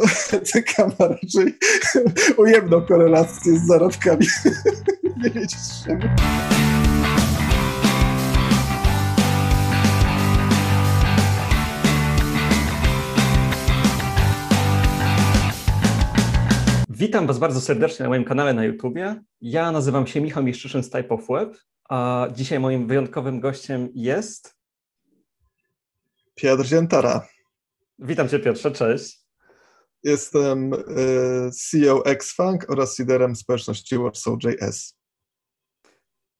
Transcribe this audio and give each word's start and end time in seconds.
etyka 0.32 0.86
ma 0.86 1.08
raczej 1.08 1.58
ujemną 2.36 2.82
korelację 2.82 3.58
z 3.58 3.66
zarobkami. 3.66 4.26
Nie 5.24 5.30
wiedzieć 5.30 5.56
czego. 5.84 6.08
Witam 16.98 17.26
Was 17.26 17.38
bardzo 17.38 17.60
serdecznie 17.60 18.02
na 18.02 18.08
moim 18.08 18.24
kanale 18.24 18.54
na 18.54 18.64
YouTubie. 18.64 19.22
Ja 19.40 19.72
nazywam 19.72 20.06
się 20.06 20.20
Michał 20.20 20.42
Miszczyszyn 20.42 20.82
z 20.82 20.90
Type 20.90 21.08
of 21.08 21.26
Web, 21.28 21.56
a 21.88 22.28
dzisiaj 22.34 22.60
moim 22.60 22.86
wyjątkowym 22.86 23.40
gościem 23.40 23.88
jest... 23.94 24.56
Piotr 26.34 26.64
Ziętara. 26.64 27.28
Witam 27.98 28.28
Cię 28.28 28.38
Piotrze, 28.38 28.70
cześć. 28.70 29.25
Jestem 30.02 30.72
y, 30.72 31.50
CEO 31.50 32.06
Xfunk 32.06 32.70
oraz 32.70 32.98
liderem 32.98 33.36
społeczności 33.36 33.98
Warsaw.js. 33.98 34.96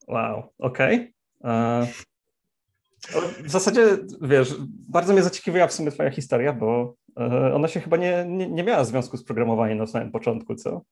Wow, 0.08 0.52
okej. 0.58 1.14
Okay. 1.40 1.86
W 3.44 3.50
zasadzie, 3.50 3.98
wiesz, 4.20 4.54
bardzo 4.68 5.12
mnie 5.12 5.22
zaciekawiła 5.22 5.66
w 5.66 5.72
sumie 5.72 5.90
Twoja 5.90 6.10
historia, 6.10 6.52
bo 6.52 6.94
e, 7.20 7.54
ona 7.54 7.68
się 7.68 7.80
chyba 7.80 7.96
nie, 7.96 8.24
nie, 8.28 8.50
nie 8.50 8.62
miała 8.62 8.84
związku 8.84 9.16
z 9.16 9.24
programowaniem 9.24 9.78
na 9.78 9.86
samym 9.86 10.12
początku, 10.12 10.54
co? 10.54 10.82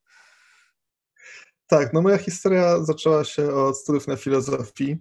Tak, 1.66 1.92
no 1.92 2.02
moja 2.02 2.18
historia 2.18 2.84
zaczęła 2.84 3.24
się 3.24 3.54
od 3.54 3.78
studiów 3.78 4.08
na 4.08 4.16
filozofii. 4.16 4.98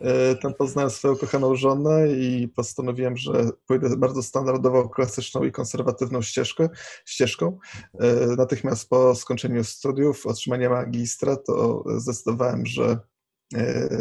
E, 0.00 0.34
tam 0.34 0.54
poznałem 0.54 0.90
swoją 0.90 1.16
kochaną 1.16 1.56
żonę 1.56 2.08
i 2.08 2.48
postanowiłem, 2.48 3.16
że 3.16 3.32
pójdę 3.66 3.96
bardzo 3.96 4.22
standardową, 4.22 4.88
klasyczną 4.88 5.44
i 5.44 5.52
konserwatywną 5.52 6.22
ścieżkę, 6.22 6.68
ścieżką. 7.04 7.58
E, 8.00 8.26
natychmiast 8.36 8.88
po 8.88 9.14
skończeniu 9.14 9.64
studiów, 9.64 10.26
otrzymania 10.26 10.70
magistra, 10.70 11.36
to 11.36 11.84
zdecydowałem, 11.96 12.66
że 12.66 12.98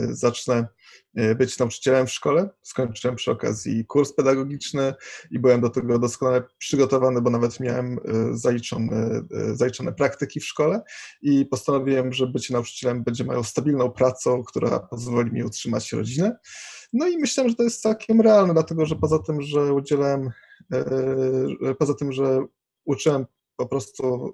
zacznę 0.10 0.68
e, 1.16 1.36
być 1.36 1.60
nauczycielem 1.60 2.08
w 2.08 2.12
szkole. 2.12 2.50
Skończyłem 2.62 3.16
przy 3.16 3.32
okazji 3.32 3.86
kurs 3.86 4.14
pedagogiczny 4.14 4.94
i 5.32 5.40
byłem 5.40 5.62
do 5.62 5.70
tego 5.70 6.00
doskonale 6.00 6.44
przygotowany, 6.58 7.22
bo 7.22 7.30
nawet 7.30 7.60
miałem 7.60 7.98
e, 7.98 8.38
zaliczone, 8.38 9.22
zaliczone 9.54 9.94
praktyki 9.94 10.40
w 10.40 10.46
szkole 10.46 10.82
i 11.22 11.46
postanowiłem, 11.46 12.14
że 12.14 12.28
bycie 12.28 12.54
nauczycielem 12.54 13.04
będzie 13.04 13.24
moją 13.24 13.44
stabilną 13.44 13.92
pracą, 13.92 14.44
która 14.44 14.80
pozwoli 14.80 15.32
mi 15.32 15.44
utrzymać 15.44 15.92
rodzinę. 15.92 16.38
No 16.94 17.08
i 17.08 17.18
myślałem, 17.18 17.50
że 17.50 17.56
to 17.56 17.64
jest 17.64 17.82
całkiem 17.82 18.22
realne, 18.22 18.54
dlatego 18.54 18.86
że 18.86 18.96
poza 18.96 19.20
tym, 19.20 19.42
że 19.42 19.74
udzielałem, 19.74 20.30
poza 21.80 21.94
tym, 21.94 22.12
że 22.12 22.46
uczyłem 22.86 23.26
po 23.58 23.68
prostu 23.68 24.34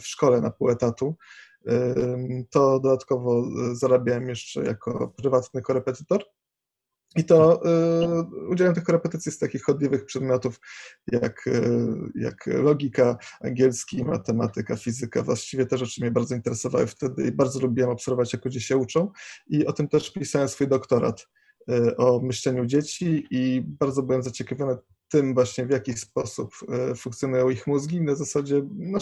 w 0.00 0.06
szkole 0.06 0.40
na 0.40 0.50
pół 0.50 0.70
etatu, 0.70 1.16
to 2.50 2.80
dodatkowo 2.80 3.40
e, 3.40 3.74
zarabiałem 3.74 4.28
jeszcze 4.28 4.64
jako 4.64 5.08
prywatny 5.16 5.62
korepetytor. 5.62 6.24
I 7.16 7.24
to 7.24 7.62
y, 7.66 8.48
udzielam 8.48 8.74
tych 8.74 8.84
korepetycji 8.84 9.32
z 9.32 9.38
takich 9.38 9.62
chodliwych 9.62 10.04
przedmiotów 10.04 10.60
jak, 11.12 11.46
y, 11.46 11.86
jak 12.14 12.46
logika, 12.46 13.18
angielski, 13.40 14.04
matematyka, 14.04 14.76
fizyka. 14.76 15.22
Właściwie 15.22 15.66
te 15.66 15.78
rzeczy 15.78 16.00
mnie 16.00 16.10
bardzo 16.10 16.34
interesowały 16.34 16.86
wtedy 16.86 17.22
i 17.26 17.32
bardzo 17.32 17.60
lubiłem 17.60 17.90
obserwować, 17.90 18.32
jak 18.32 18.44
ludzie 18.44 18.60
się 18.60 18.76
uczą. 18.76 19.10
I 19.46 19.66
o 19.66 19.72
tym 19.72 19.88
też 19.88 20.12
pisałem 20.12 20.48
swój 20.48 20.68
doktorat 20.68 21.26
y, 21.70 21.96
o 21.96 22.20
myśleniu 22.20 22.66
dzieci 22.66 23.26
i 23.30 23.62
bardzo 23.66 24.02
byłem 24.02 24.22
zaciekawiony 24.22 24.76
tym 25.08 25.34
właśnie, 25.34 25.66
w 25.66 25.70
jaki 25.70 25.92
sposób 25.92 26.54
e, 26.68 26.94
funkcjonują 26.94 27.50
ich 27.50 27.66
mózgi, 27.66 28.00
na 28.00 28.14
zasadzie 28.14 28.62
no, 28.78 28.98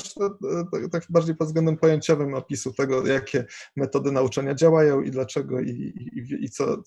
tak, 0.72 0.82
tak 0.92 1.06
bardziej 1.10 1.36
pod 1.36 1.46
względem 1.46 1.76
pojęciowym 1.76 2.34
opisu 2.34 2.72
tego, 2.72 3.06
jakie 3.06 3.44
metody 3.76 4.12
nauczania 4.12 4.54
działają 4.54 5.02
i 5.02 5.10
dlaczego 5.10 5.60
i, 5.60 5.70
i, 5.70 6.44
i 6.44 6.50
co, 6.50 6.82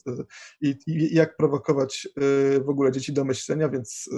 i, 0.62 0.76
i, 0.88 1.16
jak 1.16 1.38
prowokować 1.38 2.08
e, 2.08 2.60
w 2.60 2.70
ogóle 2.70 2.92
dzieci 2.92 3.14
do 3.14 3.26
myślenia, 3.26 3.70
więc 3.70 4.10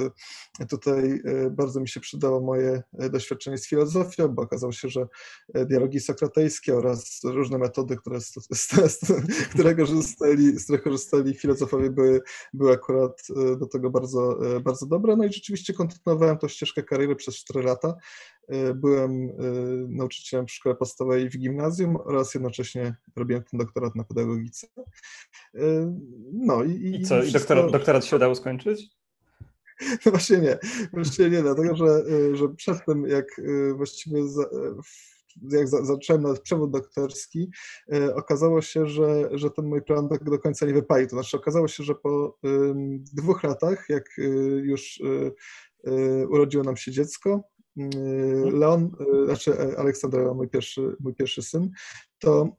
tutaj 0.70 1.22
bardzo 1.52 1.80
mi 1.80 1.88
się 1.88 2.00
przydało 2.00 2.42
moje 2.42 2.84
doświadczenie 3.12 3.58
z 3.58 3.68
filozofią, 3.68 4.28
bo 4.28 4.42
okazało 4.42 4.72
się, 4.72 4.90
że 4.90 5.08
dialogi 5.66 6.00
sokratejskie 6.00 6.76
oraz 6.76 7.22
różne 7.24 7.58
metody, 7.58 7.98
które 7.98 8.22
z, 8.22 8.34
z, 8.34 8.70
z, 8.72 9.00
które 9.52 9.76
korzystali, 9.76 10.60
z 10.60 10.64
których 10.64 10.84
korzystali 10.84 11.34
filozofowie 11.34 11.90
były, 11.90 12.22
były 12.54 12.74
akurat 12.74 13.28
do 13.60 13.66
tego 13.66 13.90
bardzo, 13.90 14.40
bardzo 14.64 14.86
dobre. 14.92 15.16
No 15.16 15.26
i 15.26 15.34
rzeczywiście 15.34 15.74
kontynuowałem 15.74 16.38
tą 16.38 16.48
ścieżkę 16.48 16.84
kariery 16.84 17.16
przez 17.16 17.36
4 17.36 17.64
lata. 17.64 17.96
E, 18.48 18.74
byłem 18.74 19.12
e, 19.12 19.34
nauczycielem 19.88 20.48
w 20.48 20.52
szkole 20.52 20.76
podstawowej 20.76 21.26
i 21.26 21.30
w 21.30 21.38
gimnazjum 21.38 21.98
oraz 22.06 22.34
jednocześnie 22.34 22.96
robiłem 23.16 23.44
ten 23.44 23.60
doktorat 23.60 23.96
na 23.96 24.04
pedagogice. 24.04 24.68
E, 25.56 25.98
no 26.34 26.64
i, 26.64 26.96
i, 26.96 27.04
co, 27.04 27.24
i 27.24 27.32
doktorat, 27.32 27.72
doktorat 27.72 28.06
się 28.06 28.16
udało 28.16 28.36
skończyć? 28.36 28.90
Właśnie 30.06 30.38
nie, 30.38 30.58
właściwie 30.94 31.30
nie, 31.30 31.42
dlatego 31.42 31.76
że, 31.76 32.04
że 32.34 32.50
przed 32.50 32.86
tym, 32.86 33.06
jak 33.08 33.42
właściwie 33.76 34.24
jak 35.52 35.68
za, 35.68 35.86
zacząłem 35.86 36.22
nawet 36.22 36.42
przewód 36.42 36.72
doktorski, 36.72 37.52
e, 37.94 38.16
okazało 38.16 38.62
się, 38.62 38.88
że, 38.88 39.30
że 39.32 39.52
ten 39.52 39.66
mój 39.66 39.82
plan 39.82 40.10
tak 40.10 40.24
do 40.24 40.40
końca 40.40 40.66
nie 40.66 40.74
wypalił. 40.74 41.08
To 41.08 41.16
znaczy 41.16 41.38
okazało 41.38 41.68
się, 41.68 41.84
że 41.84 41.96
po 41.96 42.38
dwóch 43.14 43.44
latach, 43.44 43.86
jak 43.90 44.20
y, 44.20 44.24
już 44.66 45.00
y, 45.88 46.28
urodziło 46.30 46.64
nam 46.64 46.78
się 46.78 46.92
dziecko, 46.92 47.44
mhm. 47.78 48.60
Leon, 48.60 48.92
znaczy 49.26 49.78
Aleksander, 49.78 50.36
mój 50.36 50.50
pierwszy, 50.50 50.96
mój 51.00 51.16
pierwszy 51.16 51.42
syn, 51.42 51.70
to 52.20 52.56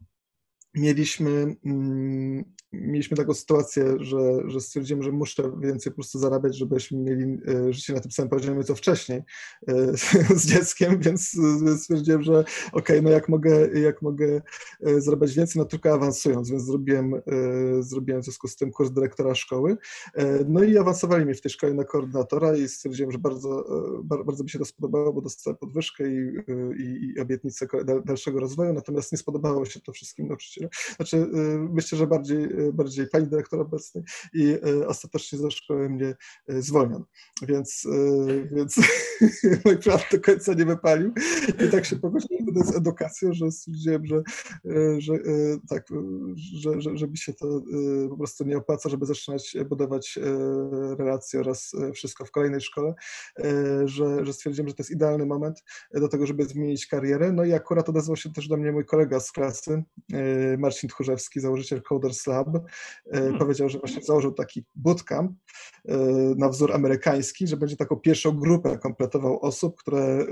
mieliśmy, 0.75 1.57
mm, 1.65 2.45
mieliśmy 2.73 3.17
taką 3.17 3.35
sytuację, 3.35 3.85
że, 3.99 4.19
że 4.47 4.61
stwierdziłem, 4.61 5.03
że 5.03 5.13
muszę 5.13 5.53
więcej 5.61 5.93
po 5.93 5.97
prostu 5.97 6.19
zarabiać, 6.19 6.57
żebyśmy 6.57 6.99
mieli 6.99 7.39
e, 7.49 7.73
życie 7.73 7.93
na 7.93 8.01
tym 8.01 8.11
samym 8.11 8.29
poziomie 8.31 8.65
co 8.65 8.75
wcześniej 8.75 9.23
e, 9.69 9.97
z 10.41 10.47
dzieckiem, 10.47 10.99
więc 11.01 11.37
stwierdziłem, 11.79 12.23
że 12.23 12.33
okej, 12.33 12.49
okay, 12.73 13.03
no 13.03 13.11
jak 13.11 13.29
mogę, 13.29 13.81
jak 13.81 14.03
mogę 14.03 14.43
e, 14.81 15.01
zarabiać 15.01 15.35
więcej, 15.35 15.61
no 15.61 15.65
tylko 15.65 15.93
awansując, 15.93 16.51
więc 16.51 16.63
zrobiłem, 16.63 17.23
zrobiłem 17.81 18.21
w 18.23 18.25
związku 18.25 18.49
z 18.49 18.57
tym 18.57 18.71
kurs 18.71 18.91
dyrektora 18.91 19.35
szkoły. 19.35 19.77
No 20.49 20.63
i 20.63 20.79
awansowali 20.79 21.25
mnie 21.25 21.35
w 21.35 21.41
tej 21.41 21.51
szkole 21.51 21.75
na 21.75 21.85
koordynatora 21.85 22.57
i 22.57 22.69
stwierdziłem, 22.69 23.13
że 23.13 23.19
bardzo, 23.19 23.65
bardzo 24.05 24.45
mi 24.45 24.51
się 24.51 24.59
to 24.59 24.65
spodobało, 24.65 25.13
bo 25.13 25.21
dostałem 25.21 25.57
podwyżkę 25.57 26.05
i, 26.09 26.37
i, 26.79 27.15
i 27.17 27.21
obietnicę 27.21 27.67
dalszego 28.05 28.41
rozwoju, 28.41 28.73
natomiast 28.73 29.13
nie 29.13 29.19
spodobało 29.19 29.65
się 29.65 29.81
to 29.81 29.93
wszystkim 29.93 30.29
nauczycielom 30.29 30.71
znaczy, 30.97 31.27
myślę, 31.71 31.99
że 31.99 32.07
bardziej, 32.07 32.49
bardziej 32.73 33.07
pani 33.07 33.27
dyrektor 33.27 33.61
obecnej 33.61 34.05
i 34.35 34.47
y, 34.67 34.87
ostatecznie 34.87 35.39
ze 35.39 35.51
szkoły 35.51 35.89
mnie 35.89 36.15
zwolniono. 36.49 37.07
Więc, 37.43 37.87
więc 38.53 38.77
mój 39.65 39.79
plan 39.79 39.99
do 40.13 40.21
końca 40.21 40.55
nie 40.55 40.65
wypalił 40.65 41.13
i 41.67 41.71
tak 41.71 41.85
się 41.85 41.97
pogodziłem 41.97 42.47
z 42.65 42.77
edukacją, 42.77 43.33
że 43.33 43.51
stwierdziłem, 43.51 44.07
że, 44.07 44.23
że 44.99 45.13
tak, 45.69 45.87
że, 46.35 46.97
że, 46.97 47.09
mi 47.09 47.19
się 47.19 47.33
to 47.35 47.63
po 48.11 48.17
prostu 48.17 48.45
nie 48.45 48.59
opłaca, 48.59 48.89
żeby 48.89 49.07
zaczynać 49.07 49.57
budować 49.69 50.19
relacje 50.99 51.41
oraz 51.41 51.73
wszystko 51.95 52.25
w 52.25 52.31
kolejnej 52.31 52.61
szkole, 52.61 52.95
że, 53.85 54.27
że 54.27 54.33
stwierdziłem, 54.33 54.69
że 54.69 54.75
to 54.75 54.83
jest 54.83 54.91
idealny 54.91 55.27
moment 55.27 55.65
do 55.95 56.09
tego, 56.09 56.27
żeby 56.27 56.45
zmienić 56.45 56.87
karierę. 56.87 57.33
No 57.33 57.45
i 57.45 57.53
akurat 57.53 57.89
odezwał 57.89 58.17
się 58.17 58.33
też 58.33 58.49
do 58.49 58.57
mnie 58.57 58.73
mój 58.73 58.85
kolega 58.85 59.21
z 59.21 59.33
klasy, 59.33 59.85
Marcin 60.59 60.89
Tchórzewski, 60.89 61.41
założyciel 61.41 61.83
Coders 61.83 62.27
Lab, 62.27 62.49
e, 62.49 62.52
hmm. 63.13 63.39
powiedział, 63.39 63.69
że 63.69 63.79
właśnie 63.79 64.03
założył 64.03 64.33
taki 64.33 64.65
bootcamp 64.75 65.33
e, 65.89 65.97
na 66.37 66.49
wzór 66.49 66.73
amerykański, 66.73 67.47
że 67.47 67.57
będzie 67.57 67.77
taką 67.77 67.97
pierwszą 67.97 68.33
grupę 68.33 68.79
kompletował 68.79 69.41
osób, 69.41 69.79
które 69.79 69.99
e, 69.99 70.27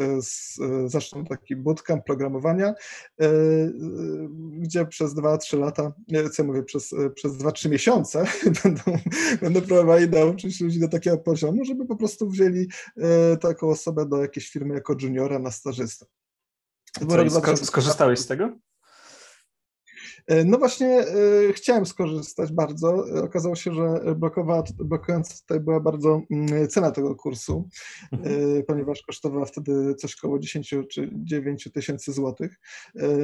zaczną 0.86 1.24
taki 1.24 1.56
bootcamp 1.56 2.04
programowania, 2.04 2.74
gdzie 4.52 4.86
przez 4.86 5.14
2-3 5.14 5.58
lata, 5.58 5.92
co 6.32 6.42
ja 6.42 6.46
mówię, 6.46 6.62
przez, 6.62 6.94
przez 7.14 7.32
2-3 7.32 7.70
miesiące 7.70 8.24
będą, 8.64 8.82
będą 9.42 9.60
próbowali 9.60 10.08
nauczyć 10.08 10.60
ludzi 10.60 10.80
do 10.80 10.88
takiego 10.88 11.18
poziomu, 11.18 11.64
żeby 11.64 11.86
po 11.86 11.96
prostu 11.96 12.28
wzięli 12.28 12.68
taką 13.40 13.68
osobę 13.68 14.06
do 14.06 14.22
jakiejś 14.22 14.50
firmy 14.50 14.74
jako 14.74 14.96
juniora 15.02 15.38
na 15.38 15.50
stażystę. 15.50 16.06
Co, 17.56 17.66
skorzystałeś 17.66 18.18
z 18.18 18.26
tego? 18.26 18.58
No 20.44 20.58
właśnie 20.58 21.04
chciałem 21.52 21.86
skorzystać 21.86 22.52
bardzo. 22.52 23.04
Okazało 23.24 23.56
się, 23.56 23.72
że 23.72 24.14
blokowa, 24.16 24.62
blokująca 24.74 25.34
tutaj 25.40 25.60
była 25.60 25.80
bardzo 25.80 26.22
mm, 26.30 26.68
cena 26.68 26.90
tego 26.90 27.14
kursu, 27.14 27.68
mhm. 28.12 28.62
ponieważ 28.66 29.02
kosztowała 29.02 29.44
wtedy 29.44 29.94
coś 29.94 30.16
około 30.16 30.38
10 30.38 30.74
czy 30.90 31.10
9 31.14 31.68
tysięcy 31.74 32.12
złotych. 32.12 32.60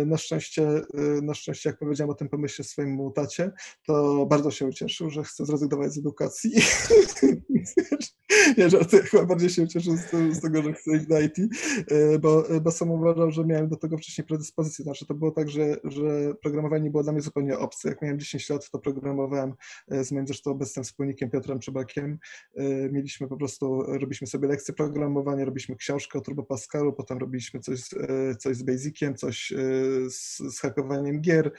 Na 0.07 0.17
szczęście, 0.17 0.83
na 1.23 1.35
szczęście, 1.35 1.71
jak 1.71 1.79
powiedziałem 1.79 2.11
o 2.11 2.15
tym 2.15 2.29
pomyśle 2.29 2.65
swojemu 2.65 3.11
tacie, 3.11 3.53
to 3.87 4.27
bardzo 4.27 4.51
się 4.51 4.67
ucieszył, 4.67 5.11
że 5.11 5.25
chce 5.25 5.47
zrezygnować 5.47 5.93
z 5.93 5.99
edukacji. 5.99 6.51
Nie, 8.59 8.71
żartuję, 8.71 9.03
chyba 9.03 9.25
bardziej 9.25 9.51
się 9.51 9.63
ucieszył 9.63 9.97
z, 10.33 10.41
tego, 10.41 10.63
że 10.63 10.73
chcę 10.73 10.97
iść 10.97 11.07
do 11.07 11.21
IT, 11.21 11.37
bo, 12.21 12.45
bo 12.63 12.71
sam 12.71 12.91
uważał, 12.91 13.31
że 13.31 13.45
miałem 13.45 13.69
do 13.69 13.77
tego 13.77 13.99
wcześniej 13.99 14.27
predyspozycję. 14.27 14.83
Znaczy, 14.83 15.07
to 15.07 15.15
było 15.15 15.31
tak, 15.31 15.49
że, 15.49 15.77
że 15.85 16.35
programowanie 16.43 16.91
było 16.97 17.03
dla 17.03 17.13
mnie 17.13 17.23
zupełnie 17.23 17.59
obce. 17.59 17.89
Jak 17.89 18.03
miałem 18.03 18.19
10 18.19 18.51
lat, 18.51 18.71
to 18.71 18.79
programowałem 18.79 19.55
e, 19.89 20.05
z 20.05 20.13
moim 20.13 20.27
zresztą 20.27 20.51
obecnym 20.51 20.85
wspólnikiem 20.85 21.31
Piotrem 21.31 21.59
Czebakiem. 21.59 22.19
E, 22.57 22.65
mieliśmy 22.91 23.29
po 23.29 23.37
prostu, 23.37 23.83
robiliśmy 23.83 24.27
sobie 24.27 24.49
lekcje 24.49 24.75
programowania, 24.75 25.45
robiliśmy 25.45 25.77
książkę 25.77 26.19
o 26.19 26.23
Turbo 26.23 26.43
Pascalu, 26.43 26.93
potem 26.93 27.19
robiliśmy 27.19 27.61
coś, 27.61 27.81
e, 27.95 28.35
coś 28.35 28.57
z 28.57 28.63
Basiciem, 28.63 29.15
coś 29.15 29.53
z, 30.09 30.39
z 30.39 30.61
hakowaniem 30.61 31.21
gier, 31.21 31.53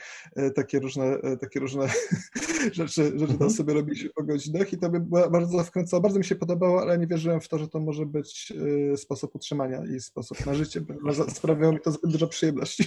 takie 0.54 0.78
różne, 0.78 1.18
takie 1.40 1.60
różne 1.60 1.88
rzeczy, 2.72 3.02
rzeczy 3.02 3.18
tam 3.18 3.32
mhm. 3.32 3.50
sobie 3.50 3.74
robiliśmy 3.74 4.10
po 4.10 4.22
godzinach 4.22 4.72
i 4.72 4.78
to 4.78 4.90
by 4.90 5.00
bardzo 5.30 5.64
wkręcało. 5.64 6.00
Bardzo 6.00 6.18
mi 6.18 6.24
się 6.24 6.36
podobało, 6.36 6.82
ale 6.82 6.98
nie 6.98 7.06
wierzyłem 7.06 7.40
w 7.40 7.48
to, 7.48 7.58
że 7.58 7.68
to 7.68 7.80
może 7.80 8.06
być 8.06 8.52
sposób 8.96 9.34
utrzymania 9.34 9.82
i 9.96 10.00
sposób 10.00 10.46
na 10.46 10.54
życie. 10.54 10.80
Sprawiało 11.28 11.72
mi 11.72 11.80
to 11.80 11.92
zbyt 11.92 12.10
dużo 12.10 12.26
przyjemności. 12.26 12.84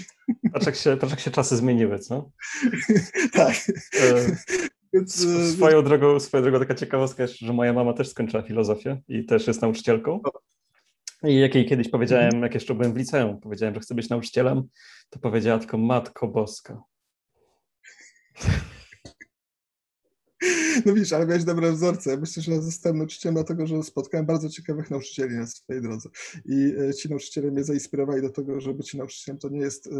Patrz 0.54 0.65
jak 0.65 0.75
się, 0.75 0.97
patrz 0.97 1.12
jak 1.12 1.19
się 1.19 1.31
czasy 1.31 1.57
zmieniły, 1.57 2.00
co? 2.00 2.30
tak. 3.33 3.55
E, 3.93 4.35
Więc, 4.93 5.25
e, 5.25 5.51
swoją, 5.51 5.83
drogą, 5.83 6.19
swoją 6.19 6.43
drogą 6.43 6.59
taka 6.59 6.75
ciekawostka 6.75 7.23
jest, 7.23 7.39
że 7.39 7.53
moja 7.53 7.73
mama 7.73 7.93
też 7.93 8.09
skończyła 8.09 8.43
filozofię 8.43 9.01
i 9.07 9.25
też 9.25 9.47
jest 9.47 9.61
nauczycielką. 9.61 10.19
I 11.23 11.39
jak 11.39 11.55
jej 11.55 11.65
kiedyś 11.65 11.89
powiedziałem, 11.89 12.41
jak 12.41 12.53
jeszcze 12.53 12.75
byłem 12.75 12.93
w 12.93 12.97
liceum, 12.97 13.39
powiedziałem, 13.39 13.75
że 13.75 13.81
chcę 13.81 13.95
być 13.95 14.09
nauczycielem, 14.09 14.63
to 15.09 15.19
powiedziała 15.19 15.59
tylko 15.59 15.77
Matko 15.77 16.27
Boska. 16.27 16.81
No 20.85 20.93
widzisz, 20.93 21.13
ale 21.13 21.25
miałeś 21.27 21.43
dobre 21.43 21.71
wzorce. 21.71 22.17
Myślę, 22.17 22.43
że 22.43 22.61
zostałem 22.61 22.97
nauczycielem 22.97 23.35
dlatego, 23.35 23.67
że 23.67 23.83
spotkałem 23.83 24.25
bardzo 24.25 24.49
ciekawych 24.49 24.91
nauczycieli 24.91 25.35
na 25.35 25.47
swojej 25.47 25.81
drodze. 25.81 26.09
I 26.45 26.73
e, 26.89 26.93
ci 26.93 27.09
nauczyciele 27.09 27.51
mnie 27.51 27.63
zainspirowali 27.63 28.21
do 28.21 28.29
tego, 28.29 28.61
że 28.61 28.73
być 28.73 28.93
nauczycielem 28.93 29.39
to 29.39 29.49
nie 29.49 29.59
jest 29.59 29.88
e, 29.88 29.91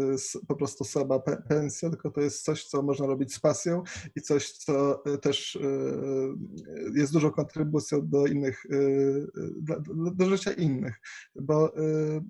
po 0.46 0.56
prostu 0.56 0.84
słaba 0.84 1.20
pensja, 1.48 1.90
tylko 1.90 2.10
to 2.10 2.20
jest 2.20 2.44
coś, 2.44 2.64
co 2.64 2.82
można 2.82 3.06
robić 3.06 3.34
z 3.34 3.40
pasją 3.40 3.82
i 4.16 4.20
coś, 4.20 4.52
co 4.52 5.04
e, 5.06 5.18
też 5.18 5.58
jest 6.94 7.12
dużą 7.12 7.30
kontrybucją 7.30 8.08
do 8.08 8.26
innych, 8.26 8.66
do, 10.14 10.30
życia 10.30 10.52
innych. 10.52 11.00
Bo, 11.34 11.72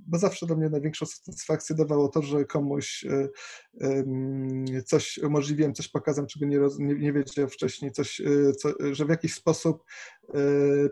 bo 0.06 0.18
zawsze 0.18 0.46
do 0.46 0.56
mnie 0.56 0.68
największą 0.68 1.06
satysfakcję 1.06 1.76
dawało 1.76 2.08
to, 2.08 2.22
że 2.22 2.44
komuś 2.44 3.04
coś 4.86 5.18
umożliwiłem, 5.18 5.74
coś 5.74 5.88
pokazałem, 5.88 6.28
czego 6.28 6.46
nie, 6.46 6.58
nie, 6.78 6.94
nie 6.94 7.12
wiedział 7.12 7.48
wcześniej, 7.48 7.92
coś, 7.92 8.20
y, 8.20 8.52
co, 8.52 8.72
że 8.92 9.04
w 9.04 9.08
jakiś 9.08 9.34
sposób 9.34 9.84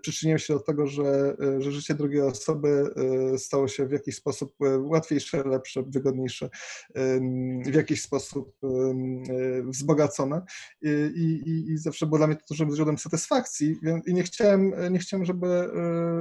przyczyniłem 0.03 0.39
się 0.39 0.55
do 0.55 0.61
tego, 0.61 0.87
że, 0.87 1.37
y, 1.59 1.63
że 1.63 1.73
życie 1.73 1.95
drugiej 1.95 2.21
osoby 2.23 2.95
stało 3.39 3.69
się 3.69 3.87
w 3.87 3.93
jakiś 3.93 4.17
sposób 4.17 4.55
łatwiejsze, 4.79 5.45
lepsze, 5.45 5.83
wygodniejsze, 5.83 6.51
w 7.67 7.75
jakiś 7.75 8.03
sposób 8.03 8.57
wzbogacone. 9.65 10.43
I, 10.83 11.43
i, 11.47 11.73
i 11.73 11.79
zawsze 11.79 12.07
było 12.07 12.19
dla 12.19 12.27
mnie 12.27 12.37
to 12.37 12.43
dużym 12.51 12.75
źródłem 12.77 12.99
satysfakcji 12.99 13.77
i 14.07 14.15
nie 14.15 14.23
chciałem, 14.23 14.75
nie 14.91 14.99
chciałem 14.99 15.25
żeby, 15.25 15.71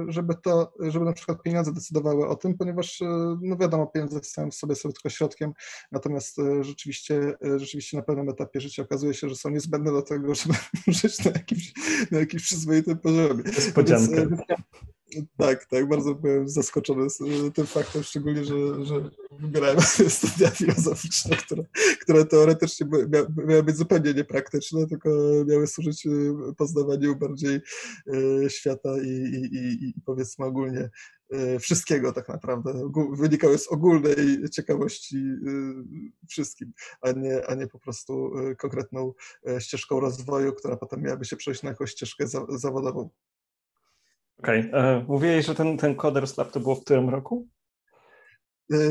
żeby 0.08 0.34
to, 0.42 0.72
żeby 0.80 1.04
na 1.04 1.12
przykład 1.12 1.42
pieniądze 1.42 1.72
decydowały 1.72 2.28
o 2.28 2.36
tym, 2.36 2.58
ponieważ 2.58 3.00
no 3.42 3.56
wiadomo, 3.56 3.86
pieniądze 3.86 4.20
są 4.22 4.50
sobie 4.50 4.74
są 4.74 4.92
tylko 4.92 5.08
środkiem, 5.08 5.52
natomiast 5.92 6.36
rzeczywiście, 6.60 7.34
rzeczywiście 7.56 7.96
na 7.96 8.02
pewnym 8.02 8.28
etapie 8.28 8.60
życia 8.60 8.82
okazuje 8.82 9.14
się, 9.14 9.28
że 9.28 9.36
są 9.36 9.50
niezbędne 9.50 9.92
do 9.92 10.02
tego, 10.02 10.34
żeby 10.34 10.54
żyć 11.00 11.24
na 11.24 11.30
jakimś, 11.30 11.72
na 12.10 12.18
jakimś 12.18 12.42
przyzwoitym 12.42 12.98
poziomie. 13.00 13.42
Niespodzianka. 13.46 14.16
Więc, 14.16 14.40
tak, 15.36 15.66
tak, 15.66 15.88
bardzo 15.88 16.14
byłem 16.14 16.48
zaskoczony 16.48 17.06
e, 17.46 17.50
tym 17.50 17.66
faktem, 17.66 18.02
szczególnie, 18.02 18.44
że, 18.44 18.84
że 18.84 19.10
wybierałem 19.40 19.80
studia 20.08 20.50
filozoficzne, 20.50 21.36
które, 21.36 21.64
które 22.00 22.24
teoretycznie 22.24 22.86
mia, 22.86 23.44
miały 23.46 23.62
być 23.62 23.76
zupełnie 23.76 24.14
niepraktyczne, 24.14 24.86
tylko 24.86 25.10
miały 25.46 25.66
służyć 25.66 26.06
e, 26.06 26.10
poznawaniu 26.56 27.16
bardziej 27.16 27.60
e, 28.44 28.50
świata 28.50 28.90
i, 29.02 29.08
i, 29.08 29.56
i, 29.56 29.88
i 29.88 29.94
powiedzmy 30.04 30.44
ogólnie 30.44 30.90
wszystkiego 31.60 32.12
tak 32.12 32.28
naprawdę. 32.28 32.90
Wynikały 33.12 33.58
z 33.58 33.68
ogólnej 33.68 34.16
ciekawości 34.52 35.16
wszystkim, 36.28 36.72
a 37.00 37.12
nie, 37.12 37.46
a 37.46 37.54
nie 37.54 37.66
po 37.66 37.78
prostu 37.78 38.32
konkretną 38.58 39.12
ścieżką 39.58 40.00
rozwoju, 40.00 40.52
która 40.52 40.76
potem 40.76 41.02
miałaby 41.02 41.24
się 41.24 41.36
przejść 41.36 41.62
na 41.62 41.68
jakąś 41.68 41.90
ścieżkę 41.90 42.26
zawodową. 42.48 43.10
Okej. 44.42 44.68
Okay. 44.68 44.80
E, 44.80 45.04
mówiłeś, 45.08 45.46
że 45.46 45.54
ten, 45.54 45.78
ten 45.78 45.94
Coders 45.94 46.36
Lab 46.36 46.52
to 46.52 46.60
było 46.60 46.74
w 46.74 46.84
którym 46.84 47.08
roku? 47.08 47.48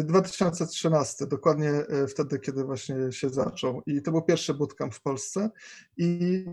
2013, 0.04 1.26
e, 1.26 1.28
dokładnie 1.28 1.70
e, 1.70 2.08
wtedy, 2.08 2.40
kiedy 2.40 2.64
właśnie 2.64 2.96
się 3.12 3.30
zaczął. 3.30 3.82
I 3.86 4.02
to 4.02 4.12
był 4.12 4.22
pierwszy 4.22 4.54
bootcamp 4.54 4.96
w 4.96 5.02
Polsce. 5.02 5.50
I 5.98 6.46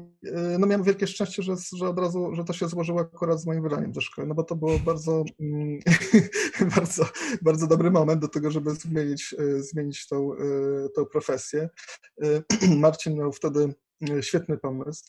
no 0.58 0.66
miałem 0.66 0.82
wielkie 0.82 1.06
szczęście, 1.06 1.42
że, 1.42 1.54
że 1.76 1.88
od 1.88 1.98
razu, 1.98 2.34
że 2.34 2.44
to 2.44 2.52
się 2.52 2.68
złożyło 2.68 3.00
akurat 3.00 3.40
z 3.40 3.46
moim 3.46 3.62
wydaniem 3.62 3.94
ze 3.94 4.00
szkoły, 4.00 4.28
no 4.28 4.34
bo 4.34 4.44
to 4.44 4.56
było 4.56 4.78
bardzo, 4.78 5.24
mm, 5.40 5.78
bardzo, 6.76 7.04
bardzo 7.42 7.66
dobry 7.66 7.90
moment 7.90 8.20
do 8.20 8.28
tego, 8.28 8.50
żeby 8.50 8.74
zmienić, 8.74 9.34
zmienić 9.58 10.08
tą, 10.08 10.30
tą 10.94 11.04
profesję. 11.04 11.68
Marcin 12.78 13.14
miał 13.14 13.32
wtedy 13.32 13.74
świetny 14.20 14.58
pomysł 14.58 15.04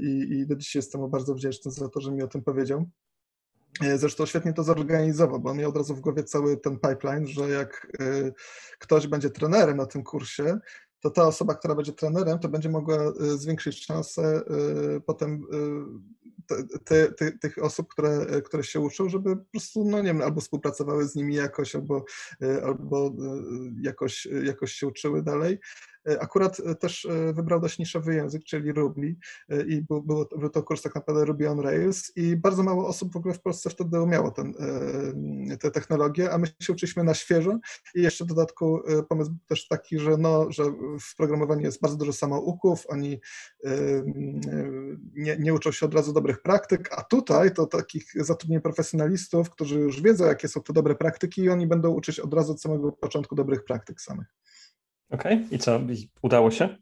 i, 0.00 0.28
i 0.30 0.46
do 0.46 0.56
dzisiaj 0.56 0.78
jestem 0.78 1.10
bardzo 1.10 1.34
wdzięczny 1.34 1.70
za 1.70 1.88
to, 1.88 2.00
że 2.00 2.12
mi 2.12 2.22
o 2.22 2.28
tym 2.28 2.42
powiedział. 2.42 2.86
E, 3.82 3.98
zresztą 3.98 4.26
świetnie 4.26 4.52
to 4.52 4.64
zorganizował, 4.64 5.40
bo 5.40 5.50
on 5.50 5.56
miał 5.56 5.70
od 5.70 5.76
razu 5.76 5.94
w 5.94 6.00
głowie 6.00 6.24
cały 6.24 6.56
ten 6.56 6.78
pipeline, 6.78 7.26
że 7.26 7.50
jak 7.50 7.96
e, 8.00 8.32
ktoś 8.78 9.06
będzie 9.06 9.30
trenerem 9.30 9.76
na 9.76 9.86
tym 9.86 10.02
kursie, 10.02 10.58
to 11.00 11.10
ta 11.10 11.26
osoba, 11.26 11.54
która 11.54 11.74
będzie 11.74 11.92
trenerem, 11.92 12.38
to 12.38 12.48
będzie 12.48 12.68
mogła 12.68 12.96
e, 12.96 13.12
zwiększyć 13.18 13.84
szanse 13.84 14.42
potem 15.06 15.42
te, 16.84 17.12
te, 17.12 17.32
tych 17.32 17.58
osób, 17.58 17.88
które, 17.88 18.42
które 18.44 18.64
się 18.64 18.80
uczą, 18.80 19.08
żeby 19.08 19.36
po 19.36 19.44
prostu, 19.52 19.84
no 19.84 19.98
nie 19.98 20.04
wiem, 20.04 20.22
albo 20.22 20.40
współpracowały 20.40 21.08
z 21.08 21.14
nimi 21.14 21.34
jakoś, 21.34 21.74
albo, 21.74 22.04
albo 22.64 23.12
jakoś, 23.80 24.28
jakoś 24.44 24.72
się 24.72 24.86
uczyły 24.86 25.22
dalej. 25.22 25.58
E, 26.08 26.20
akurat 26.20 26.60
e, 26.60 26.74
też 26.74 27.04
e, 27.04 27.32
wybrał 27.32 27.60
dość 27.60 27.78
niszowy 27.78 28.14
język, 28.14 28.44
czyli 28.44 28.72
Ruby 28.72 29.16
i 29.66 29.82
był, 29.82 30.02
był, 30.02 30.26
był 30.38 30.50
to 30.50 30.62
kurs 30.62 30.82
tak 30.82 30.94
naprawdę 30.94 31.24
Ruby 31.24 31.50
on 31.50 31.60
Rails 31.60 32.12
i 32.16 32.36
bardzo 32.36 32.62
mało 32.62 32.88
osób 32.88 33.12
w 33.12 33.16
ogóle 33.16 33.34
w 33.34 33.40
Polsce 33.40 33.70
wtedy 33.70 34.00
umiało 34.00 34.30
ten, 34.30 34.54
te 35.60 35.70
technologie, 35.70 36.32
a 36.32 36.38
my 36.38 36.46
się 36.60 36.72
uczyliśmy 36.72 37.04
na 37.04 37.14
świeżo 37.14 37.58
i 37.94 38.02
jeszcze 38.02 38.24
w 38.24 38.28
dodatku 38.28 38.80
pomysł 39.08 39.30
był 39.30 39.38
też 39.46 39.68
taki, 39.68 39.98
że, 39.98 40.16
no, 40.16 40.46
że 40.52 40.64
w 41.00 41.16
programowaniu 41.16 41.62
jest 41.62 41.80
bardzo 41.80 41.96
dużo 41.96 42.12
samouków, 42.12 42.84
oni 42.88 43.20
nie, 45.14 45.36
nie 45.38 45.54
uczą 45.54 45.72
się 45.72 45.86
od 45.86 45.94
razu 45.94 46.12
dobrych 46.12 46.42
praktyk, 46.42 46.88
a 46.92 47.02
tutaj 47.02 47.54
to 47.54 47.66
takich 47.66 48.24
zatrudnień 48.24 48.60
profesjonalistów, 48.60 49.50
którzy 49.50 49.80
już 49.80 50.02
wiedzą, 50.02 50.24
jakie 50.24 50.48
są 50.48 50.60
to 50.60 50.72
dobre 50.72 50.94
praktyki 50.94 51.42
i 51.42 51.50
oni 51.50 51.66
będą 51.66 51.90
uczyć 51.90 52.20
od 52.20 52.34
razu 52.34 52.52
od 52.52 52.60
samego 52.60 52.92
początku 52.92 53.34
dobrych 53.34 53.64
praktyk 53.64 54.00
samych. 54.00 54.26
Okej, 55.10 55.34
okay. 55.34 55.46
i 55.50 55.58
co? 55.58 55.80
Udało 56.22 56.50
się? 56.50 56.76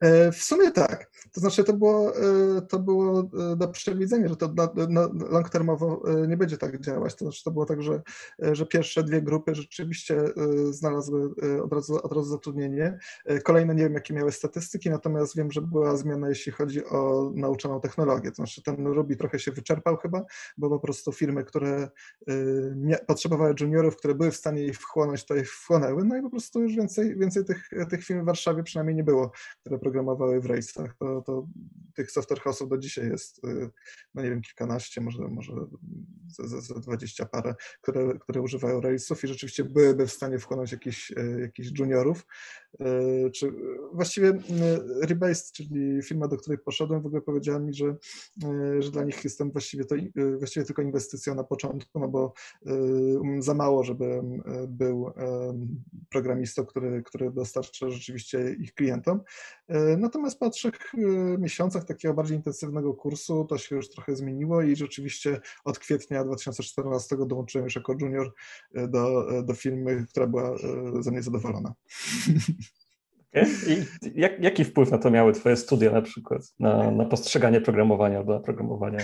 E, 0.00 0.32
w 0.32 0.42
sumie 0.42 0.70
tak. 0.70 1.10
To 1.32 1.40
znaczy, 1.40 1.64
to 1.64 1.72
było, 1.72 2.16
e, 2.16 2.62
to 2.62 2.78
było 2.78 3.30
e, 3.52 3.56
do 3.56 3.68
przewidzenia, 3.68 4.28
że 4.28 4.36
to 4.36 4.52
na, 4.52 4.68
na 4.88 5.08
long 5.30 5.50
termowo 5.50 6.02
nie 6.28 6.36
będzie 6.36 6.58
tak 6.58 6.80
działać. 6.80 7.14
To 7.14 7.24
znaczy, 7.24 7.44
to 7.44 7.50
było 7.50 7.66
tak, 7.66 7.82
że, 7.82 8.02
że 8.38 8.66
pierwsze 8.66 9.02
dwie 9.02 9.22
grupy 9.22 9.54
rzeczywiście 9.54 10.24
znalazły 10.70 11.30
od 11.62 11.72
razu, 11.72 11.96
od 12.02 12.12
razu 12.12 12.30
zatrudnienie. 12.30 12.98
Kolejne 13.44 13.74
nie 13.74 13.82
wiem, 13.82 13.94
jakie 13.94 14.14
miały 14.14 14.32
statystyki, 14.32 14.90
natomiast 14.90 15.36
wiem, 15.36 15.52
że 15.52 15.60
była 15.62 15.96
zmiana, 15.96 16.28
jeśli 16.28 16.52
chodzi 16.52 16.84
o 16.84 17.32
nauczoną 17.34 17.80
technologię. 17.80 18.30
To 18.30 18.34
znaczy, 18.34 18.62
ten 18.62 18.86
Ruby 18.86 19.16
trochę 19.16 19.38
się 19.38 19.52
wyczerpał 19.52 19.96
chyba, 19.96 20.22
bo 20.56 20.70
po 20.70 20.78
prostu 20.78 21.12
firmy, 21.12 21.44
które 21.44 21.88
potrzebowały 23.06 23.54
juniorów, 23.60 23.96
które 23.96 24.14
były 24.14 24.30
w 24.30 24.36
stanie 24.36 24.64
ich 24.64 24.78
wchłonąć, 24.78 25.26
to 25.26 25.36
ich 25.36 25.52
wchłonęły. 25.52 26.04
No 26.04 26.16
i 26.16 26.22
po 26.22 26.30
prostu 26.30 26.60
już 26.62 26.74
więcej, 26.76 27.18
więcej 27.18 27.44
tych, 27.44 27.70
tych 27.90 28.04
firm 28.04 28.22
w 28.22 28.26
Warszawie 28.26 28.62
przynajmniej 28.62 28.96
nie 28.96 29.04
było, 29.04 29.30
które 29.60 29.78
programowały 29.84 30.40
w 30.40 30.46
rejsach. 30.46 30.96
To, 30.98 31.22
to 31.22 31.46
tych 31.94 32.10
software 32.10 32.40
house'ów 32.40 32.68
do 32.68 32.78
dzisiaj 32.78 33.08
jest, 33.08 33.40
no 34.14 34.22
nie 34.22 34.30
wiem, 34.30 34.42
kilkanaście, 34.42 35.00
może, 35.00 35.28
może 35.28 35.52
ze, 36.38 36.80
20 36.80 37.26
parę, 37.26 37.54
które, 37.82 38.18
które 38.18 38.40
używają 38.40 38.80
Railsów 38.80 39.24
i 39.24 39.28
rzeczywiście 39.28 39.64
byłyby 39.64 40.06
w 40.06 40.12
stanie 40.12 40.38
wchłonąć 40.38 40.72
jakichś, 40.72 41.12
jakichś 41.40 41.78
juniorów. 41.78 42.26
Czy 43.34 43.52
właściwie 43.92 44.32
Rebased, 45.02 45.52
czyli 45.52 46.02
firma, 46.02 46.28
do 46.28 46.36
której 46.36 46.58
poszedłem, 46.58 47.02
w 47.02 47.06
ogóle 47.06 47.22
powiedziała 47.22 47.58
mi, 47.58 47.74
że, 47.74 47.96
że 48.78 48.90
dla 48.90 49.04
nich 49.04 49.24
jestem 49.24 49.50
właściwie 49.50 49.84
to 49.84 49.94
właściwie 50.38 50.66
tylko 50.66 50.82
inwestycja 50.82 51.34
na 51.34 51.44
początku, 51.44 52.00
no 52.00 52.08
bo 52.08 52.32
za 53.38 53.54
mało, 53.54 53.84
żeby 53.84 54.22
był 54.68 55.12
programistą, 56.10 56.66
który, 56.66 57.02
który 57.02 57.30
dostarcza 57.30 57.90
rzeczywiście 57.90 58.56
ich 58.58 58.74
klientom. 58.74 59.20
E, 59.74 59.96
natomiast 59.96 60.38
po 60.38 60.50
trzech 60.50 60.74
e, 60.94 60.98
miesiącach 61.38 61.84
takiego 61.84 62.14
bardziej 62.14 62.36
intensywnego 62.36 62.94
kursu 62.94 63.44
to 63.44 63.58
się 63.58 63.76
już 63.76 63.90
trochę 63.90 64.16
zmieniło 64.16 64.62
i 64.62 64.76
rzeczywiście 64.76 65.40
od 65.64 65.78
kwietnia 65.78 66.24
2014 66.24 67.16
dołączyłem 67.26 67.64
już 67.64 67.76
jako 67.76 67.94
junior 68.00 68.32
e, 68.74 68.88
do, 68.88 69.26
do 69.42 69.54
firmy, 69.54 70.06
która 70.10 70.26
była 70.26 70.56
ze 71.00 71.10
mnie 71.10 71.22
zadowolona. 71.22 71.74
I 73.68 73.84
jak, 74.14 74.40
jaki 74.40 74.64
wpływ 74.64 74.90
na 74.90 74.98
to 74.98 75.10
miały 75.10 75.32
Twoje 75.32 75.56
studia 75.56 75.92
na 75.92 76.02
przykład, 76.02 76.42
na, 76.58 76.90
na 76.90 77.04
postrzeganie 77.04 77.60
programowania 77.60 78.18
albo 78.18 78.32
na 78.32 78.40
programowania? 78.40 78.98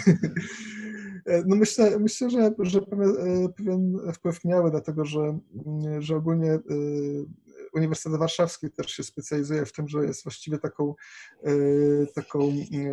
No 1.47 1.57
myślę, 1.57 1.99
myślę 1.99 2.31
że, 2.31 2.50
że 2.59 2.81
pewien 3.57 3.99
wpływ 4.15 4.45
miały, 4.45 4.71
dlatego 4.71 5.05
że, 5.05 5.39
że 5.99 6.17
ogólnie 6.17 6.59
Uniwersytet 7.73 8.19
Warszawski 8.19 8.71
też 8.71 8.93
się 8.93 9.03
specjalizuje 9.03 9.67
w 9.67 9.73
tym, 9.73 9.89
że 9.89 10.05
jest 10.05 10.25
właściwie 10.25 10.59
taką, 10.59 10.95
e, 11.45 11.53
taką, 12.15 12.53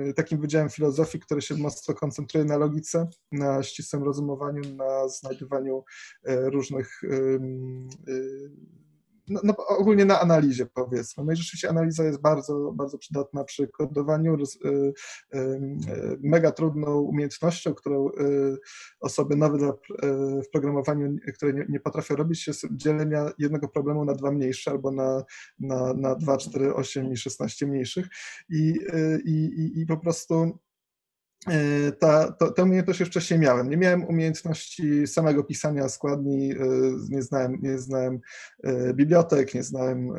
e, 0.09 0.13
takim 0.13 0.41
wydziałem 0.41 0.69
filozofii, 0.69 1.19
który 1.19 1.41
się 1.41 1.55
mocno 1.55 1.93
koncentruje 1.93 2.45
na 2.45 2.57
logice, 2.57 3.07
na 3.31 3.63
ścisłym 3.63 4.03
rozumowaniu, 4.03 4.75
na 4.75 5.09
znajdywaniu 5.09 5.83
e, 6.23 6.49
różnych 6.49 7.01
no, 9.27 9.41
no, 9.43 9.55
ogólnie 9.67 10.05
na 10.05 10.19
analizie 10.19 10.65
powiedzmy. 10.65 11.23
No 11.23 11.33
i 11.33 11.35
rzeczywiście 11.35 11.69
analiza 11.69 12.03
jest 12.03 12.21
bardzo, 12.21 12.71
bardzo 12.75 12.97
przydatna 12.97 13.43
przy 13.43 13.67
kodowaniu, 13.67 14.37
y, 14.65 14.93
y, 15.35 15.59
mega 16.23 16.51
trudną 16.51 16.99
umiejętnością, 16.99 17.73
którą 17.73 18.09
y, 18.09 18.57
osoby 18.99 19.35
nowe 19.35 19.57
dla, 19.57 19.73
w 20.43 20.49
programowaniu, 20.51 21.15
które 21.33 21.53
nie, 21.53 21.65
nie, 21.69 21.79
potrafią 21.79 22.15
robić, 22.15 22.47
jest 22.47 22.65
dzielenia 22.71 23.31
jednego 23.37 23.67
problemu 23.67 24.05
na 24.05 24.13
dwa 24.13 24.31
mniejsze 24.31 24.71
albo 24.71 24.91
na, 24.91 25.23
na, 25.59 25.93
na 25.93 26.15
2, 26.15 26.37
4, 26.37 26.73
8 26.73 27.11
i 27.11 27.17
16 27.17 27.67
mniejszych 27.67 28.07
i, 28.49 28.79
i, 29.25 29.71
i 29.81 29.85
po 29.85 29.97
prostu 29.97 30.59
ta, 31.99 32.31
to, 32.31 32.51
tę 32.51 32.63
umiejętność 32.63 32.99
już 32.99 33.09
wcześniej 33.09 33.39
miałem. 33.39 33.69
Nie 33.69 33.77
miałem 33.77 34.03
umiejętności 34.03 35.07
samego 35.07 35.43
pisania 35.43 35.89
składni, 35.89 36.51
e, 36.51 36.57
nie 37.09 37.21
znałem, 37.21 37.57
nie 37.61 37.79
znałem 37.79 38.19
e, 38.63 38.93
bibliotek, 38.93 39.53
nie 39.53 39.63
znałem 39.63 40.11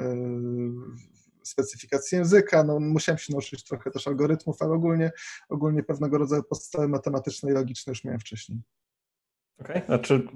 specyfikacji 1.48 2.18
języka, 2.18 2.64
no, 2.64 2.80
musiałem 2.80 3.18
się 3.18 3.32
nauczyć 3.32 3.64
trochę 3.64 3.90
też 3.90 4.08
algorytmów, 4.08 4.62
ale 4.62 4.72
ogólnie, 4.72 5.12
ogólnie 5.48 5.82
pewnego 5.82 6.18
rodzaju 6.18 6.42
podstawy 6.42 6.88
matematyczne 6.88 7.50
i 7.50 7.54
logiczne 7.54 7.90
już 7.90 8.04
miałem 8.04 8.20
wcześniej. 8.20 8.60
Okej, 9.60 9.82
okay. 9.84 9.96
a 9.96 9.98
czy, 9.98 10.28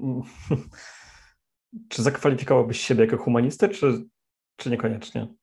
czy 1.90 2.02
zakwalifikowałbyś 2.02 2.80
siebie 2.80 3.04
jako 3.04 3.16
humanistę, 3.16 3.68
czy, 3.68 4.04
czy 4.56 4.70
niekoniecznie? 4.70 5.34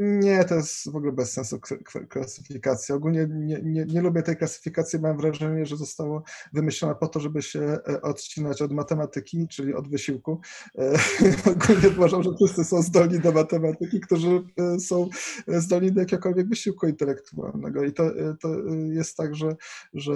Nie, 0.00 0.44
to 0.44 0.54
jest 0.54 0.90
w 0.90 0.96
ogóle 0.96 1.12
bez 1.12 1.32
sensu 1.32 1.60
klasyfikacja. 2.08 2.94
Ogólnie 2.94 3.26
nie, 3.30 3.60
nie, 3.62 3.84
nie, 3.84 4.00
lubię 4.00 4.22
tej 4.22 4.36
klasyfikacji. 4.36 4.98
Mam 4.98 5.16
wrażenie, 5.16 5.66
że 5.66 5.76
została 5.76 6.22
wymyślona 6.52 6.94
po 6.94 7.08
to, 7.08 7.20
żeby 7.20 7.42
się 7.42 7.60
e, 7.60 8.02
odcinać 8.02 8.62
od 8.62 8.72
matematyki, 8.72 9.48
czyli 9.48 9.74
od 9.74 9.88
wysiłku. 9.88 10.40
E, 10.78 10.92
ogólnie 11.52 11.88
uważam, 11.88 12.22
że 12.22 12.30
wszyscy 12.36 12.64
są 12.64 12.82
zdolni 12.82 13.20
do 13.20 13.32
matematyki, 13.32 14.00
którzy 14.00 14.42
e, 14.56 14.80
są 14.80 15.08
zdolni 15.48 15.92
do 15.92 16.00
jakiegokolwiek 16.00 16.48
wysiłku 16.48 16.86
intelektualnego. 16.86 17.84
I 17.84 17.92
to, 17.92 18.04
to 18.40 18.48
jest 18.90 19.16
tak, 19.16 19.34
że, 19.34 19.56
że 19.94 20.12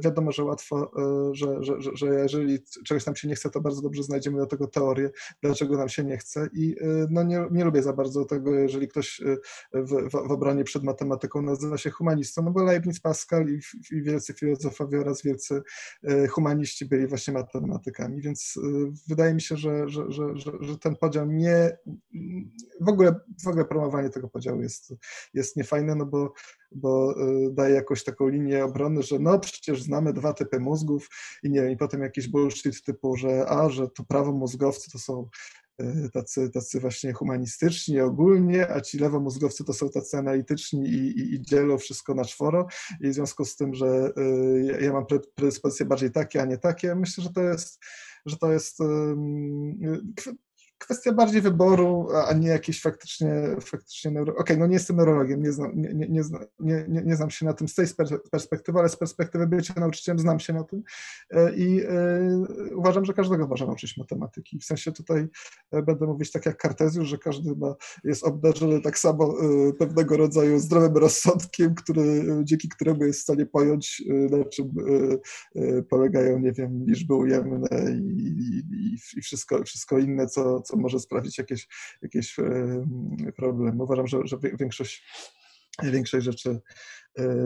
wiadomo, 0.00 0.32
że 0.32 0.44
łatwo, 0.44 0.90
że, 1.32 1.64
że, 1.64 1.74
że 1.94 2.06
jeżeli 2.06 2.58
czegoś 2.84 3.06
nam 3.06 3.16
się 3.16 3.28
nie 3.28 3.34
chce, 3.34 3.50
to 3.50 3.60
bardzo 3.60 3.82
dobrze 3.82 4.02
znajdziemy 4.02 4.38
do 4.38 4.46
tego 4.46 4.66
teorię, 4.66 5.10
dlaczego 5.42 5.76
nam 5.76 5.88
się 5.88 6.04
nie 6.04 6.16
chce. 6.16 6.48
I 6.52 6.76
no 7.10 7.22
nie, 7.22 7.46
nie 7.50 7.64
lubię 7.64 7.82
za 7.82 7.92
bardzo 7.92 8.24
tego, 8.24 8.54
jeżeli 8.54 8.88
ktoś 8.88 9.01
ktoś 9.02 9.20
y, 9.20 9.38
w, 9.72 9.90
w, 9.90 10.10
w 10.10 10.30
obronie 10.30 10.64
przed 10.64 10.82
matematyką 10.82 11.42
nazywa 11.42 11.78
się 11.78 11.90
humanistą, 11.90 12.42
no 12.42 12.50
bo 12.50 12.62
Leibniz, 12.62 13.00
Pascal 13.00 13.48
i, 13.48 13.60
i 13.96 14.02
wielcy 14.02 14.34
filozofowie 14.34 15.00
oraz 15.00 15.22
wielcy 15.22 15.62
y, 16.10 16.28
humaniści 16.28 16.86
byli 16.86 17.06
właśnie 17.06 17.34
matematykami, 17.34 18.20
więc 18.20 18.56
y, 18.56 18.60
wydaje 19.08 19.34
mi 19.34 19.40
się, 19.40 19.56
że, 19.56 19.88
że, 19.88 20.04
że, 20.08 20.34
że, 20.60 20.78
ten 20.78 20.96
podział 20.96 21.26
nie, 21.26 21.78
w 22.80 22.88
ogóle, 22.88 23.14
w 23.44 23.48
ogóle 23.48 23.64
promowanie 23.64 24.10
tego 24.10 24.28
podziału 24.28 24.62
jest, 24.62 24.94
jest 25.34 25.56
niefajne, 25.56 25.94
no 25.94 26.06
bo 26.06 26.32
bo 26.74 27.14
daje 27.50 27.74
jakąś 27.74 28.04
taką 28.04 28.28
linię 28.28 28.64
obrony, 28.64 29.02
że 29.02 29.18
no 29.18 29.38
przecież 29.38 29.82
znamy 29.82 30.12
dwa 30.12 30.32
typy 30.32 30.60
mózgów 30.60 31.08
i 31.42 31.50
nie, 31.50 31.72
i 31.72 31.76
potem 31.76 32.00
jakiś 32.00 32.28
bullshit 32.28 32.82
typu, 32.82 33.16
że 33.16 33.46
a, 33.48 33.68
że 33.68 33.88
to 33.88 34.04
prawo 34.04 34.32
mózgowcy 34.32 34.90
to 34.90 34.98
są 34.98 35.28
tacy, 36.12 36.50
tacy 36.50 36.80
właśnie 36.80 37.12
humanistyczni 37.12 38.00
ogólnie, 38.00 38.70
a 38.70 38.80
ci 38.80 38.98
lewomózgowcy 38.98 39.64
to 39.64 39.72
są 39.72 39.90
tacy 39.90 40.16
analityczni 40.16 40.88
i, 40.88 41.20
i, 41.20 41.34
i 41.34 41.42
dzielą 41.42 41.78
wszystko 41.78 42.14
na 42.14 42.24
czworo. 42.24 42.66
I 43.00 43.08
w 43.08 43.14
związku 43.14 43.44
z 43.44 43.56
tym, 43.56 43.74
że 43.74 44.12
y, 44.18 44.78
ja 44.80 44.92
mam 44.92 45.06
predyspozycje 45.34 45.86
bardziej 45.86 46.10
takie, 46.10 46.42
a 46.42 46.44
nie 46.44 46.58
takie, 46.58 46.94
myślę, 46.94 47.24
że 47.24 47.30
to 47.30 47.42
jest, 47.42 47.84
że 48.26 48.36
to 48.36 48.52
jest 48.52 48.78
kwestia 50.82 51.12
bardziej 51.12 51.40
wyboru, 51.40 52.08
a 52.28 52.32
nie 52.32 52.48
jakieś 52.48 52.80
faktycznie, 52.80 53.32
faktycznie 53.60 54.10
neuro... 54.10 54.32
Okej, 54.32 54.42
okay, 54.42 54.56
no 54.56 54.66
nie 54.66 54.74
jestem 54.74 54.96
neurologiem, 54.96 55.42
nie 55.42 55.52
znam, 55.52 55.70
nie, 55.74 55.94
nie, 55.94 56.08
nie, 56.08 56.22
nie, 56.88 57.02
nie, 57.02 57.16
znam 57.16 57.30
się 57.30 57.46
na 57.46 57.52
tym 57.52 57.68
z 57.68 57.74
tej 57.74 57.86
perspektywy, 58.30 58.78
ale 58.78 58.88
z 58.88 58.96
perspektywy 58.96 59.46
bycia 59.46 59.74
nauczycielem 59.76 60.18
znam 60.18 60.40
się 60.40 60.52
na 60.52 60.64
tym 60.64 60.82
e, 61.30 61.54
i 61.54 61.80
y, 61.80 62.76
uważam, 62.76 63.04
że 63.04 63.14
każdego 63.14 63.46
można 63.46 63.66
nauczyć 63.66 63.96
matematyki. 63.96 64.58
W 64.58 64.64
sensie 64.64 64.92
tutaj 64.92 65.28
e, 65.70 65.82
będę 65.82 66.06
mówić 66.06 66.30
tak 66.30 66.46
jak 66.46 66.56
Kartezjusz, 66.56 67.08
że 67.08 67.18
każdy 67.18 67.48
chyba 67.48 67.76
jest 68.04 68.24
obdarzony 68.24 68.80
tak 68.80 68.98
samo 68.98 69.34
pewnego 69.78 70.16
rodzaju 70.16 70.58
zdrowym 70.58 70.96
rozsądkiem, 70.96 71.74
który, 71.74 72.24
dzięki 72.44 72.68
któremu 72.68 73.04
jest 73.04 73.20
w 73.20 73.22
stanie 73.22 73.46
pojąć, 73.46 74.02
na 74.30 74.44
czym 74.44 74.74
polegają, 75.90 76.38
nie 76.38 76.52
wiem, 76.52 76.84
liczby 76.86 77.14
ujemne 77.14 77.68
i, 78.00 78.62
i, 78.82 79.18
i 79.18 79.20
wszystko, 79.22 79.64
wszystko 79.64 79.98
inne, 79.98 80.26
co, 80.26 80.60
co 80.60 80.71
co 80.72 80.76
może 80.78 81.00
sprawić 81.00 81.38
jakieś, 81.38 81.68
jakieś 82.02 82.36
problemy. 83.36 83.82
Uważam, 83.82 84.06
że, 84.06 84.18
że 84.24 84.38
większość, 84.58 85.04
większość 85.82 86.24
rzeczy 86.24 86.60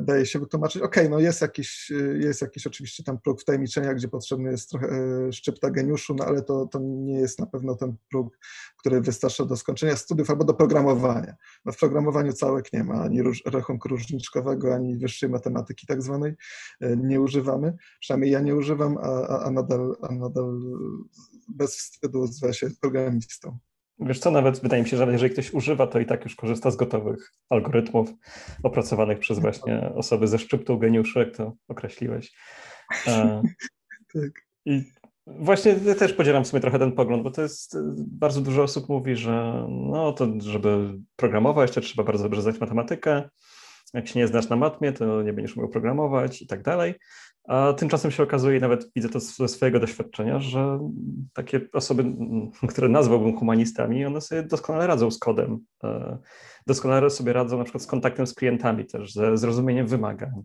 daje 0.03 0.27
się 0.27 0.39
wytłumaczyć. 0.39 0.83
Okej, 0.83 1.07
okay, 1.07 1.11
no 1.11 1.21
jest 1.21 1.41
jakiś, 1.41 1.93
jest 2.19 2.43
jakiś 2.43 2.67
oczywiście 2.67 3.05
tam 3.05 3.21
próg 3.21 3.41
wtajemniczenia, 3.41 3.95
gdzie 3.95 4.09
potrzebny 4.09 4.51
jest 4.51 4.71
trochę 4.71 4.89
e, 4.89 5.33
szczypta 5.33 5.71
geniuszu, 5.71 6.15
no 6.15 6.25
ale 6.25 6.43
to, 6.43 6.67
to 6.67 6.79
nie 6.83 7.21
jest 7.21 7.39
na 7.39 7.47
pewno 7.47 7.75
ten 7.75 7.97
próg, 8.11 8.39
który 8.79 9.01
wystarcza 9.01 9.45
do 9.45 9.57
skończenia 9.57 9.97
studiów 9.97 10.31
albo 10.31 10.45
do 10.45 10.55
programowania. 10.55 11.35
No 11.65 11.73
w 11.73 11.79
programowaniu 11.79 12.33
całek 12.33 12.73
nie 12.73 12.85
ma 12.85 13.03
ani 13.03 13.23
róż, 13.23 13.43
rachunku 13.47 13.89
różniczkowego, 13.89 14.75
ani 14.75 14.97
wyższej 14.97 15.29
matematyki 15.29 15.87
tak 15.87 16.03
zwanej 16.03 16.35
e, 16.81 16.97
nie 16.97 17.21
używamy. 17.21 17.75
Przynajmniej 18.01 18.31
ja 18.31 18.41
nie 18.41 18.55
używam, 18.55 18.99
a, 18.99 19.39
a, 19.39 19.51
nadal, 19.51 19.97
a 20.03 20.15
nadal 20.15 20.61
bez 21.49 21.77
wstydu 21.77 22.21
nazywa 22.21 22.53
się 22.53 22.71
programistą. 22.81 23.59
Wiesz 23.99 24.19
co, 24.19 24.31
nawet 24.31 24.61
wydaje 24.61 24.83
mi 24.83 24.88
się, 24.88 24.97
że 24.97 25.12
jeżeli 25.12 25.33
ktoś 25.33 25.55
używa, 25.55 25.87
to 25.87 26.00
i 26.00 26.07
tak 26.07 26.25
już 26.25 26.37
korzysta 26.37 26.71
z 26.71 26.76
gotowych 26.76 27.33
algorytmów 27.50 28.11
opracowanych 28.62 29.19
przez 29.19 29.38
właśnie 29.38 29.91
osoby 29.95 30.29
ze 30.29 30.38
szczyptą 30.38 30.76
geniuszu, 30.76 31.19
jak 31.19 31.37
to 31.37 31.53
określiłeś. 31.69 32.33
E, 33.07 33.43
tak. 34.15 34.47
I 34.65 34.83
właśnie 35.26 35.75
też 35.75 36.12
podzielam 36.12 36.45
w 36.45 36.49
sumie 36.49 36.61
trochę 36.61 36.79
ten 36.79 36.93
pogląd, 36.93 37.23
bo 37.23 37.31
to 37.31 37.43
jest, 37.43 37.76
bardzo 37.97 38.41
dużo 38.41 38.62
osób 38.62 38.88
mówi, 38.88 39.17
że 39.17 39.67
no 39.69 40.12
to 40.12 40.29
żeby 40.38 40.99
programować, 41.17 41.71
to 41.71 41.81
trzeba 41.81 42.05
bardzo 42.05 42.23
dobrze 42.23 42.43
znać 42.43 42.61
matematykę, 42.61 43.29
jak 43.97 44.09
się 44.09 44.19
nie 44.19 44.26
znasz 44.26 44.49
na 44.49 44.57
matmie, 44.57 44.93
to 44.93 45.23
nie 45.23 45.33
będziesz 45.33 45.57
umiał 45.57 45.69
programować 45.69 46.43
i 46.43 46.47
tak 46.47 46.62
dalej. 46.62 46.95
A 47.49 47.73
tymczasem 47.73 48.11
się 48.11 48.23
okazuje, 48.23 48.61
nawet 48.61 48.91
widzę 48.97 49.09
to 49.09 49.21
ze 49.21 49.49
swojego 49.49 49.81
doświadczenia, 49.81 50.41
że 50.41 50.79
takie 51.33 51.61
osoby, 51.73 52.05
które 52.69 52.88
nazwałbym 52.88 53.37
humanistami, 53.37 54.07
one 54.07 54.21
sobie 54.21 54.43
doskonale 54.43 54.87
radzą 54.87 55.11
z 55.11 55.19
kodem. 55.19 55.59
E, 55.85 56.19
doskonale 56.67 57.11
sobie 57.11 57.33
radzą 57.33 57.59
na 57.59 57.65
przykład 57.65 57.83
z 57.83 57.87
kontaktem 57.87 58.26
z 58.26 58.35
klientami 58.35 58.87
też, 58.87 59.12
ze 59.12 59.38
zrozumieniem 59.38 59.87
wymagań, 59.87 60.43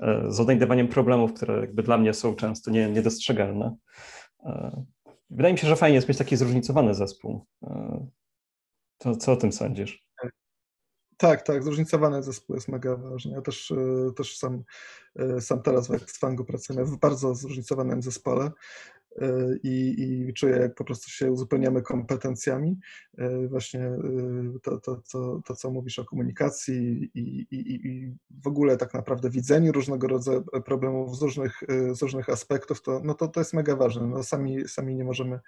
e, 0.00 0.24
z 0.28 0.40
odnajdywaniem 0.40 0.88
problemów, 0.88 1.32
które 1.32 1.60
jakby 1.60 1.82
dla 1.82 1.98
mnie 1.98 2.14
są 2.14 2.34
często 2.34 2.70
nie, 2.70 2.88
niedostrzegalne. 2.88 3.76
E, 4.44 4.84
wydaje 5.30 5.54
mi 5.54 5.58
się, 5.58 5.66
że 5.66 5.76
fajnie 5.76 5.94
jest 5.94 6.08
mieć 6.08 6.18
taki 6.18 6.36
zróżnicowany 6.36 6.94
zespół. 6.94 7.46
To 8.98 9.16
co 9.16 9.32
o 9.32 9.36
tym 9.36 9.52
sądzisz? 9.52 10.09
Tak, 11.20 11.42
tak, 11.42 11.62
zróżnicowany 11.62 12.22
zespół 12.22 12.56
jest 12.56 12.68
mega 12.68 12.96
ważny. 12.96 13.32
Ja 13.32 13.42
też, 13.42 13.72
też 14.16 14.38
sam, 14.38 14.64
sam 15.40 15.62
teraz 15.62 15.88
w 15.88 15.94
Xfangu 15.94 16.44
pracuję 16.44 16.84
w 16.84 16.96
bardzo 16.96 17.34
zróżnicowanym 17.34 18.02
zespole 18.02 18.50
i, 19.62 19.94
i 20.28 20.34
czuję, 20.34 20.56
jak 20.56 20.74
po 20.74 20.84
prostu 20.84 21.10
się 21.10 21.30
uzupełniamy 21.30 21.82
kompetencjami. 21.82 22.78
E, 23.18 23.48
właśnie 23.48 23.80
e, 23.80 23.98
to, 24.62 24.78
to, 24.78 25.02
to, 25.12 25.40
to 25.44 25.56
co 25.56 25.70
mówisz 25.70 25.98
o 25.98 26.04
komunikacji 26.04 27.10
i, 27.14 27.46
i, 27.50 27.86
i 27.86 28.14
w 28.42 28.46
ogóle 28.46 28.76
tak 28.76 28.94
naprawdę 28.94 29.30
widzeniu 29.30 29.72
różnego 29.72 30.08
rodzaju 30.08 30.44
problemów 30.64 31.18
z 31.18 31.22
różnych, 31.22 31.60
z 31.92 32.02
różnych 32.02 32.28
aspektów, 32.28 32.82
to, 32.82 33.00
no 33.04 33.14
to, 33.14 33.28
to 33.28 33.40
jest 33.40 33.54
mega 33.54 33.76
ważne. 33.76 34.06
No 34.06 34.22
sami, 34.22 34.68
sami 34.68 34.96
nie 34.96 35.04
możemy 35.04 35.40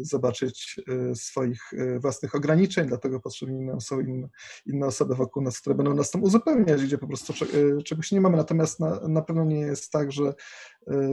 zobaczyć 0.00 0.80
swoich 1.14 1.62
własnych 1.98 2.34
ograniczeń, 2.34 2.88
dlatego 2.88 3.20
potrzebne 3.20 3.64
nam 3.64 3.80
są 3.80 4.00
inne, 4.00 4.28
inne 4.66 4.86
osoby 4.86 5.14
wokół 5.14 5.42
nas, 5.42 5.60
które 5.60 5.74
będą 5.74 5.94
nas 5.94 6.10
tam 6.10 6.22
uzupełniać, 6.22 6.82
gdzie 6.84 6.98
po 6.98 7.06
prostu 7.06 7.32
czegoś 7.84 8.12
nie 8.12 8.20
mamy. 8.20 8.36
Natomiast 8.36 8.80
na, 8.80 9.08
na 9.08 9.22
pewno 9.22 9.44
nie 9.44 9.60
jest 9.60 9.92
tak, 9.92 10.12
że 10.12 10.34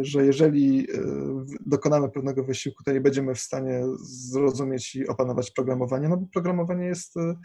że 0.02 0.26
jeżeli 0.26 0.88
e, 0.92 0.98
dokonamy 1.66 2.10
pewnego 2.10 2.44
wysiłku, 2.44 2.84
to 2.84 2.92
nie 2.92 3.02
będziemy 3.02 3.36
w 3.36 3.40
stanie 3.40 3.84
zrozumieć 4.02 4.96
i 4.96 5.08
opanować 5.08 5.52
programowanie, 5.52 6.10
no 6.10 6.18
bo 6.18 6.28
programowanie 6.34 6.86
jest, 6.86 7.18
e, 7.18 7.36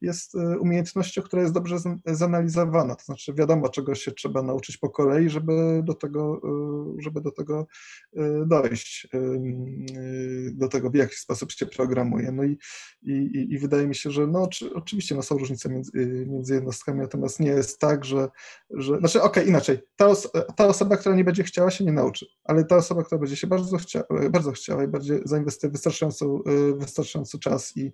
jest 0.00 0.34
umiejętnością, 0.60 1.22
która 1.22 1.42
jest 1.42 1.54
dobrze 1.54 1.76
zanalizowana, 2.06 2.94
to 2.94 3.04
znaczy 3.04 3.34
wiadomo, 3.34 3.68
czego 3.68 3.94
się 3.94 4.12
trzeba 4.12 4.42
nauczyć 4.42 4.76
po 4.76 4.90
kolei, 4.90 5.30
żeby 5.30 5.82
do 5.84 5.94
tego, 5.94 6.40
żeby 6.98 7.20
do 7.20 7.30
tego 7.30 7.66
dojść, 8.46 9.08
do 10.52 10.68
tego, 10.68 10.90
w 10.90 10.94
jaki 10.94 11.16
sposób 11.16 11.52
się 11.52 11.66
programuje. 11.66 12.32
No 12.32 12.44
i, 12.44 12.58
i, 13.02 13.46
i 13.50 13.58
wydaje 13.58 13.86
mi 13.86 13.94
się, 13.94 14.10
że 14.10 14.26
no, 14.26 14.48
oczywiście 14.74 15.14
no, 15.14 15.22
są 15.22 15.38
różnice 15.38 15.68
między, 15.68 16.26
między 16.26 16.54
jednostkami, 16.54 17.00
natomiast 17.00 17.40
nie 17.40 17.50
jest 17.50 17.78
tak, 17.78 18.04
że, 18.04 18.28
że 18.70 18.98
znaczy 18.98 19.22
okej, 19.22 19.42
okay, 19.42 19.50
inaczej, 19.50 19.78
ta, 19.96 20.06
os 20.06 20.28
ta 20.56 20.66
osoba, 20.66 20.96
która 20.96 21.14
nie 21.14 21.24
będzie 21.24 21.42
chciała 21.42 21.70
się 21.70 21.77
nie 21.84 21.92
nauczy, 21.92 22.26
ale 22.44 22.64
ta 22.64 22.76
osoba, 22.76 23.02
która 23.02 23.18
będzie 23.18 23.36
się 23.36 23.46
bardzo, 23.46 23.76
chcia, 23.76 24.02
bardzo 24.30 24.52
chciała 24.52 24.84
i 24.84 24.88
będzie 24.88 25.20
zainwestuje 25.24 25.70
wystarczająco, 25.70 26.42
wystarczająco 26.76 27.38
czas 27.38 27.76
i, 27.76 27.92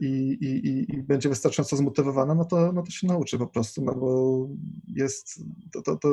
i, 0.00 0.06
i, 0.40 0.94
i, 0.94 1.02
będzie 1.02 1.28
wystarczająco 1.28 1.76
zmotywowana, 1.76 2.34
no 2.34 2.44
to, 2.44 2.72
no 2.72 2.82
to 2.82 2.90
się 2.90 3.06
nauczy 3.06 3.38
po 3.38 3.46
prostu, 3.46 3.84
no 3.84 3.94
bo 3.94 4.48
jest, 4.86 5.40
to, 5.72 5.82
to, 5.82 5.96
to 5.96 6.08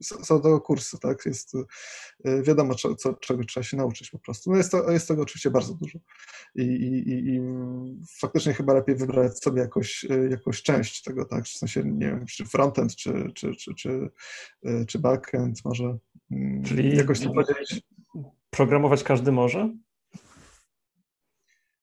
są 0.00 0.40
tego 0.40 0.60
kursy, 0.60 0.98
tak, 0.98 1.26
jest 1.26 1.52
wiadomo, 2.42 2.74
co, 2.74 2.94
co, 2.94 3.14
czego 3.14 3.44
trzeba 3.44 3.64
się 3.64 3.76
nauczyć 3.76 4.10
po 4.10 4.18
prostu. 4.18 4.50
No 4.50 4.56
jest, 4.56 4.70
to, 4.70 4.90
jest 4.90 5.08
tego 5.08 5.22
oczywiście 5.22 5.50
bardzo 5.50 5.74
dużo. 5.74 5.98
I, 6.54 6.62
i, 6.62 7.12
i 7.12 7.40
faktycznie 8.20 8.54
chyba 8.54 8.74
lepiej 8.74 8.96
wybrać 8.96 9.38
sobie 9.38 9.60
jakąś, 9.60 10.06
jakąś 10.30 10.62
część 10.62 11.02
tego, 11.02 11.24
tak, 11.24 11.44
w 11.44 11.48
sensie, 11.48 11.84
nie 11.84 12.06
wiem, 12.06 12.26
czy 12.26 12.44
frontend, 12.44 12.96
czy, 12.96 13.32
czy, 13.34 13.54
czy, 13.56 13.74
czy, 13.74 14.10
czy 14.88 14.98
backend, 14.98 15.64
może 15.64 15.98
Czyli 16.64 16.96
jakoś 16.96 17.20
to 17.20 17.30
podzielić. 17.30 17.82
Programować 18.50 19.02
każdy 19.02 19.32
może? 19.32 19.74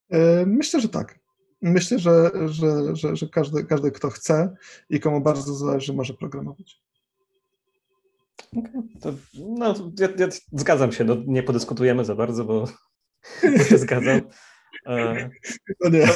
E, 0.09 0.45
myślę, 0.45 0.81
że 0.81 0.89
tak. 0.89 1.19
Myślę, 1.61 1.99
że, 1.99 2.31
że, 2.45 2.95
że, 2.95 3.15
że 3.15 3.27
każdy, 3.27 3.63
każdy, 3.63 3.91
kto 3.91 4.09
chce 4.09 4.55
i 4.89 4.99
komu 4.99 5.21
bardzo 5.21 5.53
zależy, 5.53 5.93
może 5.93 6.13
programować. 6.13 6.81
Okay. 8.57 8.83
To, 9.01 9.13
no, 9.33 9.75
ja, 9.99 10.07
ja, 10.17 10.27
zgadzam 10.51 10.91
się, 10.91 11.03
no, 11.03 11.17
nie 11.27 11.43
podyskutujemy 11.43 12.05
za 12.05 12.15
bardzo, 12.15 12.45
bo 12.45 12.67
się 13.69 13.77
zgadzam. 13.77 14.21
E, 14.85 15.29
no 15.81 15.89
nie. 15.89 16.07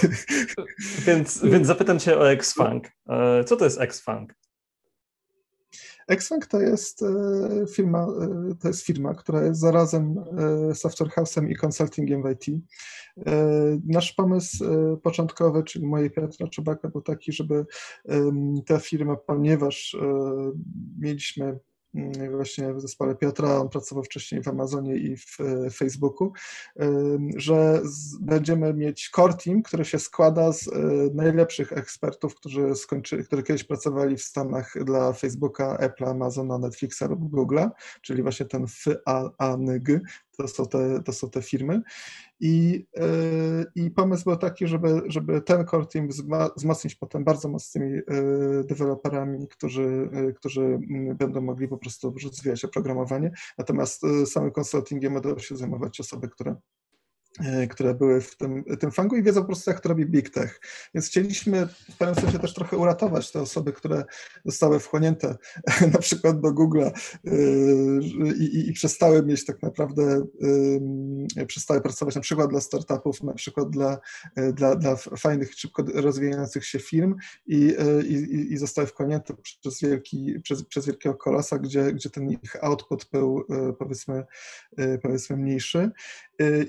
więc, 1.06 1.44
więc 1.44 1.68
zapytam 1.68 2.00
cię 2.00 2.18
o 2.18 2.32
Xfunk. 2.32 2.92
E, 3.10 3.44
co 3.44 3.56
to 3.56 3.66
jest 3.66 3.82
Xfunk? 3.82 4.36
Xfang 6.08 6.48
to 6.48 6.62
jest 6.62 7.04
e, 7.04 7.08
firma, 7.68 8.08
e, 8.22 8.56
to 8.62 8.68
jest 8.68 8.86
firma, 8.86 9.14
która 9.14 9.46
jest 9.46 9.60
zarazem 9.60 10.16
e, 10.72 10.76
software 10.76 11.10
house'em 11.10 11.50
i 11.50 11.56
consultingiem 11.56 12.24
w 12.24 12.30
IT. 12.30 12.62
Nasz 13.86 14.14
pomysł 14.14 14.66
początkowy, 15.04 15.64
czyli 15.64 15.86
mojej 15.86 16.12
Piotra 16.12 16.48
Czubaka, 16.48 16.90
był 16.90 17.02
taki, 17.02 17.32
żeby 17.32 17.66
ta 18.66 18.80
firma, 18.80 19.16
ponieważ 19.16 19.98
mieliśmy 21.00 21.60
właśnie 22.32 22.74
w 22.74 22.82
zespole 22.82 23.16
Piotra, 23.16 23.58
on 23.58 23.70
pracował 23.70 24.04
wcześniej 24.04 24.44
w 24.44 24.48
Amazonie 24.48 24.96
i 24.96 25.18
w 25.18 25.38
Facebooku, 25.74 26.32
że 27.36 27.82
będziemy 28.22 28.74
mieć 28.74 29.10
core 29.10 29.34
team, 29.34 29.64
który 29.64 29.86
się 29.86 30.00
składa 30.00 30.52
z 30.54 30.68
e, 30.68 30.72
najlepszych 31.14 31.74
ekspertów, 31.74 32.36
którzy, 32.36 32.76
skończy, 32.76 33.24
którzy 33.24 33.44
kiedyś 33.44 33.64
pracowali 33.64 34.18
w 34.18 34.24
Stanach 34.24 34.74
dla 34.86 35.14
Facebooka, 35.14 35.78
Apple, 35.78 36.06
Amazona, 36.06 36.58
Netflixa 36.58 37.02
lub 37.10 37.20
Google'a, 37.20 37.70
czyli 38.02 38.24
właśnie 38.24 38.46
ten 38.46 38.66
FANG, 38.68 39.90
to 40.36 40.48
są 40.48 40.66
te, 40.66 41.04
to 41.04 41.14
są 41.14 41.30
te 41.30 41.42
firmy. 41.42 41.82
I, 42.40 42.86
e, 42.98 43.06
I 43.76 43.92
pomysł 43.92 44.24
był 44.24 44.38
taki, 44.38 44.68
żeby, 44.68 45.02
żeby 45.08 45.42
ten 45.42 45.68
core 45.68 45.86
team 45.86 46.10
wzmocnić 46.58 46.96
potem 46.96 47.24
bardzo 47.24 47.50
mocnymi 47.50 47.98
e, 47.98 48.04
deweloperami, 48.64 49.48
którzy, 49.48 50.10
e, 50.14 50.34
którzy 50.34 50.80
będą 51.16 51.42
mogli 51.42 51.68
po 51.68 51.78
prostu 51.78 52.16
rozwijać 52.24 52.66
oprogramowanie. 52.66 53.32
Natomiast 53.58 54.02
samym 54.26 54.52
konsultingiem 54.52 55.14
będą 55.14 55.40
się 55.40 55.58
zajmować 55.58 56.00
osoby, 56.00 56.30
które 56.30 56.56
które 57.70 57.94
były 57.94 58.22
w 58.22 58.38
tym, 58.38 58.64
tym 58.80 58.92
fangu 58.92 59.16
i 59.16 59.24
wiedzą 59.24 59.42
po 59.42 59.48
prostu, 59.48 59.70
jak 59.70 59.80
to 59.80 59.90
robi 59.90 60.06
Big 60.06 60.30
Tech. 60.30 60.62
Więc 60.94 61.08
chcieliśmy 61.08 61.68
w 61.68 61.98
pewnym 61.98 62.16
sensie 62.16 62.40
też 62.40 62.54
trochę 62.54 62.78
uratować 62.78 63.32
te 63.32 63.42
osoby, 63.42 63.74
które 63.74 64.04
zostały 64.46 64.80
wchłonięte 64.80 65.36
na 65.94 66.00
przykład 66.00 66.42
do 66.42 66.50
Google'a 66.50 66.92
e, 67.26 67.32
i, 68.36 68.44
i, 68.44 68.70
i, 68.70 68.74
przestały 68.74 69.26
mieć 69.26 69.46
tak 69.46 69.62
naprawdę, 69.62 70.26
przestały 71.48 71.82
pracować 71.82 72.16
na 72.16 72.22
przykład 72.22 72.50
dla 72.50 72.62
startupów, 72.62 73.24
na 73.24 73.34
przykład 73.34 73.70
dla, 73.70 74.00
e, 74.36 74.54
dla, 74.54 74.76
dla 74.76 74.96
fajnych, 74.96 75.54
szybko 75.54 75.84
rozwijających 75.94 76.66
się 76.66 76.80
firm 76.80 77.16
i, 77.48 77.76
i, 78.08 78.54
i 78.54 78.58
zostały 78.58 78.88
wchłonięte 78.88 79.34
przez, 79.62 79.82
wielki, 79.82 80.40
przez, 80.44 80.64
przez 80.64 80.86
wielkiego 80.86 81.16
kolosa, 81.16 81.60
gdzie, 81.60 81.94
gdzie 81.94 82.10
ten 82.10 82.30
ich 82.30 82.64
output 82.64 83.06
był 83.12 83.44
powiedzmy, 83.80 84.24
powiedzmy 85.02 85.38
mniejszy. 85.38 85.92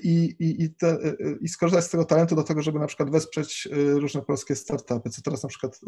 I, 0.03 0.37
i, 0.39 0.56
i, 0.65 0.71
te, 0.71 0.99
i 1.41 1.49
skorzystać 1.49 1.85
z 1.85 1.91
tego 1.91 2.05
talentu 2.05 2.37
do 2.37 2.43
tego, 2.43 2.63
żeby 2.63 2.79
na 2.79 2.87
przykład 2.87 3.11
wesprzeć 3.11 3.69
różne 3.73 4.23
polskie 4.23 4.57
startupy, 4.57 5.11
co 5.11 5.23
teraz 5.23 5.43
na 5.43 5.49
przykład 5.49 5.81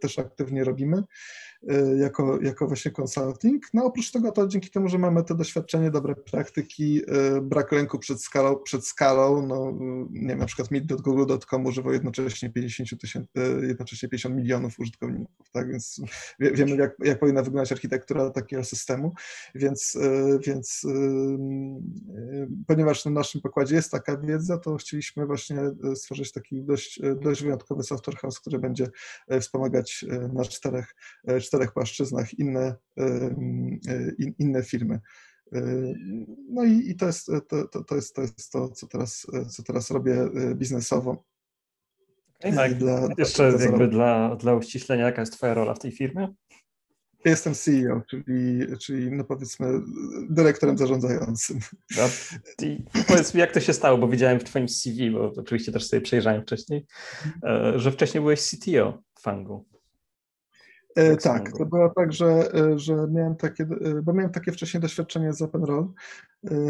też, 0.00 0.18
aktywnie 0.18 0.64
robimy. 0.64 1.02
Y, 1.70 1.98
jako, 1.98 2.38
jako 2.42 2.66
właśnie 2.66 2.90
consulting. 2.90 3.66
No 3.74 3.84
oprócz 3.84 4.10
tego 4.10 4.32
to 4.32 4.48
dzięki 4.48 4.70
temu, 4.70 4.88
że 4.88 4.98
mamy 4.98 5.24
to 5.24 5.34
doświadczenie, 5.34 5.90
dobre 5.90 6.14
praktyki, 6.14 7.02
y, 7.36 7.40
brak 7.40 7.72
lęku 7.72 7.98
przed 7.98 8.22
skalą, 8.22 8.56
przed 8.56 8.86
skalą 8.86 9.46
no 9.46 9.72
nie 10.10 10.28
wiem, 10.28 10.38
na 10.38 10.46
przykład 10.46 10.70
meet.google.com 10.70 11.66
używał 11.66 11.92
jednocześnie 11.92 12.50
50 12.50 13.00
tysięcy, 13.00 13.30
y, 13.36 13.66
jednocześnie 13.66 14.08
50 14.08 14.36
milionów 14.36 14.80
użytkowników, 14.80 15.50
tak, 15.52 15.70
więc 15.70 16.00
wiemy 16.40 16.76
jak, 16.76 16.94
jak 17.04 17.18
powinna 17.18 17.42
wyglądać 17.42 17.72
architektura 17.72 18.30
takiego 18.30 18.64
systemu, 18.64 19.14
więc, 19.54 19.98
więc 20.46 20.86
ponieważ 22.66 23.05
na 23.10 23.20
naszym 23.20 23.40
pokładzie 23.40 23.74
jest 23.74 23.90
taka 23.90 24.16
wiedza, 24.16 24.58
to 24.58 24.76
chcieliśmy 24.76 25.26
właśnie 25.26 25.60
stworzyć 25.94 26.32
taki 26.32 26.62
dość, 26.62 27.00
dość 27.22 27.42
wyjątkowy 27.42 27.82
software 27.82 28.16
house, 28.16 28.40
który 28.40 28.58
będzie 28.58 28.86
wspomagać 29.40 30.04
na 30.32 30.44
czterech, 30.44 30.94
czterech 31.40 31.72
płaszczyznach 31.72 32.38
inne, 32.38 32.76
inne 34.38 34.62
firmy. 34.62 35.00
No 36.48 36.64
i, 36.64 36.90
i 36.90 36.96
to, 36.96 37.06
jest, 37.06 37.26
to, 37.48 37.68
to, 37.68 37.84
to, 37.84 37.94
jest, 37.94 38.14
to 38.14 38.22
jest 38.22 38.52
to, 38.52 38.68
co 38.68 38.86
teraz, 38.86 39.26
co 39.50 39.62
teraz 39.62 39.90
robię 39.90 40.14
e, 40.14 40.54
biznesowo. 40.54 41.24
Okay, 42.44 42.74
dla, 42.74 43.08
Jeszcze 43.18 43.52
dla, 43.52 43.64
jakby 43.64 43.88
dla, 43.88 44.36
dla 44.36 44.54
uściślenia, 44.54 45.04
jaka 45.04 45.22
jest 45.22 45.32
Twoja 45.32 45.54
rola 45.54 45.74
w 45.74 45.78
tej 45.78 45.92
firmie? 45.92 46.34
Jestem 47.24 47.54
CEO, 47.54 48.02
czyli, 48.10 48.66
czyli 48.80 49.12
no 49.12 49.24
powiedzmy 49.24 49.66
dyrektorem 50.30 50.78
zarządzającym. 50.78 51.58
No, 51.96 52.02
powiedz 53.08 53.34
mi, 53.34 53.40
jak 53.40 53.52
to 53.52 53.60
się 53.60 53.72
stało, 53.72 53.98
bo 53.98 54.08
widziałem 54.08 54.40
w 54.40 54.44
Twoim 54.44 54.68
CV, 54.68 55.10
bo 55.10 55.32
oczywiście 55.36 55.72
też 55.72 55.88
sobie 55.88 56.02
przejrzałem 56.02 56.42
wcześniej, 56.42 56.86
e, 57.44 57.72
że 57.76 57.92
wcześniej 57.92 58.20
byłeś 58.20 58.40
CTO 58.40 59.02
Fangu. 59.20 59.75
E, 60.96 61.16
tak, 61.16 61.52
to 61.52 61.66
było 61.66 61.92
tak, 61.96 62.12
że, 62.12 62.54
e, 62.54 62.78
że 62.78 63.08
miałem 63.10 63.36
takie, 63.36 63.64
e, 63.64 64.02
bo 64.02 64.12
miałem 64.12 64.32
takie 64.32 64.52
wcześniej 64.52 64.80
doświadczenie 64.80 65.32
z 65.32 65.42
OpenRoll. 65.42 65.88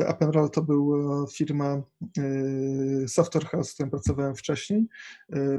OpenRoll 0.07 0.51
to 0.51 0.63
była 0.63 1.27
firma 1.27 1.83
Software 3.07 3.45
House, 3.45 3.71
z 3.71 3.75
którą 3.75 3.91
pracowałem 3.91 4.35
wcześniej 4.35 4.87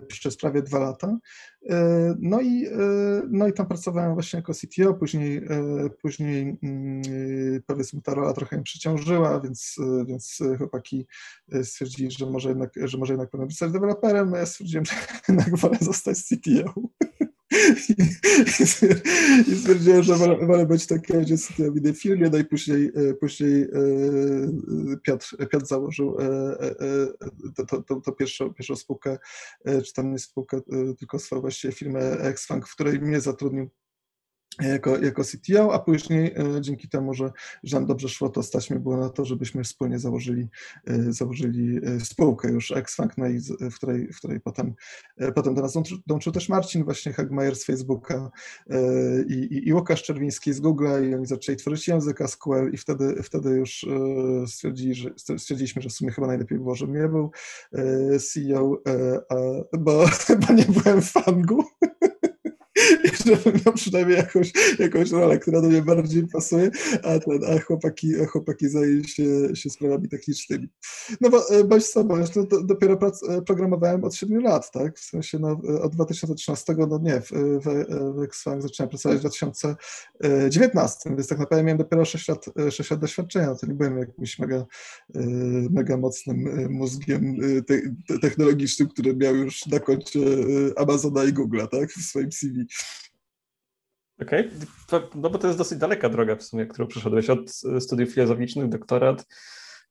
przez 0.08 0.38
prawie 0.38 0.62
dwa 0.62 0.80
lata. 0.80 1.18
No 2.20 2.42
i, 2.42 2.68
no 3.30 3.48
i 3.48 3.54
tam 3.54 3.68
pracowałem 3.68 4.14
właśnie 4.14 4.38
jako 4.38 4.54
CTO, 4.54 4.94
później, 4.94 5.48
później 6.02 6.60
mm, 6.64 7.02
powiedzmy 7.66 8.02
ta 8.02 8.14
rola 8.14 8.34
trochę 8.34 8.58
mi 8.58 8.64
przyciążyła, 8.64 9.40
więc, 9.40 9.76
więc 10.06 10.40
chłopaki 10.58 11.08
stwierdzili, 11.64 12.12
że 12.12 12.26
może 12.26 12.50
jednak, 12.50 12.74
że 12.84 12.98
może 12.98 13.14
jednak 13.14 13.30
powinien 13.30 13.50
zostać 13.50 13.72
deweloperem, 13.72 14.30
no 14.30 14.38
ja 14.38 14.46
stwierdziłem, 14.46 14.86
że 14.86 14.94
jednak 15.30 15.58
wolę 15.58 15.78
zostać 15.82 16.18
CTO. 16.18 16.74
I 19.48 19.56
stwierdziłem, 19.56 20.04
że 20.04 20.16
wolę, 20.16 20.48
wolę 20.48 20.66
być 20.66 20.88
takim 20.88 21.20
agencyjnym 21.20 21.94
w 21.94 22.02
firmie, 22.02 22.30
no 22.30 22.38
i 22.38 22.46
później, 22.46 22.92
e, 22.96 23.14
później 23.14 23.62
e, 23.62 23.68
Piotr, 25.04 25.38
Piotr 25.52 25.66
założył 25.66 26.18
e, 26.20 26.58
to 28.06 28.12
pierwszą, 28.12 28.54
pierwszą 28.54 28.76
spółkę, 28.76 29.18
czy 29.86 29.94
tam 29.94 30.12
nie 30.12 30.20
spółkę, 30.20 30.62
tylko 31.00 31.18
właściwie 31.32 31.74
firmę 31.74 32.20
Xfunk, 32.20 32.68
w 32.68 32.74
której 32.74 33.00
mnie 33.00 33.22
zatrudnił 33.22 33.70
jako, 34.62 34.98
jako 34.98 35.24
CTO, 35.24 35.74
a 35.74 35.80
później 35.80 36.34
e, 36.36 36.62
dzięki 36.62 36.90
temu, 36.90 37.14
że, 37.14 37.32
że 37.64 37.78
nam 37.78 37.86
dobrze 37.86 38.10
szło, 38.10 38.30
to 38.30 38.44
stać 38.44 38.70
mnie 38.70 38.80
było 38.80 38.98
na 38.98 39.10
to, 39.10 39.26
żebyśmy 39.26 39.64
wspólnie 39.64 40.00
założyli, 40.00 40.48
e, 40.88 41.14
założyli 41.14 41.80
e, 41.84 42.00
spółkę 42.00 42.52
już 42.52 42.72
Xfunk, 42.72 43.18
no 43.18 43.26
w 43.72 43.76
której, 43.76 44.14
w 44.14 44.18
której 44.18 44.40
potem, 44.40 44.74
potem 45.36 45.56
do 45.56 45.62
nas 45.62 45.74
dołączył 46.08 46.34
też 46.34 46.50
Marcin 46.50 46.84
właśnie 46.84 47.14
Hagmajer 47.14 47.56
z 47.56 47.66
Facebooka 47.66 48.32
i, 49.30 49.34
i, 49.34 49.68
i 49.68 49.74
Łukasz 49.74 50.04
Czerwiński 50.04 50.54
z 50.54 50.62
Google'a 50.62 51.10
i 51.10 51.16
oni 51.16 51.26
zaczęli 51.26 51.58
tworzyć 51.58 51.88
język 51.88 52.20
SQL 52.28 52.72
i 52.74 52.78
wtedy, 52.78 53.24
wtedy 53.24 53.50
już 53.50 53.86
stwierdzili, 54.48 54.96
że, 54.96 55.10
stwierdziliśmy, 55.38 55.82
że 55.82 55.90
w 55.90 55.94
sumie 55.94 56.12
chyba 56.12 56.28
najlepiej 56.28 56.58
było, 56.58 56.76
żebym 56.76 56.96
nie 56.96 57.08
był 57.08 57.32
CEO, 58.20 58.82
bo, 59.80 60.06
bo 60.48 60.54
nie 60.54 60.66
byłem 60.66 61.02
fangu. 61.02 61.64
Żebym 63.28 63.54
miał 63.66 63.74
przynajmniej 63.74 64.18
jakąś, 64.18 64.52
jakąś 64.80 65.12
rolę, 65.12 65.40
która 65.40 65.62
do 65.62 65.68
mnie 65.68 65.82
bardziej 65.82 66.28
pasuje, 66.28 66.72
a, 67.04 67.20
ten, 67.20 67.40
a 67.56 67.60
chłopaki, 67.60 68.14
chłopaki 68.14 68.70
zajęli 68.70 69.08
się, 69.08 69.56
się 69.56 69.70
sprawami 69.70 70.10
technicznymi. 70.10 70.68
No 71.22 71.30
bo 71.30 71.50
e, 71.50 71.64
bądź 71.64 71.88
co 71.88 72.04
bądź, 72.04 72.36
no, 72.36 72.44
dopiero 72.64 72.98
prac, 72.98 73.24
e, 73.30 73.42
programowałem 73.42 74.04
od 74.04 74.16
7 74.16 74.44
lat, 74.44 74.72
tak? 74.72 75.00
W 75.00 75.04
sensie 75.04 75.40
no, 75.40 75.62
e, 75.70 75.82
od 75.82 75.96
2013, 75.96 76.76
no 76.78 77.00
nie, 77.04 77.22
w, 77.22 77.32
w, 77.32 77.86
w 78.16 78.24
Xfang 78.24 78.62
zacząłem 78.62 78.90
pracować 78.90 79.18
w 79.18 79.22
2019, 79.22 81.10
więc 81.10 81.28
tak 81.28 81.40
naprawdę 81.40 81.64
miałem 81.64 81.78
dopiero 81.78 82.06
6 82.06 82.28
lat, 82.28 82.46
6 82.70 82.92
lat 82.92 83.00
doświadczenia, 83.00 83.56
to 83.56 83.68
nie 83.68 83.74
byłem 83.74 83.98
jakimś 83.98 84.40
mega, 84.40 84.66
mega 85.70 85.98
mocnym 85.98 86.68
mózgiem 86.70 87.36
te, 87.68 87.82
technologicznym, 88.22 88.90
który 88.90 89.16
miał 89.16 89.36
już 89.36 89.66
na 89.66 89.80
koncie 89.80 90.20
Amazona 90.76 91.24
i 91.24 91.34
Google'a, 91.34 91.68
tak? 91.68 91.92
W 91.92 92.04
swoim 92.04 92.32
CV. 92.32 92.66
Okej, 94.22 94.50
okay. 94.88 95.08
no 95.16 95.30
bo 95.30 95.38
to 95.38 95.48
jest 95.48 95.60
dosyć 95.60 95.80
daleka 95.80 96.10
droga 96.10 96.36
w 96.36 96.44
sumie, 96.44 96.66
którą 96.66 96.88
przeszedłeś 96.88 97.30
od 97.30 97.52
studiów 97.80 98.14
filozoficznych, 98.14 98.70
doktorat, 98.70 99.26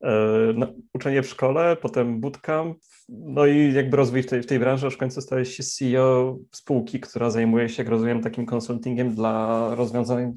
e, 0.02 0.72
uczenie 0.94 1.22
w 1.22 1.28
szkole, 1.28 1.76
potem 1.76 2.20
bootcamp, 2.20 2.78
no 3.08 3.46
i 3.46 3.72
jakby 3.72 3.96
rozwój 3.96 4.22
w 4.22 4.26
tej, 4.26 4.42
w 4.42 4.46
tej 4.46 4.58
branży, 4.58 4.86
aż 4.86 4.94
w 4.94 4.98
końcu 4.98 5.20
stałeś 5.20 5.56
się 5.56 5.62
CEO 5.62 6.38
spółki, 6.52 7.00
która 7.00 7.30
zajmuje 7.30 7.68
się, 7.68 7.82
jak 7.82 7.90
rozumiem, 7.90 8.22
takim 8.22 8.46
konsultingiem 8.46 9.14
dla 9.14 9.70
rozwiązań 9.74 10.32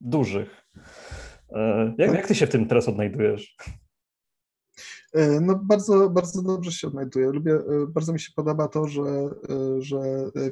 dużych. 0.00 0.66
E, 1.52 1.94
jak, 1.98 2.14
jak 2.14 2.26
ty 2.26 2.34
się 2.34 2.46
w 2.46 2.50
tym 2.50 2.66
teraz 2.66 2.88
odnajdujesz? 2.88 3.56
E, 5.12 5.40
no 5.40 5.60
bardzo, 5.64 6.10
bardzo 6.10 6.42
dobrze 6.42 6.72
się 6.72 6.88
odnajduję. 6.88 7.30
Lubię, 7.30 7.54
e, 7.54 7.86
bardzo 7.88 8.12
mi 8.12 8.20
się 8.20 8.32
podoba 8.36 8.68
to, 8.68 8.88
że, 8.88 9.02
e, 9.02 9.82
że 9.82 10.00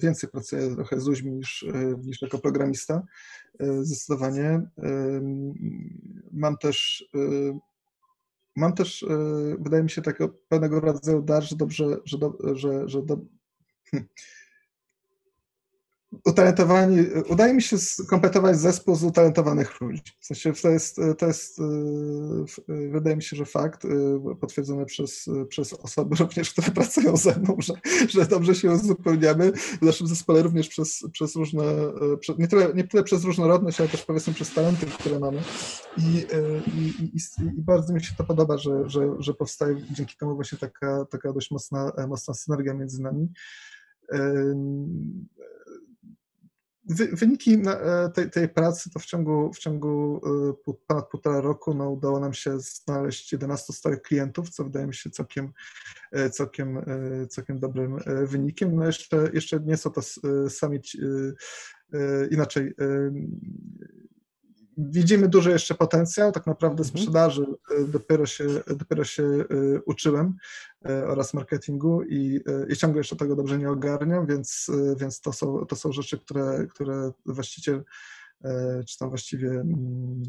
więcej 0.02 0.30
pracuję 0.30 0.74
trochę 0.74 1.00
z 1.00 1.06
ludźmi 1.06 1.32
niż, 1.32 1.66
niż 2.04 2.22
jako 2.22 2.38
programista. 2.38 3.02
Zdecydowanie. 3.82 4.62
Mam 6.32 6.56
też 6.56 7.08
mam 8.56 8.72
też, 8.72 9.06
wydaje 9.58 9.82
mi 9.82 9.90
się, 9.90 10.02
takiego 10.02 10.28
pewnego 10.48 10.80
rodzaju 10.80 11.22
dar, 11.22 11.42
że 11.42 11.56
dobrze, 11.56 11.96
że, 12.04 12.18
do, 12.18 12.36
że, 12.54 12.88
że 12.88 13.02
do, 13.02 13.20
utalentowani, 16.24 17.06
udaje 17.28 17.54
mi 17.54 17.62
się 17.62 17.78
skompletować 17.78 18.58
zespół 18.58 18.96
z 18.96 19.04
utalentowanych 19.04 19.80
ludzi. 19.80 20.02
W 20.20 20.26
sensie 20.26 20.52
to 20.52 20.68
jest, 20.68 21.00
to 21.18 21.26
jest 21.26 21.58
wydaje 22.68 23.16
mi 23.16 23.22
się, 23.22 23.36
że 23.36 23.44
fakt 23.44 23.86
potwierdzony 24.40 24.86
przez, 24.86 25.30
przez 25.48 25.72
osoby 25.72 26.16
również, 26.16 26.50
które 26.50 26.70
pracują 26.80 27.16
ze 27.16 27.36
mną, 27.36 27.56
że, 27.58 27.74
że 28.08 28.26
dobrze 28.26 28.54
się 28.54 28.70
uzupełniamy. 28.70 29.52
W 29.52 29.82
naszym 29.82 30.06
zespole 30.06 30.42
również 30.42 30.68
przez, 30.68 31.04
przez 31.12 31.36
różne, 31.36 31.62
nie, 32.38 32.48
tyle, 32.48 32.74
nie 32.74 32.84
tyle 32.84 33.02
przez 33.02 33.24
różnorodność, 33.24 33.80
ale 33.80 33.88
też 33.88 34.02
powiedzmy 34.02 34.34
przez 34.34 34.54
talenty, 34.54 34.86
które 34.86 35.18
mamy. 35.18 35.42
I, 35.98 36.26
i, 36.76 37.04
i, 37.16 37.18
i 37.58 37.62
bardzo 37.62 37.92
mi 37.92 38.04
się 38.04 38.14
to 38.18 38.24
podoba, 38.24 38.58
że, 38.58 38.88
że, 38.90 39.14
że 39.18 39.34
powstaje 39.34 39.76
dzięki 39.90 40.16
temu 40.16 40.34
właśnie 40.34 40.58
taka, 40.58 41.04
taka 41.04 41.32
dość 41.32 41.50
mocna, 41.50 41.92
mocna 42.08 42.34
synergia 42.34 42.74
między 42.74 43.02
nami 43.02 43.28
Wyniki 46.90 47.62
e, 47.66 48.10
tej, 48.14 48.30
tej, 48.30 48.48
pracy 48.48 48.90
to 48.90 48.98
w 48.98 49.04
ciągu, 49.04 49.52
w 49.52 49.58
ciągu 49.58 50.20
e, 50.68 50.72
ponad 50.86 51.08
półtora 51.08 51.40
roku 51.40 51.74
no, 51.74 51.90
udało 51.90 52.20
nam 52.20 52.34
się 52.34 52.60
znaleźć 52.60 53.32
11 53.32 53.72
stałych 53.72 54.02
klientów, 54.02 54.50
co 54.50 54.64
wydaje 54.64 54.86
mi 54.86 54.94
się 54.94 55.10
całkiem, 55.10 55.52
e, 56.12 56.30
całkiem, 56.30 56.84
całkiem 57.28 57.58
dobrym 57.58 57.98
wynikiem. 58.24 58.76
No 58.76 58.86
jeszcze, 58.86 59.30
jeszcze 59.32 59.60
nie 59.60 59.76
są 59.76 59.90
to 59.90 60.00
sami 60.48 60.80
inaczej 62.30 62.74
widzimy 64.78 65.28
duży 65.28 65.50
jeszcze 65.50 65.74
potencjał, 65.74 66.32
tak 66.32 66.46
naprawdę 66.46 66.82
mhm. 66.82 66.98
sprzedaży 66.98 67.46
e, 67.70 67.84
dopiero 67.84 68.26
się, 68.26 68.46
dopiero 68.76 69.04
się 69.04 69.22
e, 69.24 69.44
uczyłem 69.86 70.36
e, 70.88 71.06
oraz 71.06 71.34
marketingu 71.34 72.02
i, 72.02 72.40
i 72.68 72.76
ciągle 72.76 73.00
jeszcze 73.00 73.16
tego 73.16 73.36
dobrze 73.36 73.58
nie 73.58 73.70
ogarniam, 73.70 74.26
więc, 74.26 74.70
więc 74.96 75.20
to, 75.20 75.32
są, 75.32 75.66
to 75.66 75.76
są 75.76 75.92
rzeczy, 75.92 76.18
które, 76.18 76.66
które 76.70 77.12
właściciel 77.26 77.84
czy 78.88 78.98
tam 78.98 79.08
właściwie 79.08 79.50
mm, 79.50 80.22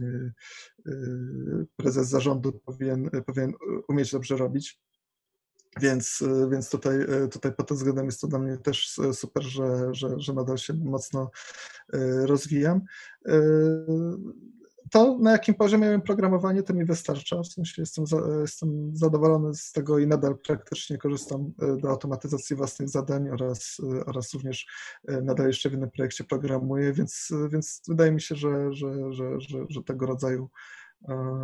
prezes 1.75 2.07
zarządu 2.07 2.51
powinien, 2.51 3.09
powinien 3.25 3.53
umieć 3.87 4.11
dobrze 4.11 4.37
robić. 4.37 4.79
Więc, 5.79 6.23
więc 6.51 6.69
tutaj, 6.69 6.93
tutaj 7.31 7.53
pod 7.53 7.67
tym 7.67 7.77
względem 7.77 8.05
jest 8.05 8.21
to 8.21 8.27
dla 8.27 8.39
mnie 8.39 8.57
też 8.57 8.99
super, 9.13 9.43
że, 9.43 9.93
że, 9.93 10.19
że 10.19 10.33
nadal 10.33 10.57
się 10.57 10.73
mocno 10.73 11.31
rozwijam. 12.23 12.81
To, 14.91 15.17
na 15.17 15.31
jakim 15.31 15.55
poziomie 15.55 15.85
miałem 15.85 16.01
programowanie, 16.01 16.63
to 16.63 16.73
mi 16.73 16.85
wystarcza. 16.85 17.41
W 17.41 17.47
sensie 17.47 17.81
jestem, 17.81 18.07
za, 18.07 18.17
jestem 18.41 18.91
zadowolony 18.95 19.55
z 19.55 19.71
tego 19.71 19.99
i 19.99 20.07
nadal 20.07 20.37
praktycznie 20.37 20.97
korzystam 20.97 21.53
do 21.81 21.89
automatyzacji 21.89 22.55
własnych 22.55 22.89
zadań 22.89 23.29
oraz, 23.29 23.77
oraz 24.05 24.33
również 24.33 24.67
nadal 25.23 25.47
jeszcze 25.47 25.69
w 25.69 25.73
innym 25.73 25.91
projekcie 25.91 26.23
programuję, 26.23 26.93
więc, 26.93 27.31
więc 27.49 27.81
wydaje 27.87 28.11
mi 28.11 28.21
się, 28.21 28.35
że, 28.35 28.73
że, 28.73 29.13
że, 29.13 29.39
że, 29.41 29.65
że 29.69 29.83
tego 29.83 30.05
rodzaju 30.05 30.49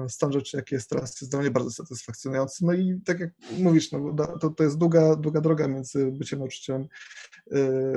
stan 0.08 0.32
rzeczy, 0.32 0.58
jaki 0.58 0.76
jest 0.76 0.90
teraz, 0.90 1.22
jest 1.22 1.32
dla 1.32 1.40
mnie 1.40 1.52
bardzo 1.52 1.72
satysfakcjonujący. 1.72 2.66
No 2.66 2.74
i 2.74 3.02
tak 3.06 3.20
jak 3.20 3.30
mówisz, 3.60 3.92
no, 3.92 4.16
to, 4.42 4.50
to 4.50 4.64
jest 4.64 4.78
długa, 4.78 5.16
długa 5.16 5.42
droga 5.42 5.68
między 5.68 6.12
byciem 6.12 6.40
nauczycielem 6.40 6.82
y, 6.82 6.88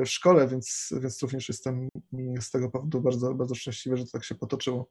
w 0.05 0.09
szkole, 0.09 0.49
więc, 0.49 0.95
więc 1.01 1.23
również 1.23 1.49
jestem 1.49 1.89
z 2.41 2.51
tego 2.51 2.71
powodu 2.71 3.01
bardzo, 3.01 3.35
bardzo 3.35 3.55
szczęśliwy, 3.55 3.97
że 3.97 4.05
to 4.05 4.11
tak 4.11 4.25
się 4.25 4.35
potoczyło. 4.35 4.91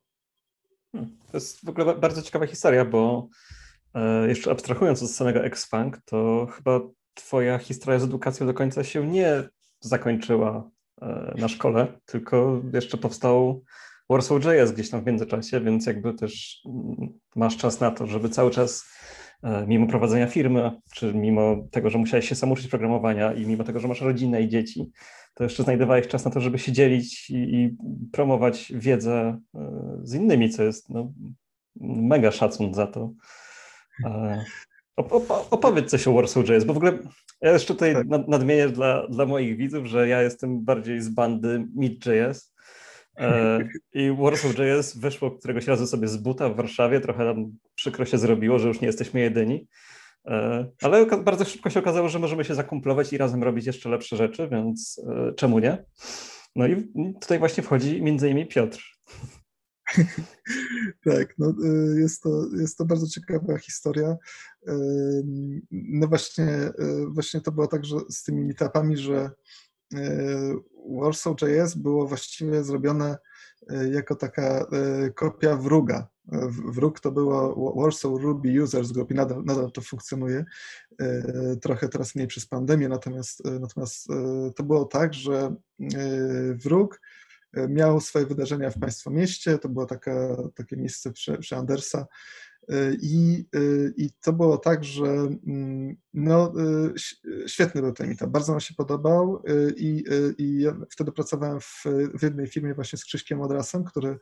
Hmm, 0.91 1.17
to 1.31 1.37
jest 1.37 1.65
w 1.65 1.69
ogóle 1.69 1.95
bardzo 1.95 2.21
ciekawa 2.21 2.47
historia, 2.47 2.85
bo 2.85 3.27
e, 3.93 4.27
jeszcze 4.27 4.51
abstrahując 4.51 5.03
od 5.03 5.11
samego 5.11 5.45
X-Funk, 5.45 5.97
to 6.05 6.47
chyba 6.51 6.79
twoja 7.13 7.57
historia 7.57 7.99
z 7.99 8.03
edukacją 8.03 8.47
do 8.47 8.53
końca 8.53 8.83
się 8.83 9.07
nie 9.07 9.49
zakończyła 9.79 10.69
e, 11.01 11.35
na 11.37 11.47
szkole, 11.47 11.99
tylko 12.05 12.61
jeszcze 12.73 12.97
powstał 12.97 13.63
Warsaw.js 14.09 14.71
gdzieś 14.71 14.89
tam 14.89 15.01
w 15.01 15.05
międzyczasie, 15.05 15.61
więc 15.61 15.85
jakby 15.85 16.13
też 16.13 16.61
masz 17.35 17.57
czas 17.57 17.79
na 17.79 17.91
to, 17.91 18.07
żeby 18.07 18.29
cały 18.29 18.51
czas 18.51 18.85
e, 19.43 19.67
mimo 19.67 19.87
prowadzenia 19.87 20.27
firmy, 20.27 20.71
czy 20.93 21.13
mimo 21.13 21.67
tego, 21.71 21.89
że 21.89 21.97
musiałeś 21.97 22.29
się 22.29 22.35
sam 22.35 22.51
uczyć 22.51 22.67
programowania 22.67 23.33
i 23.33 23.45
mimo 23.45 23.63
tego, 23.63 23.79
że 23.79 23.87
masz 23.87 24.01
rodzinę 24.01 24.41
i 24.41 24.49
dzieci, 24.49 24.91
to 25.33 25.43
jeszcze 25.43 25.63
znajdowałeś 25.63 26.07
czas 26.07 26.25
na 26.25 26.31
to, 26.31 26.39
żeby 26.39 26.59
się 26.59 26.71
dzielić 26.71 27.29
i, 27.29 27.35
i 27.35 27.77
promować 28.11 28.73
wiedzę 28.75 29.39
e, 29.55 29.99
z 30.03 30.13
innymi, 30.13 30.49
co 30.49 30.63
jest 30.63 30.89
no, 30.89 31.13
mega 31.81 32.31
szacun 32.31 32.73
za 32.73 32.87
to. 32.87 33.13
E, 34.05 34.43
opowiedz 35.51 35.89
coś 35.89 36.07
o 36.07 36.13
Warsaw.js, 36.13 36.63
bo 36.63 36.73
w 36.73 36.77
ogóle 36.77 36.99
ja 37.41 37.51
jeszcze 37.51 37.73
tutaj 37.73 37.93
tak. 37.93 38.07
nadmienię 38.27 38.69
dla, 38.69 39.07
dla 39.07 39.25
moich 39.25 39.57
widzów, 39.57 39.85
że 39.85 40.07
ja 40.07 40.21
jestem 40.21 40.63
bardziej 40.63 41.01
z 41.01 41.09
bandy 41.09 41.67
Meet.js, 41.75 42.48
I 43.93 44.11
Warsaw.js 44.19 44.97
wyszło 44.97 45.31
któregoś 45.31 45.67
razu 45.67 45.87
sobie 45.87 46.07
z 46.07 46.17
buta 46.17 46.49
w 46.49 46.55
Warszawie, 46.55 47.01
trochę 47.01 47.25
nam 47.25 47.51
przykro 47.75 48.05
się 48.05 48.17
zrobiło, 48.17 48.59
że 48.59 48.67
już 48.67 48.81
nie 48.81 48.87
jesteśmy 48.87 49.19
jedyni. 49.19 49.67
Ale 50.81 51.05
bardzo 51.05 51.45
szybko 51.45 51.69
się 51.69 51.79
okazało, 51.79 52.09
że 52.09 52.19
możemy 52.19 52.45
się 52.45 52.55
zakumplować 52.55 53.13
i 53.13 53.17
razem 53.17 53.43
robić 53.43 53.65
jeszcze 53.65 53.89
lepsze 53.89 54.17
rzeczy, 54.17 54.47
więc 54.51 55.01
czemu 55.35 55.59
nie? 55.59 55.85
No 56.55 56.67
i 56.67 56.91
tutaj 57.21 57.39
właśnie 57.39 57.63
wchodzi 57.63 58.01
między 58.01 58.29
innymi 58.29 58.47
Piotr. 58.47 58.79
tak, 61.05 61.33
no, 61.37 61.53
jest, 61.97 62.23
to, 62.23 62.29
jest 62.59 62.77
to 62.77 62.85
bardzo 62.85 63.07
ciekawa 63.07 63.57
historia. 63.57 64.17
No 65.71 66.07
właśnie, 66.07 66.47
właśnie 67.09 67.41
to 67.41 67.51
było 67.51 67.67
tak, 67.67 67.85
że 67.85 67.95
z 68.09 68.23
tymi 68.23 68.45
meetupami, 68.45 68.97
że 68.97 69.31
Warsaw.js 70.89 71.75
było 71.75 72.07
właściwie 72.07 72.63
zrobione 72.63 73.17
jako 73.91 74.15
taka 74.15 74.65
kopia 75.15 75.55
wróga. 75.55 76.07
Wróg 76.65 76.99
to 76.99 77.11
było 77.11 77.73
Warsaw 77.81 78.11
Ruby 78.21 78.63
Users 78.63 78.91
Group 78.91 79.11
i 79.11 79.13
nadal, 79.13 79.43
nadal 79.43 79.71
to 79.71 79.81
funkcjonuje. 79.81 80.45
Trochę 81.61 81.89
teraz 81.89 82.15
mniej 82.15 82.27
przez 82.27 82.45
pandemię, 82.45 82.89
natomiast, 82.89 83.41
natomiast 83.59 84.07
to 84.55 84.63
było 84.63 84.85
tak, 84.85 85.13
że 85.13 85.55
wróg 86.53 87.01
miał 87.69 88.01
swoje 88.01 88.25
wydarzenia 88.25 88.69
w 88.71 88.79
Państwa 88.79 89.09
mieście, 89.09 89.57
to 89.57 89.69
było 89.69 89.85
taka, 89.85 90.37
takie 90.55 90.77
miejsce 90.77 91.11
przy, 91.11 91.37
przy 91.37 91.55
Andersa 91.55 92.07
i, 93.01 93.45
e, 93.55 93.59
i 93.97 94.09
to 94.21 94.33
było 94.33 94.57
tak, 94.57 94.83
że 94.83 95.05
mm, 95.47 95.95
no, 96.13 96.53
świetny 97.47 97.81
był 97.81 97.93
ten 97.93 98.07
meetup, 98.07 98.29
bardzo 98.29 98.51
nam 98.51 98.59
się 98.59 98.73
podobał 98.73 99.43
i, 99.77 100.03
i 100.37 100.61
ja 100.61 100.75
wtedy 100.89 101.11
pracowałem 101.11 101.59
w, 101.59 101.83
w 102.19 102.23
jednej 102.23 102.47
firmie 102.47 102.73
właśnie 102.73 102.99
z 102.99 103.05
Krzyśkiem 103.05 103.41
Odrasem, 103.41 103.83
który, 103.83 104.17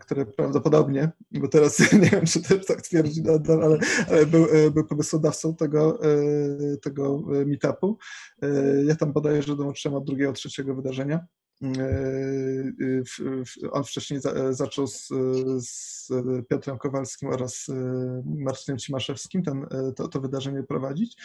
który 0.00 0.26
prawdopodobnie, 0.26 1.10
bo 1.30 1.48
teraz 1.48 1.78
nie 2.02 2.10
wiem, 2.10 2.26
czy 2.26 2.42
też 2.42 2.66
tak 2.66 2.82
twierdzi 2.82 3.22
ale, 3.48 3.78
ale 4.08 4.26
był, 4.26 4.46
był 4.74 4.86
pomysłodawcą 4.86 5.56
tego, 5.56 6.00
tego 6.82 7.22
meetupu. 7.46 7.98
Ja 8.86 8.96
tam 8.96 9.12
bodajże 9.12 9.56
dołączyłem 9.56 9.96
od 9.96 10.04
drugiego, 10.04 10.32
trzeciego 10.32 10.74
wydarzenia. 10.74 11.26
E, 11.62 13.70
on 13.70 13.84
wcześniej 13.84 14.20
zaczął 14.50 14.86
z, 14.86 15.08
z 15.58 16.08
Piotrem 16.48 16.78
Kowalskim 16.78 17.28
oraz 17.28 17.68
e, 17.68 18.22
Marcinem 18.24 18.78
Cimaszewskim 18.78 19.42
ten, 19.42 19.66
e, 19.70 19.92
to, 19.92 20.08
to 20.08 20.20
wydarzenie 20.20 20.62
prowadzić. 20.62 21.16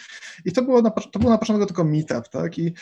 I 0.44 0.52
to 0.52 0.62
było 0.62 0.82
na, 0.82 0.90
to 0.90 1.18
było 1.18 1.32
na 1.32 1.38
początku 1.38 1.66
tylko 1.66 1.84
meetup, 1.84 2.28
tak? 2.28 2.58
I 2.58 2.74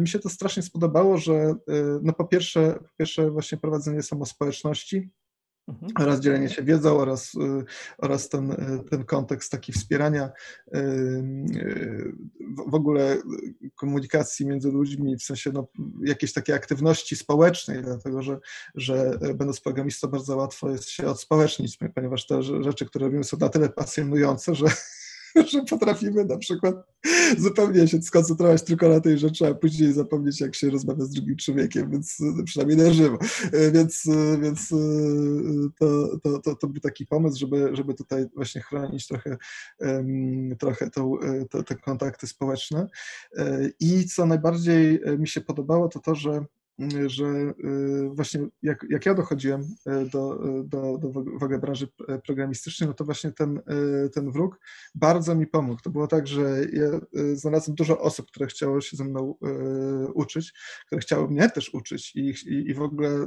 mi 0.00 0.08
się 0.08 0.18
to 0.18 0.28
strasznie 0.28 0.62
spodobało, 0.62 1.18
że 1.18 1.54
no 2.02 2.12
po 2.12 2.24
pierwsze, 2.24 2.72
po 2.72 2.96
pierwsze 2.98 3.30
właśnie 3.30 3.58
prowadzenie 3.58 4.02
samospołeczności, 4.02 5.10
Mhm. 5.70 5.92
oraz 5.98 6.20
dzielenie 6.20 6.48
się 6.48 6.62
wiedzą 6.62 6.98
oraz, 6.98 7.34
y, 7.34 7.64
oraz 7.98 8.28
ten, 8.28 8.52
y, 8.52 8.84
ten 8.90 9.04
kontekst 9.04 9.52
taki 9.52 9.72
wspierania 9.72 10.30
y, 10.74 11.22
w 12.68 12.74
ogóle 12.74 13.16
komunikacji 13.74 14.46
między 14.46 14.70
ludźmi, 14.70 15.16
w 15.16 15.22
sensie 15.22 15.50
no, 15.52 15.68
jakiejś 16.04 16.32
takiej 16.32 16.54
aktywności 16.54 17.16
społecznej, 17.16 17.82
dlatego 17.82 18.22
że, 18.22 18.38
że 18.74 19.18
będąc 19.20 19.60
programistą 19.60 20.08
bardzo 20.08 20.36
łatwo 20.36 20.70
jest 20.70 20.88
się 20.88 21.06
odspołecznić, 21.06 21.78
ponieważ 21.94 22.26
te 22.26 22.42
rzeczy, 22.42 22.86
które 22.86 23.04
robimy 23.06 23.24
są 23.24 23.36
na 23.36 23.48
tyle 23.48 23.68
pasjonujące, 23.68 24.54
że 24.54 24.66
że 25.52 25.62
potrafimy 25.70 26.24
na 26.24 26.38
przykład 26.38 26.74
zupełnie 27.38 27.88
się 27.88 28.02
skoncentrować 28.02 28.62
tylko 28.62 28.88
na 28.88 29.00
tej 29.00 29.18
rzeczy, 29.18 29.46
a 29.46 29.54
później 29.54 29.92
zapomnieć, 29.92 30.40
jak 30.40 30.54
się 30.54 30.70
rozmawia 30.70 31.04
z 31.04 31.10
drugim 31.10 31.36
człowiekiem, 31.36 31.90
więc 31.90 32.18
przynajmniej 32.44 32.78
na 32.78 32.92
żywo. 32.92 33.18
Więc, 33.72 34.08
więc 34.42 34.68
to, 35.78 36.18
to, 36.22 36.38
to, 36.38 36.54
to 36.54 36.66
był 36.66 36.80
taki 36.80 37.06
pomysł, 37.06 37.38
żeby, 37.38 37.70
żeby 37.72 37.94
tutaj 37.94 38.26
właśnie 38.34 38.60
chronić 38.60 39.06
trochę, 39.06 39.36
trochę 40.58 40.90
tą, 40.90 41.14
te, 41.50 41.62
te 41.62 41.74
kontakty 41.74 42.26
społeczne. 42.26 42.88
I 43.80 44.04
co 44.04 44.26
najbardziej 44.26 45.00
mi 45.18 45.28
się 45.28 45.40
podobało, 45.40 45.88
to 45.88 46.00
to, 46.00 46.14
że 46.14 46.44
że 47.06 47.24
y, 47.24 48.10
właśnie 48.12 48.40
jak, 48.62 48.86
jak 48.90 49.06
ja 49.06 49.14
dochodziłem 49.14 49.60
y, 49.60 50.10
do, 50.10 50.44
y, 50.60 50.64
do, 50.64 50.98
do 50.98 51.10
w 51.12 51.42
ogóle 51.42 51.58
branży 51.58 51.88
programistycznej, 52.26 52.88
no 52.88 52.94
to 52.94 53.04
właśnie 53.04 53.32
ten, 53.32 53.60
ten 54.14 54.30
wróg 54.30 54.60
bardzo 54.94 55.34
mi 55.34 55.46
pomógł. 55.46 55.82
To 55.82 55.90
było 55.90 56.06
tak, 56.06 56.26
że 56.26 56.64
ja 56.72 57.00
znalazłem 57.34 57.74
dużo 57.74 58.00
osób, 58.00 58.26
które 58.26 58.46
chciało 58.46 58.80
się 58.80 58.96
ze 58.96 59.04
mną 59.04 59.34
uczyć, 60.14 60.52
które 60.86 61.00
chciały 61.00 61.30
mnie 61.30 61.50
też 61.50 61.74
uczyć 61.74 62.16
i, 62.16 62.34
i, 62.46 62.70
i 62.70 62.74
w 62.74 62.82
ogóle 62.82 63.26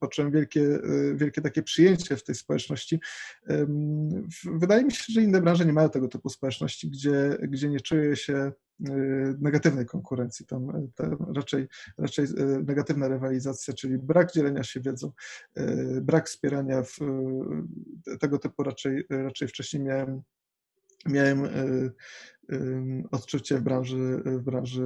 poczułem 0.00 0.30
wielkie, 0.30 0.78
wielkie 1.14 1.40
takie 1.40 1.62
przyjęcie 1.62 2.16
w 2.16 2.24
tej 2.24 2.34
społeczności. 2.34 3.00
Wydaje 4.44 4.84
mi 4.84 4.92
się, 4.92 5.04
że 5.12 5.22
inne 5.22 5.40
branże 5.40 5.66
nie 5.66 5.72
mają 5.72 5.90
tego 5.90 6.08
typu 6.08 6.28
społeczności, 6.28 6.90
gdzie, 6.90 7.38
gdzie 7.48 7.68
nie 7.68 7.80
czuję 7.80 8.16
się 8.16 8.34
Y, 8.34 8.63
negatywnej 9.38 9.86
konkurencji, 9.86 10.46
tam, 10.46 10.70
y, 10.70 10.88
tam 10.94 11.16
raczej, 11.36 11.68
raczej 11.98 12.24
y, 12.24 12.64
negatywna 12.66 13.08
rywalizacja, 13.08 13.74
czyli 13.74 13.98
brak 13.98 14.32
dzielenia 14.32 14.62
się 14.64 14.80
wiedzą, 14.80 15.12
brak 16.02 16.28
wspierania 16.28 16.82
w, 16.82 16.98
tego 18.20 18.38
typu 18.38 18.62
raczej, 18.62 19.04
raczej 19.10 19.48
wcześniej 19.48 19.82
miałem, 19.82 20.22
miałem 21.06 21.48
odczucie 23.10 23.58
w 23.58 23.62
branży, 23.62 24.22
w 24.24 24.42
branży, 24.42 24.82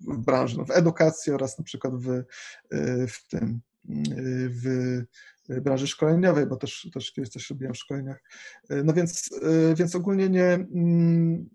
w 0.00 0.18
branży 0.24 0.58
no 0.58 0.64
w 0.64 0.70
edukacji 0.70 1.32
oraz 1.32 1.58
na 1.58 1.64
przykład 1.64 1.94
w, 1.96 2.22
w 3.08 3.28
tym, 3.28 3.60
w 4.48 5.02
branży 5.62 5.86
szkoleniowej, 5.86 6.46
bo 6.46 6.56
też, 6.56 6.88
też 6.94 7.12
kiedyś 7.12 7.30
coś 7.30 7.50
robiłem 7.50 7.74
w 7.74 7.78
szkoleniach. 7.78 8.22
No 8.84 8.92
więc, 8.92 9.30
więc 9.76 9.94
ogólnie 9.94 10.28
nie, 10.28 10.44
mm, 10.44 11.48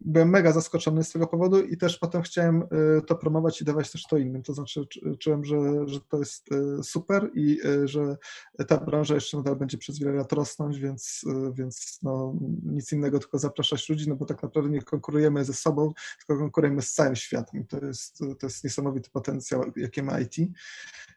byłem 0.00 0.30
mega 0.30 0.52
zaskoczony 0.52 1.04
z 1.04 1.12
tego 1.12 1.26
powodu 1.26 1.60
i 1.60 1.76
też 1.76 1.98
potem 1.98 2.22
chciałem 2.22 2.62
y, 2.62 3.02
to 3.06 3.14
promować 3.14 3.60
i 3.60 3.64
dawać 3.64 3.92
też 3.92 4.06
to 4.06 4.18
innym. 4.18 4.42
To 4.42 4.54
znaczy, 4.54 4.86
czułem, 5.18 5.44
że, 5.44 5.56
że 5.86 6.00
to 6.00 6.18
jest 6.18 6.52
y, 6.52 6.82
super 6.82 7.30
i 7.34 7.60
y, 7.66 7.88
że 7.88 8.16
ta 8.68 8.76
branża 8.76 9.14
jeszcze 9.14 9.36
nadal 9.36 9.56
będzie 9.56 9.78
przez 9.78 9.98
wiele 9.98 10.12
lat 10.12 10.32
rosnąć, 10.32 10.78
więc, 10.78 11.24
więc 11.52 11.98
no, 12.02 12.34
nic 12.62 12.92
innego, 12.92 13.18
tylko 13.18 13.38
zapraszać 13.38 13.88
ludzi, 13.88 14.08
no 14.08 14.16
bo 14.16 14.24
tak 14.24 14.42
naprawdę 14.42 14.70
nie 14.70 14.82
konkurujemy 14.82 15.44
ze 15.44 15.52
sobą, 15.52 15.92
tylko 16.18 16.42
konkurujemy 16.42 16.82
z 16.82 16.92
całym 16.92 17.16
światem. 17.16 17.66
To 17.66 17.86
jest, 17.86 18.18
to 18.18 18.46
jest 18.46 18.64
niesamowity 18.64 19.10
potencjał, 19.10 19.64
jaki 19.76 20.02
ma 20.02 20.20
IT, 20.20 20.36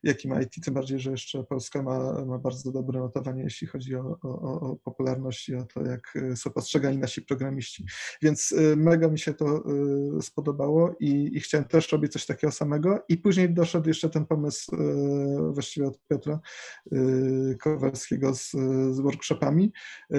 jaki 0.03 0.27
ma 0.27 0.41
IT, 0.41 0.55
tym 0.65 0.73
bardziej, 0.73 0.99
że 0.99 1.11
jeszcze 1.11 1.43
Polska 1.43 1.83
ma, 1.83 2.25
ma 2.25 2.37
bardzo 2.37 2.71
dobre 2.71 2.99
notowanie, 2.99 3.43
jeśli 3.43 3.67
chodzi 3.67 3.95
o, 3.95 4.17
o, 4.21 4.61
o 4.61 4.75
popularność 4.75 5.49
i 5.49 5.55
o 5.55 5.63
to, 5.63 5.85
jak 5.85 6.13
są 6.35 6.49
postrzegani 6.49 6.97
nasi 6.97 7.21
programiści. 7.21 7.85
Więc 8.21 8.51
y, 8.51 8.75
mega 8.75 9.07
mi 9.07 9.19
się 9.19 9.33
to 9.33 9.63
y, 10.17 10.21
spodobało 10.21 10.95
i, 10.99 11.31
i, 11.33 11.39
chciałem 11.39 11.65
też 11.65 11.91
robić 11.91 12.11
coś 12.11 12.25
takiego 12.25 12.51
samego. 12.51 13.03
I 13.09 13.17
później 13.17 13.53
doszedł 13.53 13.87
jeszcze 13.87 14.09
ten 14.09 14.25
pomysł 14.25 14.75
y, 14.75 15.53
właściwie 15.53 15.87
od 15.87 15.99
Piotra 16.07 16.39
Kowalskiego 17.59 18.35
z, 18.35 18.51
z 18.91 18.99
workshopami. 18.99 19.71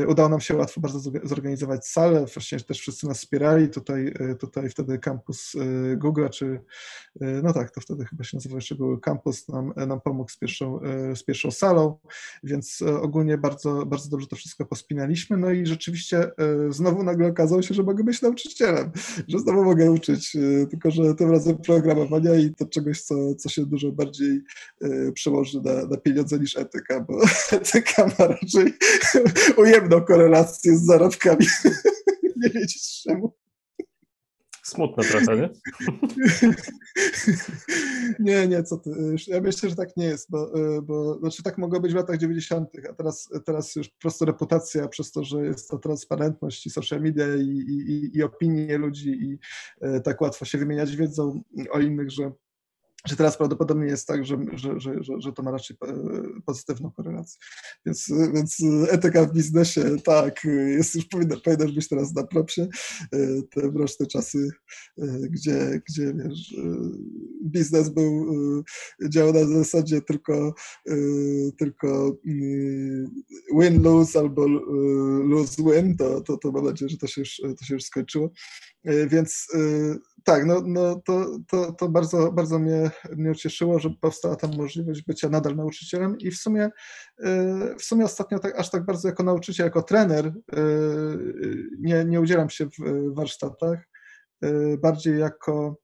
Udało 0.09 0.29
nam 0.29 0.41
się 0.41 0.57
łatwo 0.57 0.81
bardzo 0.81 1.11
zorganizować 1.25 1.87
salę, 1.87 2.27
właśnie 2.35 2.61
też 2.61 2.81
wszyscy 2.81 3.07
nas 3.07 3.19
wspierali. 3.19 3.69
Tutaj, 3.69 4.15
tutaj 4.41 4.69
wtedy 4.69 4.99
kampus 4.99 5.53
Google, 5.97 6.29
czy 6.33 6.61
no 7.21 7.53
tak, 7.53 7.71
to 7.71 7.81
wtedy 7.81 8.05
chyba 8.05 8.25
się 8.25 8.37
nazywał 8.37 8.59
jeszcze 8.59 8.75
Google 8.75 9.01
Campus, 9.01 9.49
nam, 9.49 9.73
nam 9.87 10.01
pomógł 10.01 10.31
z 10.31 10.37
pierwszą, 10.37 10.81
z 11.15 11.23
pierwszą 11.23 11.51
salą, 11.51 11.99
więc 12.43 12.83
ogólnie 12.83 13.39
bardzo, 13.39 13.87
bardzo 13.87 14.11
dobrze 14.11 14.27
to 14.27 14.37
wszystko 14.37 14.65
pospinaliśmy. 14.65 15.37
No 15.37 15.51
i 15.51 15.67
rzeczywiście 15.67 16.31
znowu 16.71 17.03
nagle 17.03 17.29
okazało 17.29 17.63
się, 17.63 17.75
że 17.75 17.80
mogę 17.83 18.05
być 18.05 18.23
nauczycielem, 18.23 18.91
że 19.29 19.39
znowu 19.39 19.65
mogę 19.65 19.91
uczyć, 19.91 20.37
e, 20.37 20.67
tylko 20.67 20.91
że 20.91 21.15
tym 21.15 21.31
razem 21.31 21.59
programowania 21.59 22.35
i 22.35 22.55
to 22.55 22.67
czegoś, 22.67 23.03
co, 23.03 23.35
co 23.35 23.49
się 23.49 23.67
dużo 23.67 23.93
bardziej 23.93 24.41
e, 24.83 25.13
przełoży 25.13 25.61
na, 25.65 25.87
na 25.87 25.97
pieniądze 25.97 26.39
niż 26.39 26.57
etyka, 26.57 27.01
bo 27.01 27.21
etyka 27.53 28.07
ma 28.07 28.27
raczej 28.27 28.73
ujemną 29.63 30.01
korelację 30.01 30.77
z 30.77 30.87
zarobkami. 30.87 31.47
Nie 32.37 32.51
wiedzieć 32.51 33.03
czemu. 33.03 33.40
Smutne 34.71 35.05
trochę, 35.05 35.37
nie? 35.37 35.51
nie, 38.33 38.49
nie, 38.49 38.63
co 38.63 38.77
ty. 38.77 38.91
Ja 39.27 39.41
myślę, 39.41 39.69
że 39.69 39.77
tak 39.77 39.97
nie 39.97 40.05
jest, 40.05 40.31
bo, 40.31 40.53
bo 40.83 41.19
znaczy 41.19 41.43
tak 41.43 41.59
mogło 41.59 41.81
być 41.81 41.93
w 41.93 41.97
latach 41.97 42.19
90., 42.19 42.69
a 42.91 42.93
teraz, 42.93 43.29
teraz 43.45 43.77
już 43.77 43.89
po 43.89 43.99
prostu 43.99 44.25
reputacja 44.25 44.89
przez 44.89 45.13
to, 45.13 45.25
że 45.25 45.47
jest 45.47 45.71
to 45.71 45.79
transparentność 45.79 46.67
i 46.67 46.71
social 46.71 47.01
media 47.01 47.27
i, 47.37 47.49
i, 47.49 48.17
i 48.19 48.23
opinie 48.23 48.79
ludzi 48.79 49.11
i 49.11 49.39
e, 49.81 50.01
tak 50.01 50.21
łatwo 50.21 50.45
się 50.45 50.59
wymieniać 50.59 50.97
wiedzą 50.97 51.43
o 51.71 51.81
innych, 51.81 52.11
że 52.11 52.33
że 53.07 53.17
teraz 53.17 53.37
prawdopodobnie 53.37 53.87
jest 53.87 54.07
tak, 54.07 54.25
że, 54.25 54.37
że, 54.53 54.81
że, 54.81 54.95
że, 55.19 55.33
to 55.33 55.43
ma 55.43 55.51
raczej 55.51 55.77
e, 55.85 55.93
pozytywną 56.47 56.91
korelację. 56.91 57.41
Więc, 57.87 58.13
więc 58.35 58.57
etyka 58.89 59.25
w 59.25 59.33
biznesie, 59.33 59.97
tak, 60.05 60.45
jest 60.67 60.95
już 60.95 61.05
powinna, 61.05 61.37
być 61.75 61.89
teraz 61.89 62.15
na 62.15 62.27
propsie. 62.27 62.69
E, 63.13 63.19
te 63.51 63.71
mroczne 63.71 64.07
czasy, 64.07 64.51
e, 64.99 65.07
gdzie, 65.31 65.83
gdzie 65.89 66.15
wiesz, 66.15 66.55
biznes 67.45 67.89
był, 67.89 68.27
działał 69.09 69.33
na 69.33 69.59
zasadzie 69.59 70.03
tylko, 70.03 70.55
tylko 71.59 72.17
win-lose 73.55 74.19
albo 74.19 74.47
lose-win, 75.25 75.97
to, 75.97 76.21
to, 76.21 76.37
to 76.37 76.53
mam 76.53 76.65
nadzieję, 76.65 76.89
że 76.89 76.97
to 76.97 77.07
się 77.07 77.21
już, 77.21 77.41
to 77.59 77.65
się 77.65 77.75
już 77.75 77.85
skończyło. 77.85 78.31
Więc 78.85 79.47
tak, 80.25 80.47
no, 80.47 80.63
no 80.67 80.95
to, 81.05 81.27
to, 81.49 81.73
to 81.73 81.89
bardzo, 81.89 82.33
bardzo 82.33 82.59
mnie, 82.59 82.91
mnie 83.17 83.31
ucieszyło, 83.31 83.79
że 83.79 83.91
powstała 84.01 84.37
tam 84.37 84.57
możliwość 84.57 85.03
bycia 85.03 85.29
nadal 85.29 85.57
nauczycielem 85.57 86.19
i 86.19 86.31
w 86.31 86.37
sumie, 86.37 86.65
y, 86.65 86.71
w 87.79 87.83
sumie 87.83 88.05
ostatnio 88.05 88.39
tak, 88.39 88.59
aż 88.59 88.71
tak 88.71 88.85
bardzo 88.85 89.09
jako 89.09 89.23
nauczyciel, 89.23 89.67
jako 89.67 89.83
trener 89.83 90.27
y, 90.27 90.33
nie, 91.81 92.05
nie 92.05 92.21
udzielam 92.21 92.51
się 92.51 92.67
w 92.67 93.15
warsztatach, 93.15 93.89
y, 94.45 94.79
bardziej 94.79 95.19
jako, 95.19 95.77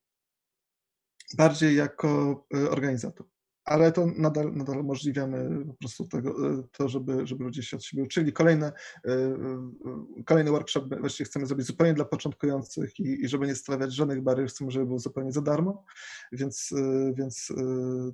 bardziej 1.37 1.77
jako 1.77 2.45
organizator 2.71 3.27
ale 3.67 3.93
to 3.93 4.07
nadal, 4.07 4.53
nadal 4.55 4.79
umożliwiamy 4.79 5.65
po 5.67 5.75
prostu 5.75 6.09
tego, 6.09 6.51
e, 6.51 6.63
to, 6.73 6.89
żeby, 6.89 7.27
żeby 7.27 7.45
ludzie 7.45 7.63
się 7.63 7.77
od 7.77 7.85
siebie 7.85 8.03
uczyli. 8.03 8.33
Kolejne, 8.33 8.73
e, 9.05 9.13
e, 9.13 10.25
kolejny 10.25 10.51
workshop 10.51 10.83
właściwie 11.01 11.25
chcemy 11.25 11.47
zrobić 11.47 11.67
zupełnie 11.67 11.95
dla 11.95 12.05
początkujących 12.05 13.01
i, 13.01 13.25
i 13.25 13.29
żeby 13.29 13.47
nie 13.47 13.55
stawiać 13.55 13.95
żadnych 13.95 14.23
barier, 14.23 14.49
chcemy, 14.49 14.71
żeby 14.71 14.87
był 14.87 14.99
zupełnie 14.99 15.33
za 15.33 15.43
darmo, 15.43 15.85
więc, 16.33 16.75
więc 17.15 17.53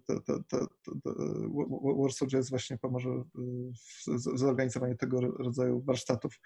to, 0.07 0.21
to 0.49 0.67
Warsaw 2.03 2.29
Jazz 2.29 2.51
właśnie 2.51 2.79
pomoże 2.79 3.09
w 4.07 4.39
zorganizowaniu 4.39 4.97
tego 4.97 5.21
rodzaju 5.21 5.83
warsztatów 5.83 6.41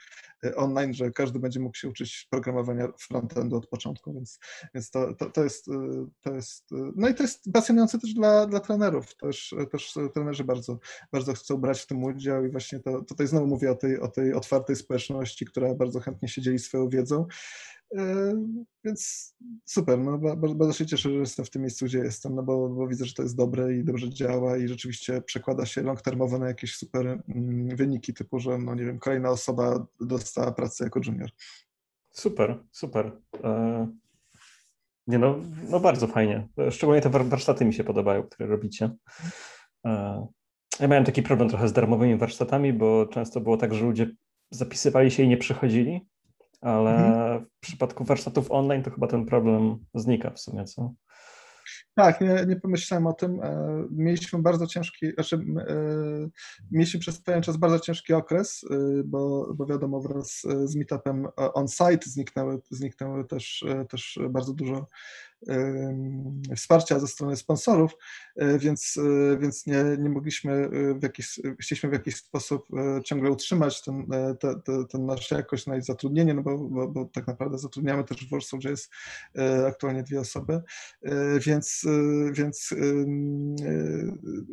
online, 0.57 0.95
że 0.95 1.11
każdy 1.11 1.39
będzie 1.39 1.61
mógł 1.61 1.77
się 1.77 1.89
uczyć 1.89 2.27
programowania 2.31 2.89
frontendu 2.99 3.57
od 3.57 3.67
początku, 3.67 4.13
więc, 4.13 4.39
więc 4.75 4.91
to, 4.91 5.15
to, 5.15 5.31
to, 5.31 5.45
jest, 5.45 5.67
to 6.23 6.35
jest, 6.35 6.71
no 6.97 7.09
i 7.09 7.15
to 7.15 7.23
jest 7.23 7.53
pasjonujące 7.53 7.99
też 7.99 8.15
dla, 8.15 8.47
dla 8.47 8.61
trenerów, 8.61 8.96
trenerów. 8.97 9.17
Też, 9.17 9.55
też 9.73 9.95
trenerzy 10.15 10.45
bardzo, 10.45 10.79
bardzo 11.13 11.33
chcą 11.33 11.57
brać 11.57 11.81
w 11.81 11.87
tym 11.87 12.05
udział 12.05 12.45
i 12.45 12.51
właśnie 12.51 12.81
to, 12.81 13.03
tutaj 13.03 13.27
znowu 13.27 13.47
mówię 13.47 13.71
o 13.71 13.75
tej, 13.75 14.01
o 14.01 14.09
tej 14.09 14.35
otwartej 14.35 14.77
społeczności, 14.77 15.47
która 15.47 15.75
bardzo 15.75 16.01
chętnie 16.01 16.29
się 16.29 16.43
dzieli 16.43 16.59
swoją 16.59 16.89
wiedzą. 16.89 17.27
E, 17.95 18.33
więc 18.85 19.35
super, 19.65 19.99
no, 19.99 20.19
bardzo 20.37 20.73
się 20.73 20.87
cieszę, 20.87 21.11
że 21.11 21.19
jestem 21.19 21.45
w 21.45 21.51
tym 21.51 21.63
miejscu, 21.63 21.85
gdzie 21.85 21.99
jestem, 21.99 22.35
no 22.35 22.43
bo, 22.43 22.69
bo 22.69 22.89
widzę, 22.89 23.05
że 23.05 23.15
to 23.15 23.23
jest 23.23 23.37
dobre 23.37 23.77
i 23.77 23.85
dobrze 23.85 24.11
działa 24.11 24.57
i 24.57 24.69
rzeczywiście 24.69 25.23
przekłada 25.23 25.67
się 25.67 25.83
long 25.83 26.03
termowo 26.03 26.39
na 26.39 26.49
jakieś 26.49 26.77
super 26.77 27.07
mm, 27.07 27.77
wyniki, 27.77 28.15
typu, 28.15 28.39
że 28.39 28.59
no 28.59 28.75
nie 28.75 28.85
wiem, 28.85 28.99
kolejna 28.99 29.31
osoba 29.31 29.87
dostała 30.01 30.53
pracę 30.53 30.85
jako 30.85 31.01
junior. 31.07 31.31
Super, 32.11 32.65
super. 32.73 33.13
Nie 35.07 35.19
no, 35.19 35.39
no 35.71 35.81
bardzo 35.81 36.07
fajnie. 36.07 36.49
Szczególnie 36.71 37.01
te 37.01 37.11
warsztaty 37.11 37.65
mi 37.65 37.75
się 37.75 37.85
podobają, 37.85 38.23
które 38.23 38.47
robicie. 38.47 38.91
E, 39.87 40.27
ja 40.81 40.89
miałem 40.89 41.05
taki 41.05 41.23
problem 41.23 41.49
trochę 41.49 41.69
z 41.69 41.73
darmowymi 41.73 42.17
warsztatami, 42.17 42.73
bo 42.73 43.07
często 43.07 43.41
było 43.41 43.57
tak, 43.57 43.75
że 43.75 43.85
ludzie 43.85 44.11
zapisywali 44.51 45.11
się 45.11 45.23
i 45.23 45.29
nie 45.29 45.37
przychodzili, 45.37 46.07
ale 46.61 46.97
mhm. 46.97 47.45
w 47.45 47.61
przypadku 47.61 48.05
warsztatów 48.05 48.51
online 48.51 48.83
to 48.83 48.91
chyba 48.91 49.07
ten 49.07 49.27
problem 49.27 49.79
znika 49.95 50.31
w 50.31 50.41
sumie, 50.41 50.65
co? 50.65 50.93
Tak, 51.97 52.21
nie, 52.21 52.47
nie 52.49 52.57
pomyślałem 52.57 53.07
o 53.07 53.13
tym. 53.13 53.41
E, 53.43 53.85
mieliśmy 53.91 54.43
bardzo 54.43 54.67
ciężki, 54.67 55.13
znaczy 55.15 55.37
e, 55.37 55.79
mieliśmy 56.71 57.01
przez 57.01 57.21
pewien 57.21 57.43
czas 57.43 57.57
bardzo 57.57 57.79
ciężki 57.81 58.13
okres, 58.13 58.65
bo, 59.05 59.55
bo 59.55 59.67
wiadomo, 59.67 60.01
wraz 60.01 60.43
z 60.65 60.77
meetupem 60.77 61.27
on-site 61.37 62.11
zniknęły, 62.11 62.61
zniknęły 62.71 63.25
też, 63.25 63.65
też 63.89 64.19
bardzo 64.31 64.53
dużo 64.53 64.87
wsparcia 66.57 66.99
ze 66.99 67.07
strony 67.07 67.37
sponsorów, 67.37 67.93
e, 68.37 68.59
więc, 68.59 68.97
e, 68.97 69.39
więc 69.39 69.67
nie, 69.67 69.85
nie 69.99 70.09
mogliśmy 70.09 70.53
e, 70.53 70.95
w 70.95 71.03
jakiś, 71.03 71.41
chcieliśmy 71.61 71.91
w 71.91 71.93
jakiś 71.93 72.17
sposób 72.17 72.69
ciągle 73.05 73.31
utrzymać 73.31 73.83
ten, 73.83 74.07
te, 74.41 74.55
te, 74.65 74.85
ten 74.91 75.07
nasz 75.07 75.31
jakość 75.31 75.67
na 75.67 75.81
zatrudnienie, 75.81 76.35
no 76.35 76.43
bo, 76.43 76.59
bo, 76.59 76.89
bo, 76.89 77.05
tak 77.05 77.27
naprawdę 77.27 77.59
zatrudniamy 77.59 78.05
też 78.05 78.27
w 78.27 78.31
Warsaw, 78.31 78.61
gdzie 78.61 78.71
jest 78.71 78.93
aktualnie 79.69 80.03
dwie 80.03 80.21
osoby, 80.21 80.63
więc, 81.41 81.85
więc 82.33 82.75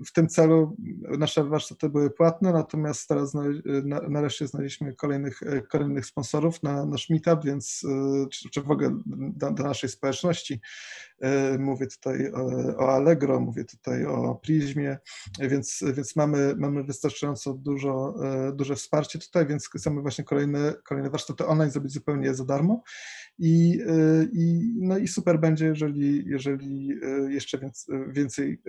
w 0.05 0.11
tym 0.13 0.27
celu 0.27 0.75
nasze 1.17 1.43
warsztaty 1.43 1.89
były 1.89 2.09
płatne, 2.09 2.53
natomiast 2.53 3.07
teraz 3.07 3.33
nareszcie 4.09 4.47
znaleźliśmy 4.47 4.95
kolejnych, 4.95 5.39
kolejnych 5.69 6.05
sponsorów 6.05 6.63
na 6.63 6.85
nasz 6.85 7.09
meetup, 7.09 7.45
więc 7.45 7.85
czy, 8.51 8.61
w 8.61 8.71
ogóle 8.71 8.97
do, 9.35 9.51
naszej 9.51 9.89
społeczności, 9.89 10.61
mówię 11.59 11.87
tutaj 11.87 12.31
o 12.77 12.93
Allegro, 12.95 13.39
mówię 13.39 13.65
tutaj 13.65 14.05
o 14.05 14.35
Prismie, 14.35 14.97
więc, 15.39 15.83
więc 15.93 16.15
mamy, 16.15 16.55
mamy 16.57 16.83
wystarczająco 16.83 17.53
dużo, 17.53 18.15
e, 18.23 18.51
duże 18.51 18.75
wsparcie 18.75 19.19
tutaj, 19.19 19.47
więc 19.47 19.69
chcemy 19.69 20.01
właśnie 20.01 20.23
kolejne, 20.23 20.73
kolejne 20.85 21.09
warsztaty 21.09 21.45
online 21.45 21.71
zrobić 21.71 21.93
zupełnie 21.93 22.33
za 22.33 22.45
darmo. 22.45 22.83
I, 23.39 23.79
e, 23.87 24.23
i, 24.33 24.73
no 24.79 24.97
i 24.97 25.07
super 25.07 25.39
będzie, 25.39 25.65
jeżeli, 25.65 26.25
jeżeli 26.25 26.87
jeszcze 27.27 27.71
więcej 28.07 28.61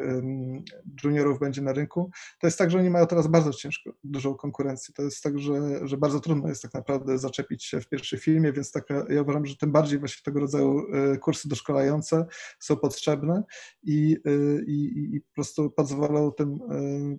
juniorów 1.05 1.39
będzie 1.39 1.63
na 1.63 1.73
rynku. 1.73 2.11
To 2.41 2.47
jest 2.47 2.59
tak, 2.59 2.71
że 2.71 2.79
oni 2.79 2.91
mają 2.91 3.07
teraz 3.07 3.27
bardzo 3.27 3.53
ciężko, 3.53 3.91
dużą 4.05 4.35
konkurencję. 4.35 4.95
To 4.95 5.03
jest 5.03 5.23
tak, 5.23 5.39
że, 5.39 5.89
że 5.89 5.97
bardzo 5.97 6.21
trudno 6.21 6.49
jest 6.49 6.63
tak 6.63 6.75
naprawdę 6.75 7.19
zaczepić 7.19 7.65
się 7.65 7.81
w 7.81 7.89
pierwszym 7.89 8.19
filmie, 8.19 8.53
więc 8.53 8.73
taka, 8.73 9.07
ja 9.09 9.23
uważam, 9.23 9.47
że 9.47 9.57
tym 9.57 9.73
bardziej 9.73 9.99
właśnie 9.99 10.23
tego 10.25 10.41
rodzaju 10.41 10.87
kursy 11.21 11.49
doszkolające 11.49 12.27
są 12.59 12.77
potrzebne 12.77 13.43
i, 13.83 14.17
i, 14.67 15.11
i 15.15 15.21
po 15.21 15.35
prostu 15.35 15.71
pozwolą 15.71 16.33
tym, 16.33 16.59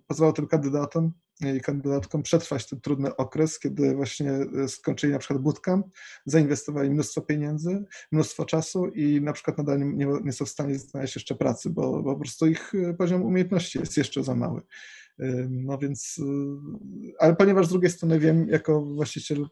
pozwolą 0.08 0.34
tym 0.34 0.48
kandydatom 0.48 1.14
i 1.42 1.62
kandydatkom 1.62 2.24
przetrwać 2.24 2.70
ten 2.70 2.82
trudny 2.82 3.16
okres, 3.16 3.60
kiedy 3.60 3.96
właśnie 3.96 4.32
y, 4.64 4.68
skończyli 4.68 5.14
na 5.14 5.20
przykład 5.20 5.42
bootcamp, 5.42 5.88
zainwestowali 6.26 6.90
mnóstwo 6.90 7.22
pieniędzy, 7.22 7.86
mnóstwo 8.12 8.46
czasu 8.46 8.88
i 8.88 9.22
na 9.22 9.34
przykład 9.34 9.58
nadal 9.58 9.80
nie, 9.80 10.08
nie 10.24 10.34
są 10.34 10.46
w 10.46 10.50
stanie 10.50 10.80
znaleźć 10.80 11.16
jeszcze 11.16 11.36
pracy, 11.36 11.70
bo, 11.70 12.04
bo 12.04 12.14
po 12.14 12.20
prostu 12.20 12.48
ich 12.48 12.74
poziom 12.98 13.22
umiejętności 13.24 13.80
jest 13.80 13.98
jeszcze 13.98 14.24
za 14.24 14.36
mały. 14.36 14.62
No 15.50 15.78
więc, 15.78 16.22
ale 17.20 17.36
ponieważ 17.36 17.66
z 17.66 17.70
drugiej 17.70 17.92
strony 17.92 18.20
wiem, 18.20 18.50
jako 18.50 18.82
właściciel 18.82 19.46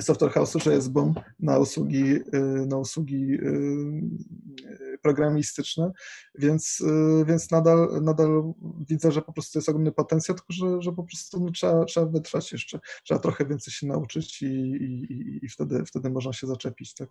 Software 0.00 0.32
House, 0.32 0.54
że 0.54 0.72
jest 0.72 0.92
boom 0.92 1.14
na 1.40 1.58
usługi, 1.58 2.14
y, 2.14 2.20
na 2.66 2.78
usługi 2.78 3.34
y, 3.34 4.98
programistyczne, 5.02 5.92
więc, 6.34 6.80
y, 6.80 7.24
więc 7.24 7.50
nadal, 7.50 8.02
nadal 8.02 8.52
widzę, 8.88 9.12
że 9.12 9.22
po 9.22 9.32
prostu 9.32 9.58
jest 9.58 9.68
ogromny 9.68 9.92
potencjał, 9.92 10.36
tylko 10.36 10.52
że, 10.52 10.82
że 10.82 10.92
po 10.92 11.04
prostu 11.04 11.50
trzeba, 11.50 11.84
trzeba 11.84 12.06
wytrwać 12.06 12.52
jeszcze, 12.52 12.80
trzeba 13.04 13.20
trochę 13.20 13.46
więcej 13.46 13.72
się 13.72 13.86
nauczyć 13.86 14.42
i, 14.42 14.46
i, 14.46 15.44
i 15.44 15.48
wtedy, 15.48 15.84
wtedy 15.86 16.10
można 16.10 16.32
się 16.32 16.46
zaczepić. 16.46 16.94
Tak? 16.94 17.08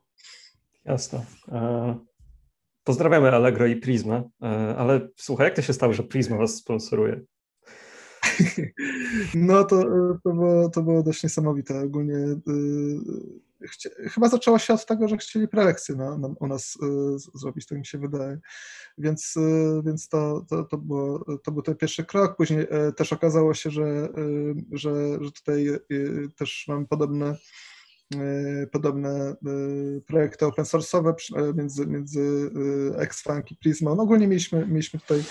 Jasne. 0.86 1.26
E, 1.48 1.96
pozdrawiamy 2.84 3.32
Allegro 3.32 3.68
i 3.68 3.76
Prisma, 3.76 4.24
e, 4.42 4.76
ale 4.78 5.10
słuchaj, 5.16 5.48
jak 5.48 5.56
to 5.56 5.62
się 5.62 5.74
stało, 5.74 5.94
że 5.94 6.04
Prisma 6.04 6.38
was 6.38 6.56
sponsoruje? 6.56 7.22
No 9.36 9.64
to, 9.64 9.84
to, 10.24 10.34
było, 10.34 10.70
to 10.70 10.82
było 10.82 11.04
dość 11.04 11.24
niesamowite. 11.24 11.80
Ogólnie 11.80 12.18
chcia, 13.62 13.90
chyba 14.10 14.28
zaczęło 14.28 14.60
się 14.60 14.74
od 14.74 14.86
tego, 14.86 15.08
że 15.08 15.18
chcieli 15.18 15.48
prelekcję 15.48 15.96
na, 15.96 16.18
na, 16.18 16.28
u 16.40 16.48
nas 16.48 16.76
y, 16.76 17.40
zrobić, 17.40 17.68
tak 17.68 17.78
mi 17.78 17.86
się 17.86 17.98
wydaje. 17.98 18.40
Więc, 18.98 19.36
więc 19.86 20.08
to, 20.08 20.46
to, 20.50 20.64
to, 20.64 20.78
było, 20.78 21.26
to 21.44 21.52
był 21.52 21.62
ten 21.62 21.76
pierwszy 21.76 22.06
krok. 22.06 22.38
Później 22.38 22.68
też 22.98 23.14
okazało 23.14 23.54
się, 23.54 23.70
że, 23.70 24.10
że, 24.72 25.18
że 25.22 25.32
tutaj 25.32 25.68
też 26.38 26.66
mamy 26.68 26.88
podobne 26.88 27.36
E, 27.36 27.36
podobne 28.72 29.10
e, 29.10 29.36
projekty 30.08 30.46
open 30.46 30.66
source'owe 30.66 31.14
e, 31.36 31.54
między, 31.54 31.88
między 31.88 32.52
Xfunk 32.98 33.52
i 33.52 33.56
Prisma. 33.56 33.96
No 33.96 34.04
ogólnie 34.04 34.28
mieliśmy, 34.28 34.68
mieliśmy 34.68 35.00
tutaj 35.00 35.24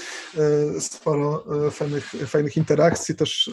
sporo 0.81 1.45
fajnych, 1.71 2.05
fajnych 2.05 2.57
interakcji, 2.57 3.14
też 3.14 3.51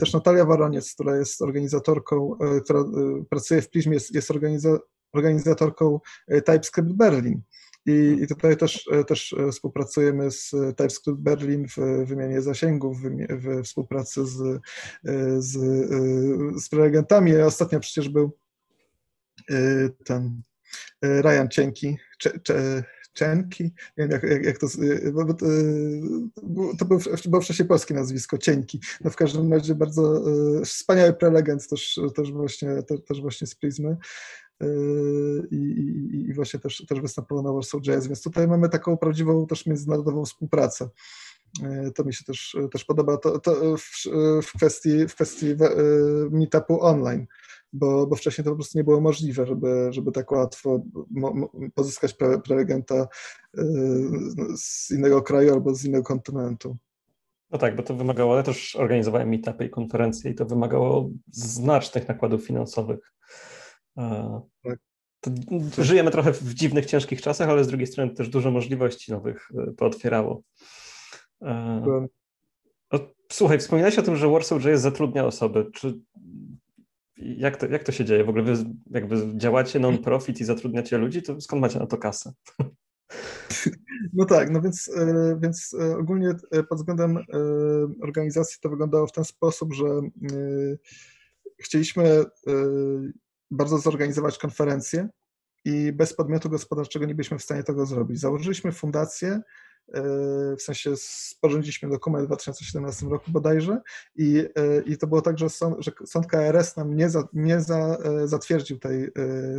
też 0.00 0.12
Natalia 0.12 0.44
Waroniec, 0.44 0.94
która 0.94 1.16
jest 1.16 1.42
organizatorką, 1.42 2.38
która 2.64 2.84
pracuje 3.30 3.62
w 3.62 3.70
Prismie, 3.70 3.94
jest, 3.94 4.14
jest 4.14 4.30
organiza, 4.30 4.78
organizatorką 5.12 6.00
TypeScript 6.28 6.92
Berlin. 6.92 7.42
I, 7.86 8.16
I, 8.22 8.26
tutaj 8.26 8.56
też, 8.56 8.88
też 9.06 9.34
współpracujemy 9.52 10.30
z 10.30 10.50
TypeScript 10.50 11.20
Berlin 11.20 11.66
w 11.68 12.06
wymianie 12.06 12.42
zasięgów, 12.42 12.96
w, 13.28 13.62
współpracy 13.64 14.26
z, 14.26 14.60
z, 15.38 15.52
z 16.64 16.68
prelegentami. 16.68 17.36
Ostatnio 17.36 17.80
przecież 17.80 18.08
był 18.08 18.38
ten 20.04 20.42
Ryan 21.02 21.48
Cienki, 21.50 21.96
Cienki, 23.14 23.64
nie 23.64 23.72
wiem 23.96 24.10
jak, 24.10 24.22
jak, 24.22 24.44
jak 24.44 24.58
to, 24.58 24.66
bo, 25.12 25.34
to, 25.34 25.46
to 26.78 26.84
było, 27.28 27.40
wcześniej 27.40 27.68
polskie 27.68 27.94
nazwisko, 27.94 28.38
Cieńki. 28.38 28.80
No 29.00 29.10
w 29.10 29.16
każdym 29.16 29.52
razie 29.52 29.74
bardzo 29.74 30.24
wspaniały 30.64 31.12
prelegent 31.12 31.68
też, 31.68 32.00
też, 32.16 32.32
właśnie, 32.32 32.82
też, 33.08 33.20
właśnie 33.20 33.46
z 33.46 33.54
Prizmy. 33.54 33.96
I, 35.50 35.56
i, 35.56 36.28
i, 36.28 36.34
właśnie 36.34 36.60
też, 36.60 36.86
też 36.88 37.00
występował 37.00 37.44
na 37.44 37.52
Warsaw 37.52 37.80
Jazz, 37.80 38.06
więc 38.06 38.22
tutaj 38.22 38.48
mamy 38.48 38.68
taką 38.68 38.96
prawdziwą 38.96 39.46
też 39.46 39.66
międzynarodową 39.66 40.24
współpracę. 40.24 40.88
To 41.94 42.04
mi 42.04 42.14
się 42.14 42.24
też, 42.24 42.56
też 42.72 42.84
podoba 42.84 43.16
to, 43.16 43.38
to 43.38 43.76
w, 43.76 43.82
w, 44.42 44.52
kwestii, 44.56 45.08
w 45.08 45.14
kwestii 45.14 45.46
meetupu 46.30 46.82
online, 46.82 47.26
bo, 47.72 48.06
bo 48.06 48.16
wcześniej 48.16 48.44
to 48.44 48.50
po 48.50 48.56
prostu 48.56 48.78
nie 48.78 48.84
było 48.84 49.00
możliwe, 49.00 49.46
żeby, 49.46 49.88
żeby 49.90 50.12
tak 50.12 50.32
łatwo 50.32 50.82
pozyskać 51.74 52.14
pre, 52.14 52.40
prelegenta 52.40 53.08
z 54.56 54.90
innego 54.90 55.22
kraju 55.22 55.52
albo 55.52 55.74
z 55.74 55.84
innego 55.84 56.04
kontynentu. 56.04 56.76
No 57.50 57.58
tak, 57.58 57.76
bo 57.76 57.82
to 57.82 57.94
wymagało, 57.94 58.34
ale 58.34 58.42
też 58.42 58.76
organizowałem 58.76 59.28
meetupy 59.28 59.64
i 59.64 59.70
konferencje 59.70 60.30
i 60.30 60.34
to 60.34 60.46
wymagało 60.46 61.10
znacznych 61.30 62.08
nakładów 62.08 62.46
finansowych. 62.46 63.12
Tak. 64.62 64.78
żyjemy 65.78 66.10
trochę 66.10 66.32
w 66.32 66.54
dziwnych, 66.54 66.86
ciężkich 66.86 67.22
czasach, 67.22 67.48
ale 67.48 67.64
z 67.64 67.68
drugiej 67.68 67.86
strony 67.86 68.14
też 68.14 68.28
dużo 68.28 68.50
możliwości 68.50 69.12
nowych 69.12 69.48
pootwierało. 69.76 70.42
Słuchaj, 73.32 73.58
wspominałeś 73.58 73.98
o 73.98 74.02
tym, 74.02 74.16
że 74.16 74.28
Warsaw 74.28 74.64
J 74.64 74.78
zatrudnia 74.78 75.24
osoby. 75.24 75.70
Czy 75.74 76.00
jak 77.16 77.56
to, 77.56 77.66
jak 77.66 77.84
to 77.84 77.92
się 77.92 78.04
dzieje? 78.04 78.24
W 78.24 78.28
ogóle 78.28 78.44
wy 78.44 78.64
jakby 78.90 79.38
działacie 79.38 79.78
non-profit 79.78 80.40
i 80.40 80.44
zatrudniacie 80.44 80.98
ludzi, 80.98 81.22
to 81.22 81.40
skąd 81.40 81.62
macie 81.62 81.78
na 81.78 81.86
to 81.86 81.98
kasę? 81.98 82.32
No 84.12 84.24
tak, 84.24 84.50
no 84.50 84.60
więc, 84.60 84.90
e, 84.96 85.38
więc 85.42 85.76
e, 85.80 85.96
ogólnie 85.96 86.34
e, 86.50 86.62
pod 86.62 86.78
względem 86.78 87.18
organizacji 88.02 88.58
to 88.62 88.68
wyglądało 88.68 89.06
w 89.06 89.12
ten 89.12 89.24
sposób, 89.24 89.74
że 89.74 89.84
chcieliśmy 91.58 92.24
bardzo 93.50 93.78
zorganizować 93.78 94.38
konferencję 94.38 95.08
i 95.64 95.92
bez 95.92 96.14
podmiotu 96.14 96.50
gospodarczego 96.50 97.06
nie 97.06 97.14
byliśmy 97.14 97.38
w 97.38 97.42
stanie 97.42 97.62
tego 97.62 97.86
zrobić. 97.86 98.20
Założyliśmy 98.20 98.72
fundację, 98.72 99.40
w 100.58 100.62
sensie 100.62 100.96
sporządziliśmy 100.96 101.88
dokument 101.88 102.24
w 102.24 102.26
2017 102.26 103.06
roku 103.06 103.30
bodajże 103.30 103.80
i, 104.16 104.38
e, 104.38 104.82
i 104.86 104.98
to 104.98 105.06
było 105.06 105.22
tak, 105.22 105.38
że 105.38 105.50
sąd, 105.50 105.76
że 105.78 105.92
sąd 106.04 106.26
KRS 106.26 106.76
nam 106.76 106.96
nie, 106.96 107.10
za, 107.10 107.28
nie 107.32 107.60
za, 107.60 107.78
e, 108.04 108.28
zatwierdził 108.28 108.78
tej, 108.78 109.08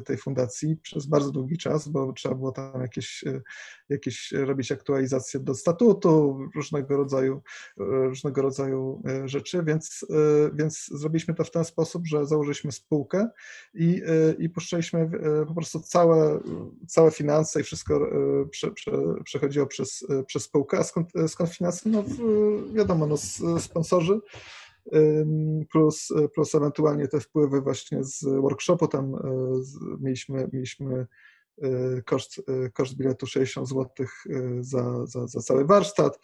tej 0.06 0.18
fundacji 0.18 0.78
przez 0.78 1.06
bardzo 1.06 1.32
długi 1.32 1.58
czas, 1.58 1.88
bo 1.88 2.14
trzeba 2.14 2.36
było 2.36 2.52
tam 2.52 2.82
jakieś, 2.82 3.24
jakieś 3.90 4.32
robić 4.32 4.72
aktualizacje 4.72 5.40
do 5.40 5.56
statutu, 5.56 6.40
różnego 6.56 6.98
rodzaju, 6.98 7.42
różnego 7.78 8.42
rodzaju 8.42 9.04
rzeczy, 9.26 9.64
więc, 9.64 10.06
więc 10.54 10.90
zrobiliśmy 10.92 11.34
to 11.34 11.44
w 11.44 11.52
ten 11.52 11.66
sposób, 11.66 12.08
że 12.08 12.26
założyliśmy 12.26 12.72
spółkę 12.72 13.30
i, 13.74 14.02
i 14.40 14.50
puszczaliśmy 14.50 15.12
po 15.48 15.54
prostu 15.54 15.80
całe, 15.80 16.40
całe 16.88 17.12
finanse 17.12 17.62
i 17.62 17.64
wszystko 17.64 18.10
prze, 18.52 18.72
prze, 18.72 18.92
przechodziło 19.24 19.68
przez 19.68 20.06
przez 20.28 20.44
spółkę, 20.44 20.78
a 20.78 20.84
skąd, 20.84 21.10
skąd 21.28 21.50
finanse? 21.50 21.90
No 21.90 22.04
wiadomo, 22.74 23.08
no, 23.08 23.18
sponsorzy 23.60 24.20
plus, 25.72 26.14
plus 26.34 26.56
ewentualnie 26.56 27.08
te 27.08 27.20
wpływy 27.20 27.62
właśnie 27.62 28.04
z 28.04 28.24
workshopu, 28.24 28.88
tam 28.88 29.16
e, 29.16 29.20
mieliśmy, 30.00 30.50
mieliśmy 30.54 31.08
e, 31.62 32.02
koszt, 32.02 32.42
e, 32.48 32.70
koszt 32.70 32.96
biletu 32.96 33.28
60 33.28 33.70
zł 33.70 33.86
za, 34.60 35.06
za, 35.06 35.28
za 35.28 35.40
cały 35.40 35.66
warsztat. 35.66 36.20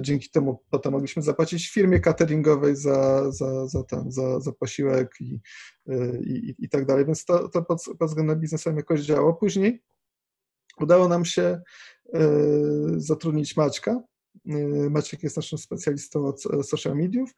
Dzięki 0.00 0.30
temu 0.30 0.62
potem 0.70 0.92
mogliśmy 0.92 1.22
zapłacić 1.22 1.70
firmie 1.70 2.00
cateringowej 2.00 2.76
za, 2.76 3.30
za, 3.32 3.66
za, 3.66 3.82
ten, 3.82 4.12
za, 4.12 4.40
za 4.40 4.52
posiłek 4.52 5.14
i, 5.20 5.40
i, 6.24 6.54
i 6.58 6.68
tak 6.68 6.86
dalej, 6.86 7.06
więc 7.06 7.24
to, 7.24 7.48
to 7.48 7.62
pod, 7.62 7.84
względem 8.00 8.40
biznesowym 8.40 8.76
jakoś 8.76 9.00
działało. 9.00 9.34
Później 9.34 9.82
udało 10.80 11.08
nam 11.08 11.24
się 11.24 11.60
E, 12.14 12.20
zatrudnić 12.96 13.56
Maćka. 13.56 14.00
E, 14.48 14.90
Maciek 14.90 15.22
jest 15.22 15.36
naszym 15.36 15.58
specjalistą 15.58 16.26
od 16.26 16.42
e, 16.46 16.62
social 16.62 16.96
mediów 16.96 17.34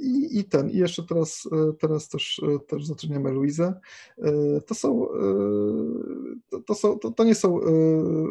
i, 0.00 0.38
i 0.38 0.44
ten, 0.44 0.70
i 0.70 0.76
jeszcze 0.76 1.02
teraz, 1.02 1.48
teraz 1.80 2.08
też, 2.08 2.40
też 2.66 2.86
zatrudniamy 2.86 3.30
Luizę. 3.30 3.74
To 4.66 4.74
są, 4.74 5.06
to, 6.50 6.60
to, 6.60 6.74
są, 6.74 6.98
to, 6.98 7.10
to 7.10 7.24
nie 7.24 7.34
są 7.34 7.60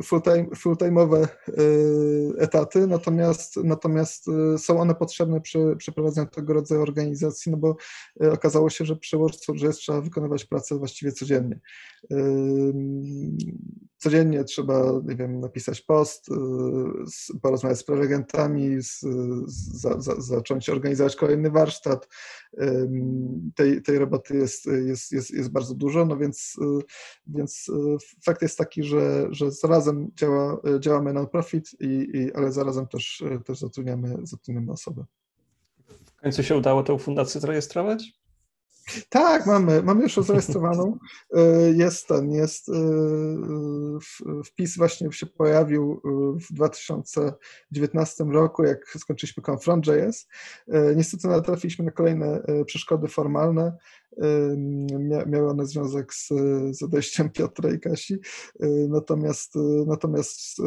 full-time, 0.03 0.49
full-time'owe 0.49 1.27
etaty, 2.37 2.87
natomiast, 2.87 3.57
natomiast 3.63 4.25
są 4.57 4.79
one 4.79 4.95
potrzebne 4.95 5.41
przy, 5.41 5.75
przy 5.77 5.91
prowadzeniu 5.91 6.27
tego 6.27 6.53
rodzaju 6.53 6.81
organizacji, 6.81 7.51
no 7.51 7.57
bo 7.57 7.75
okazało 8.31 8.69
się, 8.69 8.85
że 8.85 8.95
przy 8.95 9.17
że 9.53 9.67
jest 9.67 9.79
trzeba 9.79 10.01
wykonywać 10.01 10.45
pracę 10.45 10.77
właściwie 10.77 11.11
codziennie 11.11 11.59
codziennie 14.03 14.43
trzeba, 14.43 15.01
nie 15.05 15.15
wiem, 15.15 15.39
napisać 15.39 15.81
post, 15.81 16.29
y, 16.29 17.39
porozmawiać 17.41 17.79
z 17.79 17.83
prelegentami, 17.83 18.81
z, 18.81 18.99
za, 19.81 20.01
za, 20.01 20.21
zacząć 20.21 20.69
organizować 20.69 21.15
kolejny 21.15 21.51
warsztat. 21.51 22.07
Tej, 23.55 23.81
tej 23.81 23.99
roboty 23.99 24.37
jest, 24.37 24.65
jest, 24.65 25.11
jest, 25.11 25.31
jest 25.31 25.51
bardzo 25.51 25.75
dużo, 25.75 26.05
no 26.05 26.17
więc, 26.17 26.55
y, 26.61 26.83
więc 27.27 27.69
y, 27.69 27.97
fakt 28.25 28.41
jest 28.41 28.57
taki, 28.57 28.83
że, 28.83 29.27
że 29.31 29.51
zarazem 29.51 30.11
działa, 30.15 30.61
działamy 30.79 31.13
non-profit, 31.13 31.69
i, 31.79 32.09
i, 32.13 32.33
ale 32.33 32.51
zarazem 32.51 32.87
też, 32.87 33.23
też 33.45 33.59
zatrudniamy, 33.59 34.17
zatrudniamy 34.23 34.71
osoby. 34.71 35.03
W 36.05 36.15
końcu 36.15 36.43
się 36.43 36.57
udało 36.57 36.83
tę 36.83 36.99
fundację 36.99 37.41
zarejestrować? 37.41 38.22
Tak, 39.09 39.45
mamy, 39.45 39.83
mamy 39.83 40.03
już 40.03 40.15
zarejestrowaną. 40.15 40.97
E, 41.33 41.41
jest 41.71 42.07
ten, 42.07 42.31
jest 42.31 42.69
e, 42.69 42.73
wpis 44.45 44.77
właśnie 44.77 45.11
się 45.11 45.25
pojawił 45.25 46.01
e, 46.05 46.39
w 46.39 46.53
2019 46.53 48.23
roku, 48.23 48.63
jak 48.63 48.89
skończyliśmy 48.97 49.43
Confront.js. 49.43 50.27
Niestety 50.95 51.27
natrafiliśmy 51.27 51.85
na 51.85 51.91
kolejne 51.91 52.43
przeszkody 52.65 53.07
formalne. 53.07 53.77
Miały 55.27 55.49
one 55.49 55.65
związek 55.65 56.13
z, 56.13 56.27
z 56.77 56.83
odejściem 56.83 57.29
Piotra 57.29 57.71
i 57.71 57.79
Kasi. 57.79 58.19
Natomiast, 58.89 59.53
natomiast 59.87 60.57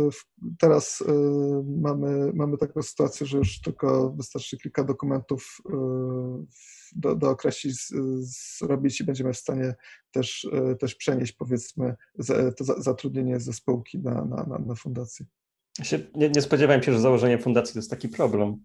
teraz 0.58 1.04
mamy, 1.80 2.32
mamy 2.34 2.58
taką 2.58 2.82
sytuację, 2.82 3.26
że 3.26 3.38
już 3.38 3.60
tylko 3.60 4.10
wystarczy 4.10 4.58
kilka 4.58 4.84
dokumentów 4.84 5.60
do, 6.92 7.16
dookreślić, 7.16 7.76
zrobić 8.20 9.00
i 9.00 9.04
będziemy 9.04 9.32
w 9.32 9.38
stanie 9.38 9.74
też, 10.10 10.48
e, 10.52 10.74
też 10.74 10.94
przenieść 10.94 11.32
powiedzmy 11.32 11.96
to 12.56 12.64
zatrudnienie 12.64 13.40
ze 13.40 13.52
spółki 13.52 13.98
na, 13.98 14.24
na, 14.24 14.44
na, 14.44 14.58
na 14.58 14.74
fundację. 14.74 15.26
nie, 16.14 16.30
nie 16.30 16.42
spodziewałem 16.42 16.82
się, 16.82 16.92
że 16.92 17.00
założenie 17.00 17.38
fundacji 17.38 17.72
to 17.72 17.78
jest 17.78 17.90
taki 17.90 18.08
problem. 18.08 18.60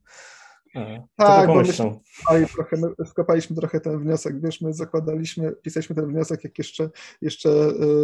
E, 0.75 1.07
tak, 1.15 1.47
bo 1.47 1.55
myśmy 1.55 1.91
trochę, 2.53 2.77
my 2.77 3.05
wkopaliśmy 3.05 3.55
trochę 3.55 3.79
ten 3.79 3.99
wniosek, 3.99 4.41
wiesz, 4.41 4.61
my 4.61 4.73
zakładaliśmy, 4.73 5.51
pisaliśmy 5.51 5.95
ten 5.95 6.07
wniosek, 6.07 6.43
jak 6.43 6.57
jeszcze, 6.57 6.89
jeszcze 7.21 7.49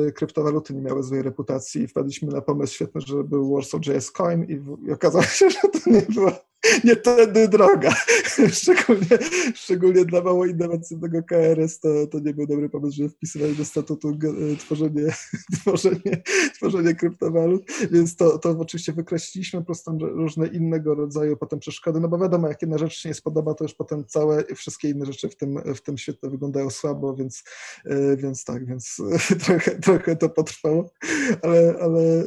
y, 0.08 0.12
kryptowaluty 0.12 0.74
nie 0.74 0.82
miały 0.82 1.04
złej 1.04 1.22
reputacji 1.22 1.82
i 1.82 1.88
wpadliśmy 1.88 2.32
na 2.32 2.42
pomysł 2.42 2.74
świetny, 2.74 3.02
że 3.02 3.24
był 3.24 3.54
Warsaw 3.54 3.86
JS 3.86 4.12
Coin 4.12 4.44
i, 4.44 4.88
i 4.88 4.92
okazało 4.92 5.24
się, 5.24 5.50
że 5.56 5.60
to 5.60 5.90
nie 5.90 6.02
było 6.02 6.32
nie 6.84 6.96
tędy 6.96 7.48
droga. 7.48 7.94
szczególnie, 8.60 9.18
szczególnie 9.56 10.06
dla 10.06 10.22
mało 10.22 10.46
innowacyjnego 10.46 11.24
KRS 11.24 11.80
to, 11.80 12.08
to 12.08 12.20
nie 12.20 12.34
był 12.34 12.48
dobry 12.48 12.70
pomysł, 12.70 12.98
żeby 12.98 13.10
wpisywali 13.10 13.56
do 13.56 13.66
statutu 13.66 14.10
e, 14.10 14.56
tworzenie, 14.56 15.14
tworzenie, 15.62 16.24
tworzenie 16.56 16.96
kryptowalut, 16.96 17.64
więc 17.92 18.16
to, 18.16 18.38
to 18.38 18.50
oczywiście 18.50 18.94
wykreśliliśmy 18.94 19.60
po 19.60 19.66
prostu 19.66 19.98
różne 20.00 20.48
innego 20.48 20.96
rodzaju 20.96 21.38
potem 21.38 21.60
przeszkody, 21.60 22.00
no 22.00 22.08
bo 22.08 22.18
wiadomo, 22.18 22.48
jak 22.48 22.62
jedna 22.62 22.78
rzecz 22.78 22.94
się 22.94 23.10
nie 23.10 23.16
spodoba, 23.16 23.54
to 23.54 23.64
już 23.64 23.74
potem 23.74 24.06
całe, 24.06 24.44
wszystkie 24.56 24.90
inne 24.90 25.06
rzeczy 25.06 25.30
w 25.30 25.36
tym, 25.36 25.74
w 25.76 25.82
tym 25.82 25.98
świecie 25.98 26.20
wyglądają 26.24 26.70
słabo, 26.70 27.16
więc, 27.16 27.44
e, 27.86 28.18
więc 28.18 28.44
tak, 28.44 28.66
więc 28.66 29.02
trochę, 29.46 29.80
trochę 29.80 30.16
to 30.16 30.30
potrwało, 30.30 30.90
ale, 31.42 31.76
ale 31.82 32.02
e, 32.02 32.24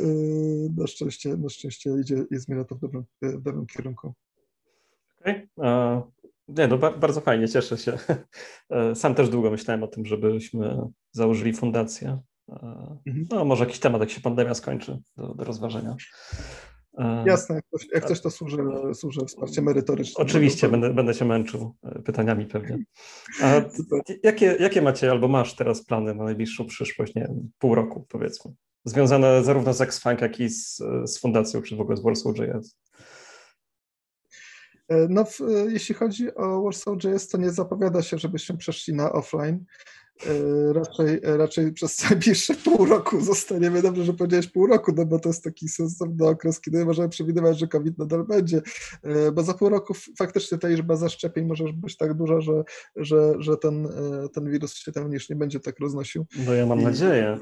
na 0.76 0.86
szczęście, 0.86 1.36
na 1.36 1.48
szczęście 1.48 1.90
idzie, 2.00 2.24
i 2.30 2.38
zmienia 2.38 2.64
to 2.64 2.74
w 2.74 2.80
dobrym, 2.80 3.04
w 3.22 3.42
dobrym 3.42 3.66
kierunku. 3.66 4.14
Okay. 5.20 5.48
Nie, 6.48 6.68
no 6.68 6.78
bardzo 6.78 7.20
fajnie, 7.20 7.48
cieszę 7.48 7.78
się. 7.78 7.98
E, 8.70 8.94
sam 8.94 9.14
też 9.14 9.28
długo 9.28 9.50
myślałem 9.50 9.82
o 9.82 9.86
tym, 9.86 10.06
żebyśmy 10.06 10.76
założyli 11.12 11.52
fundację. 11.52 12.18
Mhm. 13.06 13.26
No 13.30 13.44
może 13.44 13.64
jakiś 13.64 13.80
temat, 13.80 14.00
jak 14.00 14.10
się 14.10 14.20
pandemia 14.20 14.54
skończy, 14.54 14.98
do, 15.16 15.34
do 15.34 15.44
rozważenia. 15.44 15.96
Jasne, 17.26 17.54
jak 17.54 17.64
coś, 17.70 17.88
jak 17.94 18.04
coś 18.04 18.20
to 18.20 18.30
służy, 18.30 18.58
służy 18.94 19.20
wsparcie 19.26 19.62
merytoryczne. 19.62 20.24
Oczywiście, 20.24 20.66
to... 20.66 20.70
będę, 20.70 20.94
będę 20.94 21.14
się 21.14 21.24
męczył 21.24 21.74
pytaniami 22.04 22.46
pewnie. 22.46 22.78
A 23.42 23.54
jakie, 24.22 24.56
jakie 24.60 24.82
macie 24.82 25.10
albo 25.10 25.28
masz 25.28 25.56
teraz 25.56 25.84
plany 25.84 26.14
na 26.14 26.24
najbliższą 26.24 26.66
przyszłość, 26.66 27.14
nie 27.14 27.22
wiem, 27.22 27.50
pół 27.58 27.74
roku 27.74 28.06
powiedzmy? 28.08 28.52
Związane 28.84 29.44
zarówno 29.44 29.72
z 29.72 29.80
Xfunk, 29.80 30.20
jak 30.20 30.40
i 30.40 30.48
z, 30.48 30.76
z 31.04 31.18
fundacją, 31.18 31.62
czy 31.62 31.76
w 31.76 31.80
ogóle 31.80 31.96
z 31.96 32.02
Warsaw.js? 32.02 32.76
E, 32.98 33.19
no, 35.08 35.24
w, 35.24 35.40
e, 35.40 35.44
jeśli 35.68 35.94
chodzi 35.94 36.34
o 36.34 36.62
Warsaw.js, 36.62 37.28
to 37.28 37.38
nie 37.38 37.50
zapowiada 37.50 38.02
się, 38.02 38.18
żebyśmy 38.18 38.56
przeszli 38.56 38.94
na 38.94 39.12
offline. 39.12 39.64
E, 40.26 40.72
raczej, 40.72 41.20
raczej 41.22 41.72
przez 41.72 41.98
najbliższe 42.10 42.54
pół 42.54 42.86
roku 42.86 43.20
zostaniemy. 43.20 43.82
Dobrze, 43.82 44.04
że 44.04 44.12
powiedziałeś 44.12 44.46
pół 44.46 44.66
roku, 44.66 44.92
no 44.96 45.06
bo 45.06 45.18
to 45.18 45.28
jest 45.28 45.44
taki 45.44 45.68
sensowny 45.68 46.26
okres, 46.28 46.60
kiedy 46.60 46.84
możemy 46.84 47.08
przewidywać, 47.08 47.58
że 47.58 47.68
COVID 47.68 47.98
nadal 47.98 48.24
będzie, 48.24 48.62
bo 49.32 49.42
za 49.42 49.54
pół 49.54 49.68
roku 49.68 49.94
faktycznie 50.18 50.58
ta 50.58 50.68
liczba 50.68 50.96
zaszczepień 50.96 51.46
może 51.46 51.64
być 51.72 51.96
tak 51.96 52.14
duża, 52.14 52.40
że, 52.40 52.64
że, 52.96 53.34
że 53.38 53.56
ten, 53.56 53.88
ten 54.34 54.50
wirus 54.50 54.74
się 54.74 54.92
tam 54.92 55.12
już 55.12 55.28
nie 55.28 55.36
będzie 55.36 55.60
tak 55.60 55.78
roznosił. 55.78 56.26
No 56.46 56.54
ja 56.54 56.66
mam 56.66 56.80
I, 56.80 56.84
nadzieję. 56.84 57.38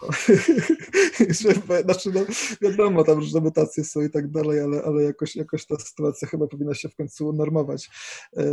znaczy, 1.84 2.10
no, 2.14 2.20
wiadomo, 2.60 3.04
tam 3.04 3.18
różne 3.18 3.40
mutacje 3.40 3.84
są 3.84 4.00
i 4.00 4.10
tak 4.10 4.30
dalej, 4.30 4.60
ale, 4.60 4.82
ale 4.82 5.02
jakoś, 5.02 5.36
jakoś 5.36 5.66
ta 5.66 5.76
sytuacja 5.78 6.28
chyba 6.28 6.46
powinna 6.46 6.74
się 6.74 6.88
w 6.88 6.96
końcu 6.96 7.32
normować. 7.32 7.90
E, 8.36 8.44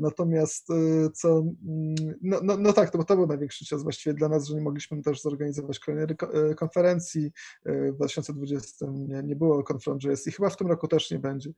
natomiast 0.00 0.70
e, 0.70 1.10
co, 1.10 1.38
mm, 1.38 1.94
no, 2.22 2.40
no, 2.42 2.56
no 2.56 2.72
tak, 2.72 2.90
to, 2.90 2.98
bo 2.98 3.04
to 3.04 3.16
był 3.16 3.26
największy 3.26 3.66
czas 3.66 3.82
właściwie 3.82 4.14
dla 4.14 4.28
nas, 4.28 4.46
że 4.46 4.54
nie 4.54 4.60
mogliśmy 4.60 5.02
też 5.02 5.22
zorganizować 5.22 5.78
kolejnej 5.78 6.16
e, 6.32 6.54
konferencji. 6.54 7.32
W 7.64 7.94
2020 7.96 8.86
nie, 8.92 9.22
nie 9.22 9.36
było 9.36 9.64
Confront.js 9.72 10.26
i 10.26 10.32
chyba 10.32 10.50
w 10.50 10.56
tym 10.56 10.66
roku 10.66 10.88
też 10.88 11.10
nie 11.10 11.18
będzie, 11.18 11.50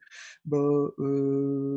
bo, 0.45 0.93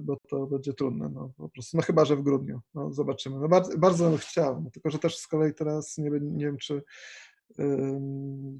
bo 0.01 0.17
to 0.29 0.47
będzie 0.47 0.73
trudne, 0.73 1.09
no 1.09 1.31
po 1.38 1.49
prostu, 1.49 1.77
no 1.77 1.83
chyba, 1.83 2.05
że 2.05 2.15
w 2.15 2.21
grudniu, 2.21 2.61
no 2.73 2.93
zobaczymy. 2.93 3.39
No 3.39 3.47
bardzo, 3.47 3.77
bardzo 3.77 4.09
bym 4.09 4.17
chciał, 4.17 4.69
tylko 4.73 4.89
że 4.89 4.99
też 4.99 5.17
z 5.17 5.27
kolei 5.27 5.53
teraz 5.53 5.97
nie, 5.97 6.09
nie 6.21 6.45
wiem, 6.45 6.57
czy 6.57 6.83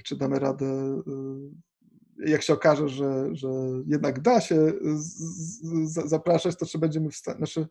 czy 0.04 0.16
damy 0.16 0.40
radę, 0.40 1.02
y, 2.20 2.30
jak 2.30 2.44
się 2.44 2.54
okaże, 2.54 2.90
że, 2.90 3.36
że 3.36 3.48
jednak 3.88 4.22
da 4.22 4.42
się 4.42 4.72
zapraszać, 5.86 6.56
to 6.56 6.66
czy 6.66 6.78
będziemy 6.78 7.10
w 7.10 7.16
stanie, 7.16 7.38
znaczy, 7.38 7.68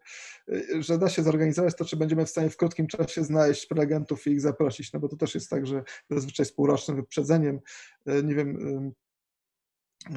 y, 0.49 0.83
że 0.83 0.99
da 0.99 1.09
się 1.09 1.23
zorganizować, 1.23 1.77
to 1.77 1.85
czy 1.85 1.97
będziemy 1.97 2.27
w 2.27 2.31
stanie 2.31 2.51
w 2.51 2.57
krótkim 2.57 2.87
czasie 2.87 3.25
znaleźć 3.25 3.67
prelegentów 3.67 4.27
i 4.27 4.31
ich 4.31 4.41
zaprosić, 4.41 4.93
no 4.93 5.01
bo 5.01 5.09
to 5.09 5.17
też 5.17 5.35
jest 5.35 5.51
tak, 5.51 5.67
że 5.67 5.83
zazwyczaj 6.11 6.47
z 6.47 6.53
półrocznym 6.53 6.97
wyprzedzeniem, 6.97 7.61
y, 8.09 8.23
nie 8.23 8.35
wiem, 8.35 8.93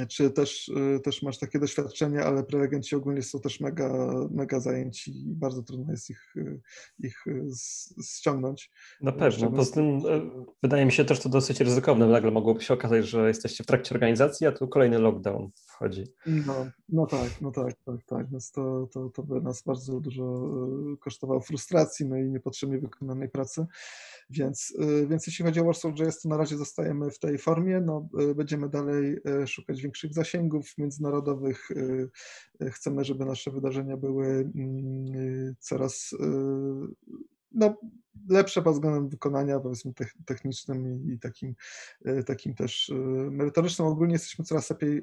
czy 0.09 0.29
też, 0.29 0.67
y, 0.67 0.99
też 0.99 1.23
masz 1.23 1.39
takie 1.39 1.59
doświadczenie, 1.59 2.23
ale 2.23 2.43
prelegenci 2.43 2.95
ogólnie 2.95 3.21
są 3.21 3.39
też 3.39 3.59
mega, 3.59 4.13
mega 4.31 4.59
zajęci 4.59 5.11
i 5.11 5.35
bardzo 5.35 5.63
trudno 5.63 5.91
jest 5.91 6.09
ich, 6.09 6.35
y, 6.35 6.61
ich 6.99 7.27
y, 7.27 7.47
ściągnąć. 8.03 8.71
Na 9.01 9.11
pewno. 9.11 9.51
Poza 9.51 9.73
tym 9.73 10.01
wydaje 10.63 10.85
mi 10.85 10.91
się 10.91 11.05
też 11.05 11.19
to 11.19 11.29
dosyć 11.29 11.59
ryzykowne. 11.59 12.07
Nagle 12.07 12.31
mogłoby 12.31 12.61
się 12.61 12.73
okazać, 12.73 13.07
że 13.07 13.27
jesteście 13.27 13.63
w 13.63 13.67
trakcie 13.67 13.95
organizacji, 13.95 14.47
a 14.47 14.51
tu 14.51 14.67
kolejny 14.67 14.99
lockdown 14.99 15.49
wchodzi. 15.79 16.03
No, 16.25 16.65
no 16.89 17.05
tak, 17.05 17.41
no 17.41 17.51
tak, 17.51 17.73
tak, 17.85 18.03
tak. 18.07 18.31
Więc 18.31 18.51
to, 18.51 18.87
to, 18.93 19.09
to 19.09 19.23
by 19.23 19.41
nas 19.41 19.63
bardzo 19.63 19.99
dużo 19.99 20.49
kosztowało 20.99 21.41
frustracji, 21.41 22.05
no 22.05 22.17
i 22.17 22.23
niepotrzebnie 22.23 22.79
wykonanej 22.79 23.29
pracy. 23.29 23.65
Więc, 24.29 24.73
więc 25.07 25.27
jeśli 25.27 25.45
chodzi 25.45 25.59
o 25.59 25.65
Warsaw.js, 25.65 26.21
to 26.21 26.29
na 26.29 26.37
razie 26.37 26.57
zostajemy 26.57 27.11
w 27.11 27.19
tej 27.19 27.37
formie. 27.37 27.81
No, 27.81 28.09
będziemy 28.35 28.69
dalej 28.69 29.17
szukać 29.45 29.81
większych 29.81 30.13
zasięgów 30.13 30.77
międzynarodowych. 30.77 31.71
Y, 31.71 32.09
y, 32.61 32.71
chcemy, 32.71 33.03
żeby 33.03 33.25
nasze 33.25 33.51
wydarzenia 33.51 33.97
były 33.97 34.27
mm, 34.27 35.15
y, 35.15 35.55
coraz 35.59 36.15
no, 37.51 37.75
lepsze 38.29 38.61
pod 38.61 38.73
względem 38.73 39.09
wykonania, 39.09 39.59
powiedzmy 39.59 39.93
technicznym 40.25 41.11
i 41.13 41.19
takim, 41.19 41.55
e, 42.05 42.23
takim 42.23 42.53
też 42.53 42.89
e, 42.89 42.95
merytorycznym. 43.31 43.87
Ogólnie 43.87 44.13
jesteśmy 44.13 44.45
coraz 44.45 44.69
lepiej, 44.69 44.97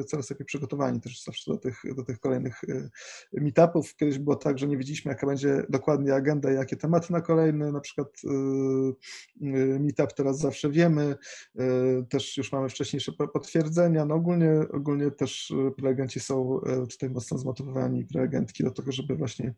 e, 0.00 0.04
coraz 0.04 0.30
lepiej 0.30 0.46
przygotowani 0.46 1.00
też 1.00 1.24
zawsze 1.24 1.52
do 1.52 1.58
tych, 1.58 1.82
do 1.96 2.04
tych 2.04 2.20
kolejnych 2.20 2.60
meetupów. 3.32 3.96
Kiedyś 3.96 4.18
było 4.18 4.36
tak, 4.36 4.58
że 4.58 4.66
nie 4.66 4.76
wiedzieliśmy, 4.76 5.08
jaka 5.08 5.26
będzie 5.26 5.62
dokładnie 5.68 6.14
agenda 6.14 6.52
i 6.52 6.54
jakie 6.54 6.76
tematy 6.76 7.12
na 7.12 7.20
kolejny, 7.20 7.72
na 7.72 7.80
przykład 7.80 8.08
meetup 9.80 10.12
teraz 10.12 10.38
zawsze 10.38 10.70
wiemy, 10.70 11.16
też 12.08 12.36
już 12.36 12.52
mamy 12.52 12.68
wcześniejsze 12.68 13.12
potwierdzenia. 13.12 14.04
No 14.04 14.14
ogólnie, 14.14 14.52
ogólnie 14.72 15.10
też 15.10 15.52
prelegenci 15.76 16.20
są 16.20 16.60
tutaj 16.90 17.10
mocno 17.10 17.38
zmotywowani, 17.38 18.04
prelegentki 18.04 18.64
do 18.64 18.70
tego, 18.70 18.92
żeby 18.92 19.16
właśnie 19.16 19.54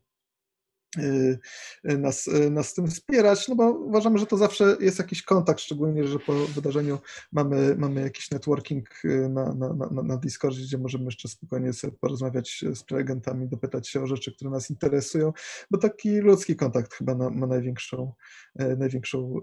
nas, 1.83 2.27
y, 2.27 2.49
nas 2.49 2.73
tym 2.73 2.87
wspierać, 2.87 3.47
no 3.47 3.55
bo 3.55 3.71
uważamy, 3.71 4.19
że 4.19 4.25
to 4.25 4.37
zawsze 4.37 4.77
jest 4.79 4.99
jakiś 4.99 5.23
kontakt, 5.23 5.59
szczególnie, 5.59 6.07
że 6.07 6.19
po 6.19 6.33
wydarzeniu 6.33 6.99
mamy, 7.31 7.75
mamy 7.77 8.01
jakiś 8.01 8.31
networking 8.31 8.89
na, 9.29 9.53
na, 9.53 9.73
na, 9.73 10.03
na 10.03 10.17
Discordzie, 10.17 10.61
gdzie 10.61 10.77
możemy 10.77 11.05
jeszcze 11.05 11.27
spokojnie 11.27 11.73
sobie 11.73 11.93
porozmawiać 12.01 12.65
z 12.73 12.83
prelegentami, 12.83 13.47
dopytać 13.47 13.89
się 13.89 14.03
o 14.03 14.07
rzeczy, 14.07 14.35
które 14.35 14.51
nas 14.51 14.69
interesują, 14.69 15.33
bo 15.71 15.77
taki 15.77 16.19
ludzki 16.19 16.55
kontakt 16.55 16.93
chyba 16.93 17.15
ma, 17.15 17.29
ma 17.29 17.47
największą, 17.47 18.13
największą 18.55 19.41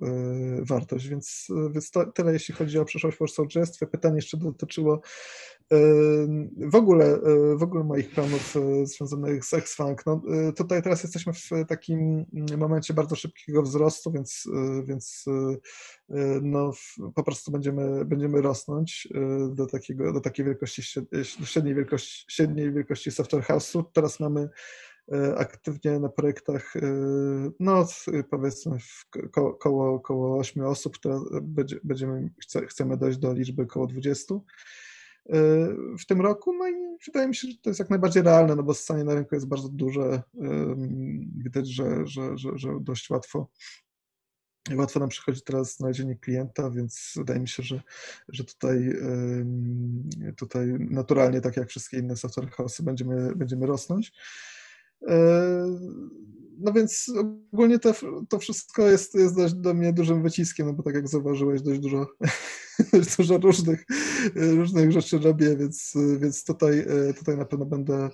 wartość, 0.61 1.09
więc, 1.09 1.49
więc 1.75 1.91
to, 1.91 2.07
tyle 2.07 2.33
jeśli 2.33 2.55
chodzi 2.55 2.79
o 2.79 2.85
przyszłość 2.85 3.19
Warsaw. 3.19 3.47
Twoje 3.49 3.91
pytanie 3.91 4.17
jeszcze 4.17 4.37
dotyczyło 4.37 5.03
w 6.57 6.75
ogóle, 6.75 7.19
w 7.57 7.63
ogóle 7.63 7.85
moich 7.85 8.11
planów 8.11 8.55
związanych 8.85 9.45
z 9.45 9.55
X-Funk. 9.55 10.07
No, 10.07 10.23
tutaj 10.57 10.83
teraz 10.83 11.03
jesteśmy 11.03 11.33
w 11.33 11.51
takim 11.69 12.27
momencie 12.59 12.95
bardzo 12.95 13.17
szybkiego 13.17 13.63
wzrostu, 13.63 14.13
więc, 14.13 14.49
więc 14.85 15.25
no, 16.43 16.73
po 17.15 17.23
prostu 17.23 17.53
będziemy, 17.53 18.05
będziemy 18.05 18.41
rosnąć 18.41 19.09
do, 19.51 19.67
takiego, 19.67 20.13
do 20.13 20.21
takiej 20.21 20.47
wielkości, 20.47 20.83
średniej 21.45 21.75
wielkości, 21.75 22.25
średniej 22.29 22.73
wielkości 22.73 23.11
software 23.11 23.45
house'u. 23.45 23.85
Teraz 23.93 24.21
mamy 24.21 24.49
aktywnie 25.37 26.01
na 26.01 26.09
projektach, 26.09 26.75
no 27.61 27.87
powiedzmy 28.31 28.79
koło, 29.33 29.55
koło, 29.55 30.01
koło 30.01 30.39
8 30.39 30.65
osób, 30.65 30.95
które 30.95 31.21
będziemy, 31.85 32.31
chcemy 32.69 32.97
dojść 32.97 33.19
do 33.19 33.33
liczby 33.33 33.63
około 33.63 33.87
20. 33.87 34.35
E, 35.29 35.35
w 35.99 36.07
tym 36.07 36.21
roku. 36.21 36.53
No 36.53 36.69
i 36.69 36.75
wydaje 37.07 37.29
mi 37.29 37.35
się, 37.35 37.49
że 37.49 37.55
to 37.63 37.71
jest 37.71 37.81
jak 37.81 37.91
najbardziej 37.91 38.23
realne, 38.23 38.57
no 38.57 38.63
bo 38.63 38.75
stanie 38.75 39.05
na 39.05 39.15
rynku 39.15 39.35
jest 39.35 39.49
bardzo 39.49 39.69
duże. 39.69 40.23
Widać, 41.37 41.69
że, 41.69 42.07
że, 42.07 42.39
że, 42.39 42.51
że 42.55 42.69
dość 42.81 43.11
łatwo 43.11 43.49
Łatwo 44.77 45.01
nam 45.01 45.09
przychodzi 45.09 45.43
teraz 45.43 45.77
znalezienie 45.77 46.17
klienta, 46.17 46.71
więc 46.71 47.13
wydaje 47.17 47.41
mi 47.41 47.49
się, 47.49 47.63
że, 47.63 47.83
że 48.29 48.45
tutaj, 48.45 48.93
tutaj 50.37 50.67
naturalnie, 50.79 51.41
tak 51.41 51.57
jak 51.57 51.69
wszystkie 51.69 51.99
inne 51.99 52.17
software 52.17 52.51
house'y, 52.51 52.83
będziemy, 52.83 53.37
będziemy 53.37 53.67
rosnąć. 53.67 54.13
E, 55.09 55.67
no 56.59 56.73
więc 56.73 57.13
ogólnie 57.53 57.79
to, 57.79 57.93
to 58.29 58.39
wszystko 58.39 58.87
jest, 58.87 59.15
jest 59.15 59.37
dość 59.37 59.55
do 59.55 59.75
mnie 59.75 59.93
dużym 59.93 60.23
wyciskiem, 60.23 60.67
no 60.67 60.73
bo 60.73 60.83
tak 60.83 60.95
jak 60.95 61.09
zauważyłeś, 61.09 61.63
dość 61.63 61.81
dużo, 61.81 62.07
dość 62.93 63.17
dużo 63.17 63.39
różnych, 63.39 63.85
różnych 64.35 64.93
rzeczy 64.93 65.19
robię, 65.19 65.57
więc, 65.57 65.95
więc 66.19 66.45
tutaj, 66.45 66.87
tutaj 67.19 67.37
na 67.37 67.45
pewno 67.45 67.67
będę 67.67 68.11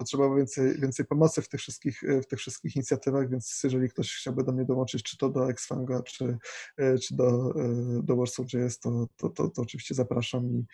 potrzebował 0.00 0.36
więcej, 0.36 0.80
więcej 0.80 1.06
pomocy 1.06 1.42
w 1.42 1.48
tych, 1.48 1.60
wszystkich, 1.60 2.02
w 2.22 2.26
tych 2.26 2.38
wszystkich 2.38 2.76
inicjatywach, 2.76 3.30
więc 3.30 3.60
jeżeli 3.64 3.88
ktoś 3.88 4.16
chciałby 4.16 4.44
do 4.44 4.52
mnie 4.52 4.64
dołączyć, 4.64 5.02
czy 5.02 5.16
to 5.18 5.28
do 5.28 5.50
Xfanga, 5.50 6.02
czy, 6.02 6.38
czy 7.02 7.16
do, 7.16 7.54
do 8.02 8.16
Warsaw.js, 8.16 8.78
to, 8.78 9.06
to, 9.16 9.28
to, 9.28 9.48
to 9.48 9.62
oczywiście 9.62 9.94
zapraszam 9.94 10.44
i, 10.50 10.64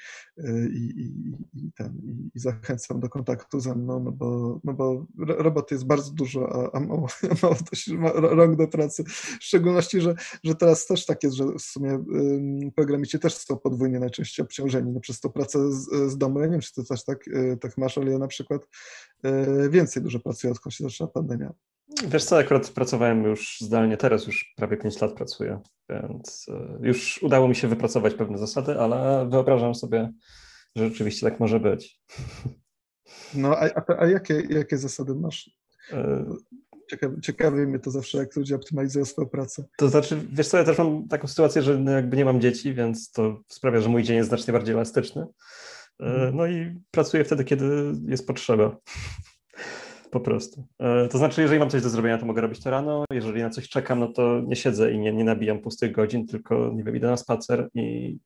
i, 0.72 1.00
i, 1.00 1.36
i, 1.54 1.72
ten, 1.72 2.00
i, 2.04 2.30
i 2.34 2.38
zachęcam 2.38 3.00
do 3.00 3.08
kontaktu 3.08 3.60
ze 3.60 3.74
mną, 3.74 4.00
no 4.00 4.12
bo, 4.12 4.60
no 4.64 4.72
bo 4.72 5.06
roboty 5.18 5.74
jest 5.74 5.86
bardzo 5.86 6.12
dużo, 6.12 6.70
a, 6.72 6.76
a 6.76 6.80
mało, 6.80 7.06
mało 7.42 7.56
ma 7.98 8.12
rąk 8.12 8.56
do 8.56 8.68
pracy, 8.68 9.04
w 9.40 9.44
szczególności, 9.44 10.00
że, 10.00 10.14
że 10.44 10.54
teraz 10.54 10.86
też 10.86 11.06
tak 11.06 11.22
jest, 11.22 11.36
że 11.36 11.44
w 11.44 11.62
sumie 11.62 12.04
programiści 12.74 13.18
też 13.18 13.36
są 13.36 13.56
podwójnie 13.56 13.98
najczęściej 13.98 14.44
obciążeni 14.44 14.92
no, 14.92 15.00
przez 15.00 15.20
tą 15.20 15.30
pracę 15.30 15.72
z, 15.72 16.12
z 16.12 16.18
domu. 16.18 16.40
Ja 16.40 16.46
nie 16.46 16.52
wiem, 16.52 16.60
czy 16.60 16.72
ty 16.72 16.84
też 16.84 17.04
tak, 17.04 17.24
tak 17.60 17.78
masz, 17.78 17.98
ale 17.98 18.12
ja 18.12 18.18
na 18.18 18.28
przykład 18.28 18.66
E, 19.15 19.15
więcej 19.70 20.02
dużo 20.02 20.20
pracuję, 20.20 20.52
odkąd 20.52 20.74
się 20.74 20.84
zaczęła 20.84 21.10
pandemia. 21.10 21.52
Wiesz 22.08 22.24
co, 22.24 22.38
akurat 22.38 22.70
pracowałem 22.70 23.24
już 23.24 23.58
zdalnie, 23.60 23.96
teraz 23.96 24.26
już 24.26 24.54
prawie 24.56 24.76
5 24.76 25.00
lat 25.00 25.12
pracuję, 25.12 25.60
więc 25.90 26.46
e, 26.48 26.78
już 26.86 27.22
udało 27.22 27.48
mi 27.48 27.54
się 27.56 27.68
wypracować 27.68 28.14
pewne 28.14 28.38
zasady, 28.38 28.80
ale 28.80 29.28
wyobrażam 29.30 29.74
sobie, 29.74 30.12
że 30.76 30.88
rzeczywiście 30.88 31.30
tak 31.30 31.40
może 31.40 31.60
być. 31.60 32.00
No, 33.34 33.56
a, 33.56 33.64
a, 33.74 33.82
a 33.98 34.06
jakie, 34.06 34.42
jakie 34.50 34.78
zasady 34.78 35.14
masz? 35.14 35.50
E, 35.92 36.24
ciekawi, 36.90 37.20
ciekawi 37.20 37.56
mnie 37.56 37.78
to 37.78 37.90
zawsze, 37.90 38.18
jak 38.18 38.36
ludzie 38.36 38.56
optymalizują 38.56 39.04
swoją 39.04 39.28
pracę. 39.28 39.64
To 39.76 39.88
znaczy, 39.88 40.20
wiesz 40.32 40.48
co, 40.48 40.58
ja 40.58 40.64
też 40.64 40.78
mam 40.78 41.08
taką 41.08 41.28
sytuację, 41.28 41.62
że 41.62 41.78
no 41.78 41.92
jakby 41.92 42.16
nie 42.16 42.24
mam 42.24 42.40
dzieci, 42.40 42.74
więc 42.74 43.10
to 43.10 43.40
sprawia, 43.48 43.80
że 43.80 43.88
mój 43.88 44.02
dzień 44.02 44.16
jest 44.16 44.28
znacznie 44.28 44.52
bardziej 44.52 44.74
elastyczny. 44.74 45.26
Mhm. 45.98 46.36
No 46.36 46.46
i 46.46 46.80
pracuję 46.90 47.24
wtedy, 47.24 47.44
kiedy 47.44 47.92
jest 48.08 48.26
potrzeba. 48.26 48.76
Po 50.10 50.20
prostu. 50.20 50.66
To 51.10 51.18
znaczy, 51.18 51.42
jeżeli 51.42 51.60
mam 51.60 51.70
coś 51.70 51.82
do 51.82 51.88
zrobienia, 51.88 52.18
to 52.18 52.26
mogę 52.26 52.40
robić 52.40 52.62
to 52.62 52.70
rano. 52.70 53.04
Jeżeli 53.12 53.42
na 53.42 53.50
coś 53.50 53.68
czekam, 53.68 54.00
no 54.00 54.12
to 54.12 54.40
nie 54.46 54.56
siedzę 54.56 54.92
i 54.92 54.98
nie, 54.98 55.12
nie 55.12 55.24
nabijam 55.24 55.60
pustych 55.60 55.92
godzin, 55.92 56.26
tylko 56.26 56.72
nie 56.74 56.84
wiem, 56.84 56.96
idę 56.96 57.06
na 57.06 57.16
spacer 57.16 57.68
i, 57.74 58.18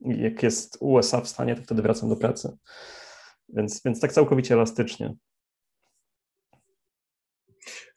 i 0.00 0.22
jak 0.22 0.42
jest 0.42 0.78
USA 0.80 1.20
w 1.20 1.28
stanie, 1.28 1.56
to 1.56 1.62
wtedy 1.62 1.82
wracam 1.82 2.08
do 2.08 2.16
pracy. 2.16 2.56
Więc, 3.48 3.82
więc 3.84 4.00
tak 4.00 4.12
całkowicie 4.12 4.54
elastycznie. 4.54 5.14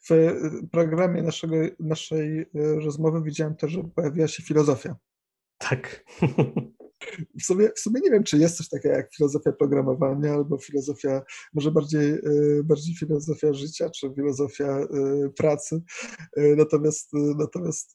W 0.10 0.34
programie 0.72 1.24
naszego, 1.24 1.56
naszej 1.80 2.42
e, 2.42 2.46
rozmowy 2.86 3.22
widziałem 3.24 3.56
też, 3.56 3.72
że 3.72 3.84
pojawiła 3.96 4.28
się 4.28 4.44
filozofia. 4.44 4.96
Tak. 5.58 6.06
W 7.40 7.44
sumie, 7.44 7.70
w 7.76 7.80
sumie 7.80 8.02
nie 8.02 8.12
wiem, 8.12 8.24
czy 8.24 8.38
jest 8.38 8.58
coś 8.58 8.70
takiego 8.70 8.96
jak 8.96 9.16
filozofia 9.16 9.52
programowania, 9.52 10.34
albo 10.34 10.58
filozofia, 10.58 11.22
może 11.54 11.72
bardziej, 11.72 12.12
e, 12.12 12.20
bardziej 12.64 12.96
filozofia 12.96 13.54
życia, 13.54 13.90
czy 13.90 14.14
filozofia 14.16 14.78
e, 14.78 14.88
pracy. 15.38 15.82
Natomiast, 16.58 17.10
natomiast 17.14 17.94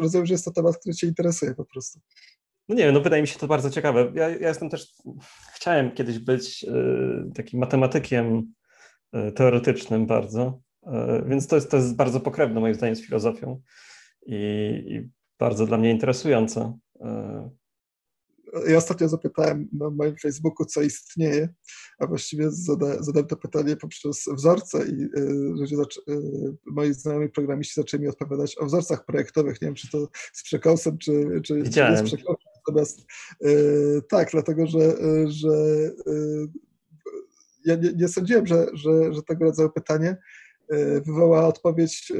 rozumiem, 0.00 0.26
że 0.26 0.34
jest 0.34 0.44
to 0.44 0.50
temat, 0.50 0.78
który 0.78 0.94
Cię 0.94 1.06
interesuje 1.06 1.54
po 1.54 1.64
prostu. 1.64 2.00
No 2.68 2.74
nie 2.74 2.84
wiem, 2.84 2.94
no 2.94 3.00
wydaje 3.00 3.22
mi 3.22 3.28
się 3.28 3.38
to 3.38 3.46
bardzo 3.46 3.70
ciekawe. 3.70 4.12
Ja, 4.14 4.28
ja 4.28 4.48
jestem 4.48 4.70
też, 4.70 4.92
chciałem 5.54 5.94
kiedyś 5.94 6.18
być 6.18 6.66
takim 7.34 7.60
matematykiem 7.60 8.52
E, 9.12 9.32
teoretycznym 9.32 10.06
bardzo, 10.06 10.60
e, 10.86 11.22
więc 11.26 11.46
to 11.46 11.56
jest, 11.56 11.70
to 11.70 11.76
jest 11.76 11.96
bardzo 11.96 12.20
pokrewne 12.20 12.60
moim 12.60 12.74
zdaniem 12.74 12.96
z 12.96 13.06
filozofią 13.06 13.60
i, 14.26 14.34
i 14.86 15.10
bardzo 15.38 15.66
dla 15.66 15.78
mnie 15.78 15.90
interesujące. 15.90 16.78
E, 17.02 17.50
ja 18.68 18.76
ostatnio 18.76 19.08
zapytałem 19.08 19.68
na 19.72 19.90
moim 19.90 20.16
Facebooku, 20.16 20.66
co 20.66 20.82
istnieje, 20.82 21.48
a 21.98 22.06
właściwie 22.06 22.50
zada, 22.50 23.02
zadałem 23.02 23.28
to 23.28 23.36
pytanie 23.36 23.76
poprzez 23.76 24.24
wzorce 24.32 24.86
i 24.88 25.08
ludzie 25.30 25.76
zaczę, 25.76 26.00
moi 26.66 26.94
znajomi 26.94 27.28
programiści 27.28 27.74
zaczęli 27.74 28.02
mi 28.02 28.08
odpowiadać 28.08 28.58
o 28.58 28.66
wzorcach 28.66 29.04
projektowych. 29.04 29.62
Nie 29.62 29.68
wiem, 29.68 29.74
czy 29.74 29.90
to 29.90 30.08
z 30.32 30.42
przekąsem, 30.42 30.98
czy, 30.98 31.12
czy, 31.44 31.62
czy 31.70 31.80
nie 31.80 31.96
z 31.96 32.02
przekąsem. 32.02 32.52
Natomiast 32.56 33.00
tak, 34.08 34.30
dlatego 34.30 34.66
że, 34.66 34.96
że 35.26 35.50
ja 37.64 37.74
nie, 37.74 37.92
nie 37.92 38.08
sądziłem, 38.08 38.46
że, 38.46 38.66
że, 38.72 39.14
że 39.14 39.22
tego 39.22 39.44
rodzaju 39.44 39.70
pytanie 39.70 40.08
e, 40.08 40.16
wywoła 41.06 41.46
odpowiedź 41.46 42.12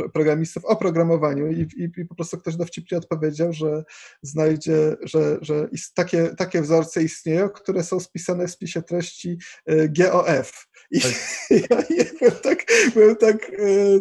e, 0.00 0.08
programistów 0.08 0.64
o 0.64 0.76
programowaniu 0.76 1.50
i, 1.50 1.60
i, 1.60 2.00
i, 2.00 2.04
po 2.04 2.14
prostu 2.14 2.38
ktoś 2.38 2.56
dowcipnie 2.56 2.98
odpowiedział, 2.98 3.52
że 3.52 3.84
znajdzie, 4.22 4.96
że, 5.02 5.38
że 5.40 5.68
takie, 5.94 6.28
takie 6.38 6.62
wzorce 6.62 7.02
istnieją, 7.02 7.48
które 7.48 7.84
są 7.84 8.00
spisane 8.00 8.46
w 8.46 8.50
spisie 8.50 8.82
treści 8.82 9.38
e, 9.66 9.88
GOF. 9.88 10.66
I 10.90 11.00
tak. 11.00 11.12
ja, 11.70 11.96
ja 11.96 12.04
byłem 12.18 12.36
tak, 12.42 12.64
byłem 12.94 13.16
tak, 13.16 13.50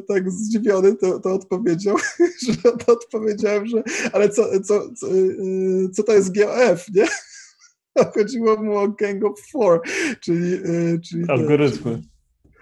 tak 0.07 0.31
zdziwiony 0.31 0.95
tą, 0.95 1.21
tą 1.21 1.33
odpowiedzią, 1.33 1.95
że 2.47 2.71
odpowiedziałem, 2.87 3.67
że 3.67 3.83
ale 4.13 4.29
co, 4.29 4.59
co, 4.59 4.93
co, 4.93 5.09
co 5.93 6.03
to 6.03 6.13
jest 6.13 6.35
GOF, 6.35 6.85
nie? 6.93 7.05
chodziło 8.15 8.63
mu 8.63 8.77
o 8.77 8.87
Gang 8.87 9.25
of 9.25 9.39
Four, 9.51 9.81
czyli... 10.19 10.59
Czyli 11.09 11.25
Algorytmy. 11.27 12.10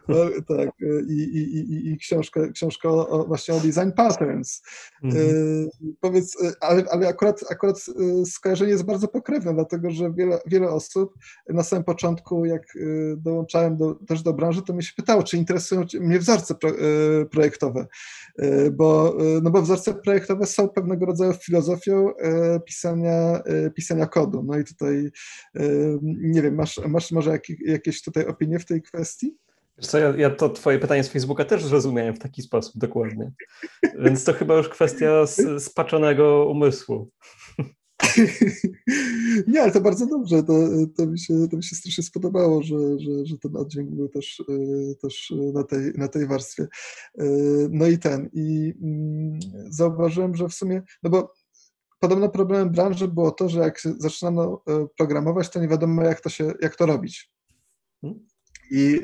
No, 0.09 0.55
tak, 0.57 0.69
e, 0.81 1.01
i, 1.09 1.19
i, 1.21 1.59
i, 1.59 1.91
i 1.91 1.97
książka, 1.97 2.47
książka 2.47 2.89
o, 2.89 3.25
właśnie 3.27 3.53
o 3.53 3.59
design 3.59 3.91
patterns. 3.95 4.61
Mhm. 5.03 5.27
E, 5.27 5.89
powiedz, 5.99 6.37
ale, 6.61 6.83
ale 6.91 7.07
akurat, 7.07 7.43
akurat 7.51 7.85
skojarzenie 8.25 8.71
jest 8.71 8.83
bardzo 8.83 9.07
pokrewne, 9.07 9.53
dlatego 9.53 9.91
że 9.91 10.13
wiele, 10.13 10.39
wiele 10.45 10.69
osób 10.69 11.13
na 11.49 11.63
samym 11.63 11.83
początku, 11.83 12.45
jak 12.45 12.63
dołączałem 13.17 13.77
do, 13.77 13.95
też 13.95 14.23
do 14.23 14.33
branży, 14.33 14.61
to 14.61 14.73
mnie 14.73 14.83
się 14.83 14.93
pytało, 14.95 15.23
czy 15.23 15.37
interesują 15.37 15.85
mnie 15.99 16.19
wzorce 16.19 16.55
pro, 16.55 16.71
projektowe, 17.31 17.87
bo, 18.71 19.17
no 19.41 19.51
bo 19.51 19.61
wzorce 19.61 19.93
projektowe 19.93 20.45
są 20.45 20.69
pewnego 20.69 21.05
rodzaju 21.05 21.33
filozofią 21.33 22.13
pisania, 22.65 23.41
pisania 23.75 24.07
kodu. 24.07 24.43
No 24.43 24.59
i 24.59 24.63
tutaj 24.63 25.11
nie 26.05 26.41
wiem, 26.41 26.55
masz, 26.55 26.79
masz 26.87 27.11
może 27.11 27.31
jak, 27.31 27.43
jakieś 27.65 28.01
tutaj 28.01 28.25
opinie 28.25 28.59
w 28.59 28.65
tej 28.65 28.81
kwestii? 28.81 29.37
Co, 29.81 29.99
ja, 29.99 30.13
ja, 30.17 30.29
to 30.29 30.49
twoje 30.49 30.79
pytanie 30.79 31.03
z 31.03 31.09
Facebooka 31.09 31.45
też 31.45 31.65
zrozumiałem 31.65 32.15
w 32.15 32.19
taki 32.19 32.41
sposób 32.41 32.73
dokładnie. 32.77 33.31
Więc 33.99 34.23
to 34.23 34.33
chyba 34.33 34.57
już 34.57 34.69
kwestia 34.69 35.25
spaczonego 35.59 36.49
umysłu. 36.49 37.09
Nie, 39.47 39.61
ale 39.61 39.71
to 39.71 39.81
bardzo 39.81 40.05
dobrze. 40.05 40.43
To, 40.43 40.53
to, 40.97 41.05
mi, 41.05 41.19
się, 41.19 41.47
to 41.51 41.57
mi 41.57 41.63
się 41.63 41.75
strasznie 41.75 42.03
spodobało, 42.03 42.63
że, 42.63 42.99
że, 42.99 43.25
że 43.25 43.37
ten 43.37 43.57
oddźwięk 43.57 43.89
był 43.89 44.09
też, 44.09 44.43
e, 44.49 44.95
też 44.95 45.33
na, 45.53 45.63
tej, 45.63 45.93
na 45.95 46.07
tej 46.07 46.27
warstwie. 46.27 46.67
E, 47.17 47.25
no 47.69 47.87
i 47.87 47.97
ten. 47.97 48.29
I 48.33 48.73
mm, 48.81 49.39
zauważyłem, 49.69 50.35
że 50.35 50.49
w 50.49 50.53
sumie, 50.53 50.81
no 51.03 51.09
bo 51.09 51.33
podobno 51.99 52.29
problemem 52.29 52.69
branży 52.69 53.07
było 53.07 53.31
to, 53.31 53.49
że 53.49 53.59
jak 53.59 53.81
zaczynano 53.97 54.61
e, 54.67 54.87
programować, 54.97 55.49
to 55.49 55.59
nie 55.59 55.67
wiadomo, 55.67 56.03
jak 56.03 56.21
to, 56.21 56.29
się, 56.29 56.53
jak 56.61 56.75
to 56.75 56.85
robić. 56.85 57.31
Hmm? 58.01 58.28
I 58.71 58.99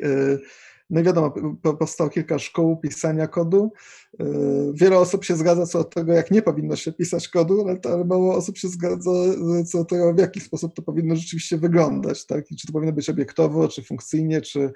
no 0.90 1.00
i 1.00 1.04
wiadomo, 1.04 1.34
powstało 1.78 2.10
kilka 2.10 2.38
szkół 2.38 2.76
pisania 2.76 3.26
kodu. 3.26 3.72
E, 4.20 4.24
wiele 4.74 4.98
osób 4.98 5.24
się 5.24 5.36
zgadza 5.36 5.66
co 5.66 5.78
do 5.78 5.84
tego, 5.84 6.12
jak 6.12 6.30
nie 6.30 6.42
powinno 6.42 6.76
się 6.76 6.92
pisać 6.92 7.28
kodu, 7.28 7.66
ale, 7.68 8.04
mało 8.04 8.36
osób 8.36 8.58
się 8.58 8.68
zgadza 8.68 9.10
co 9.66 9.78
do 9.78 9.84
tego, 9.84 10.14
w 10.14 10.18
jaki 10.18 10.40
sposób 10.40 10.74
to 10.74 10.82
powinno 10.82 11.16
rzeczywiście 11.16 11.58
wyglądać. 11.58 12.26
Tak? 12.26 12.50
I 12.50 12.56
czy 12.56 12.66
to 12.66 12.72
powinno 12.72 12.92
być 12.92 13.10
obiektowo, 13.10 13.68
czy 13.68 13.82
funkcyjnie, 13.82 14.40
czy, 14.40 14.72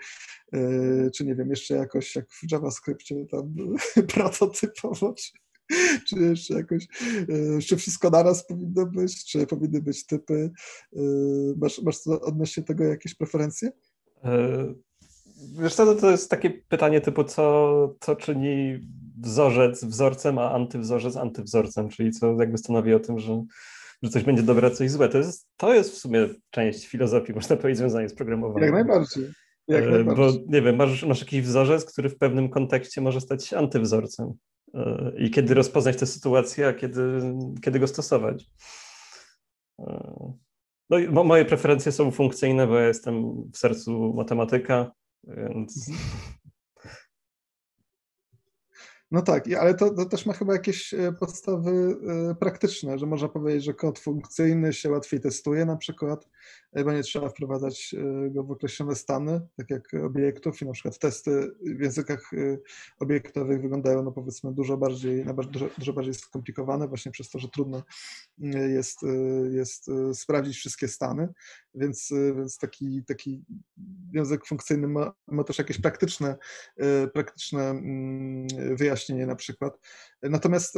czy 1.14 1.24
nie 1.26 1.34
wiem, 1.34 1.50
jeszcze 1.50 1.74
jakoś 1.74 2.16
jak 2.16 2.30
w 2.30 2.52
JavaScriptie 2.52 3.26
tam 3.26 3.54
prototypowo, 4.14 5.14
czy, 5.14 5.30
czy 6.08 6.16
jeszcze 6.16 6.54
jakoś, 6.54 6.86
czy 7.66 7.76
wszystko 7.76 8.10
naraz 8.10 8.46
powinno 8.46 8.86
być, 8.86 9.24
czy 9.24 9.46
powinny 9.46 9.82
być 9.82 10.06
typy. 10.06 10.50
Masz, 11.56 11.82
masz 11.82 12.06
odnośnie 12.06 12.62
tego 12.62 12.84
jakieś 12.84 13.14
preferencje? 13.14 13.72
Wiesz 15.62 15.74
co, 15.74 15.94
to 15.94 16.10
jest 16.10 16.30
takie 16.30 16.50
pytanie 16.50 17.00
typu, 17.00 17.24
co, 17.24 17.96
co 18.00 18.16
czyni 18.16 18.80
wzorzec 19.20 19.84
wzorcem, 19.84 20.38
a 20.38 20.50
antywzorzec 20.50 21.16
antywzorcem, 21.16 21.88
czyli 21.88 22.10
co 22.10 22.36
jakby 22.40 22.58
stanowi 22.58 22.94
o 22.94 23.00
tym, 23.00 23.18
że, 23.18 23.44
że 24.02 24.10
coś 24.10 24.22
będzie 24.22 24.42
dobre, 24.42 24.68
a 24.68 24.70
coś 24.70 24.90
złe. 24.90 25.08
To 25.08 25.18
jest, 25.18 25.48
to 25.56 25.74
jest 25.74 25.92
w 25.92 25.98
sumie 25.98 26.28
część 26.50 26.86
filozofii, 26.86 27.32
można 27.32 27.56
powiedzieć, 27.56 27.78
związania 27.78 28.08
z 28.08 28.14
programowaniem. 28.14 28.62
Jak 28.62 28.72
najbardziej. 28.72 29.24
Jak 29.68 29.84
e, 29.84 29.90
najbardziej. 29.90 30.24
Bo 30.46 30.52
nie 30.56 30.62
wiem, 30.62 30.76
masz, 30.76 31.04
masz 31.04 31.20
jakiś 31.20 31.42
wzorzec, 31.42 31.92
który 31.92 32.08
w 32.08 32.18
pewnym 32.18 32.48
kontekście 32.48 33.00
może 33.00 33.20
stać 33.20 33.46
się 33.46 33.58
antywzorcem. 33.58 34.32
E, 34.74 35.12
I 35.18 35.30
kiedy 35.30 35.54
rozpoznać 35.54 35.96
tę 35.96 36.06
sytuację, 36.06 36.68
a 36.68 36.72
kiedy, 36.72 37.02
kiedy 37.62 37.78
go 37.78 37.86
stosować. 37.86 38.46
No 40.90 41.24
moje 41.24 41.44
preferencje 41.44 41.92
są 41.92 42.10
funkcyjne, 42.10 42.66
bo 42.66 42.78
ja 42.78 42.88
jestem 42.88 43.42
w 43.52 43.58
sercu 43.58 44.12
matematyka, 44.16 44.92
więc. 45.24 45.90
No 49.10 49.22
tak, 49.22 49.44
ale 49.60 49.74
to, 49.74 49.94
to, 49.94 50.04
też 50.04 50.26
ma 50.26 50.32
chyba 50.32 50.52
jakieś 50.52 50.94
e, 50.94 51.12
podstawy 51.12 51.96
e, 52.30 52.34
praktyczne, 52.34 52.98
że 52.98 53.06
można 53.06 53.28
powiedzieć, 53.28 53.64
że 53.64 53.74
kod 53.74 53.98
funkcyjny 53.98 54.72
się 54.72 54.90
łatwiej 54.90 55.20
testuje 55.20 55.64
na 55.64 55.76
przykład, 55.76 56.28
bo 56.84 56.92
nie 56.92 57.02
trzeba 57.02 57.28
wprowadzać 57.28 57.94
e, 57.94 58.30
go 58.30 58.44
w 58.44 58.50
określone 58.50 58.94
stany, 58.94 59.40
tak 59.56 59.70
jak 59.70 59.94
obiektów 60.04 60.62
i 60.62 60.66
na 60.66 60.72
przykład 60.72 60.98
testy 60.98 61.50
w 61.76 61.80
językach 61.80 62.30
obiektowych 63.00 63.62
wyglądają 63.62 64.02
no 64.02 64.12
powiedzmy 64.12 64.54
dużo 64.54 64.76
bardziej, 64.76 65.24
dużo, 65.50 65.68
dużo 65.78 65.92
bardziej 65.92 66.14
skomplikowane 66.14 66.88
właśnie 66.88 67.12
przez 67.12 67.30
to, 67.30 67.38
że 67.38 67.48
trudno 67.48 67.82
jest, 68.68 69.00
jest 69.50 69.86
sprawdzić 70.14 70.56
wszystkie 70.56 70.88
stany, 70.88 71.28
więc, 71.74 72.12
więc 72.36 72.58
taki, 72.58 73.04
taki 73.04 73.44
język 74.12 74.46
funkcyjny 74.46 74.88
ma, 74.88 75.12
ma 75.26 75.44
też 75.44 75.58
jakieś 75.58 75.80
praktyczne, 75.80 76.36
praktyczne 77.12 77.70
mm, 77.70 78.46
na 79.08 79.36
przykład. 79.36 79.78
Natomiast 80.22 80.76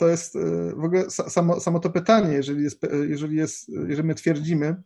to 0.00 0.08
jest 0.08 0.36
e, 0.36 0.40
w 0.76 0.84
ogóle 0.84 1.10
samo, 1.10 1.60
samo 1.60 1.78
to 1.78 1.90
pytanie, 1.90 2.32
jeżeli, 2.34 2.64
jest, 2.64 2.82
jeżeli, 3.08 3.36
jest, 3.36 3.68
jeżeli 3.68 4.08
my 4.08 4.14
twierdzimy 4.14 4.82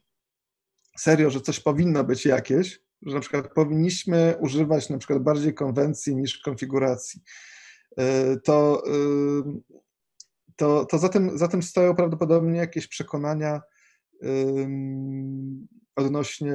serio, 0.99 1.31
że 1.31 1.41
coś 1.41 1.61
powinno 1.61 2.05
być 2.05 2.27
jakieś, 2.27 2.81
że 3.03 3.15
na 3.15 3.21
przykład 3.21 3.53
powinniśmy 3.55 4.35
używać 4.41 4.91
na 4.91 4.99
przykład 4.99 5.23
bardziej 5.23 5.55
konwencji 5.55 6.17
niż 6.17 6.39
konfiguracji, 6.39 7.21
e, 7.97 8.37
to, 8.37 8.83
e, 8.87 8.93
to, 10.57 10.85
to 10.85 10.99
za, 10.99 11.09
tym, 11.09 11.39
za 11.39 11.49
tym 11.49 11.63
stoją 11.63 11.95
prawdopodobnie 11.95 12.59
jakieś 12.59 12.87
przekonania 12.87 13.61
odnośnie 15.97 16.55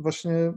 właśnie 0.00 0.52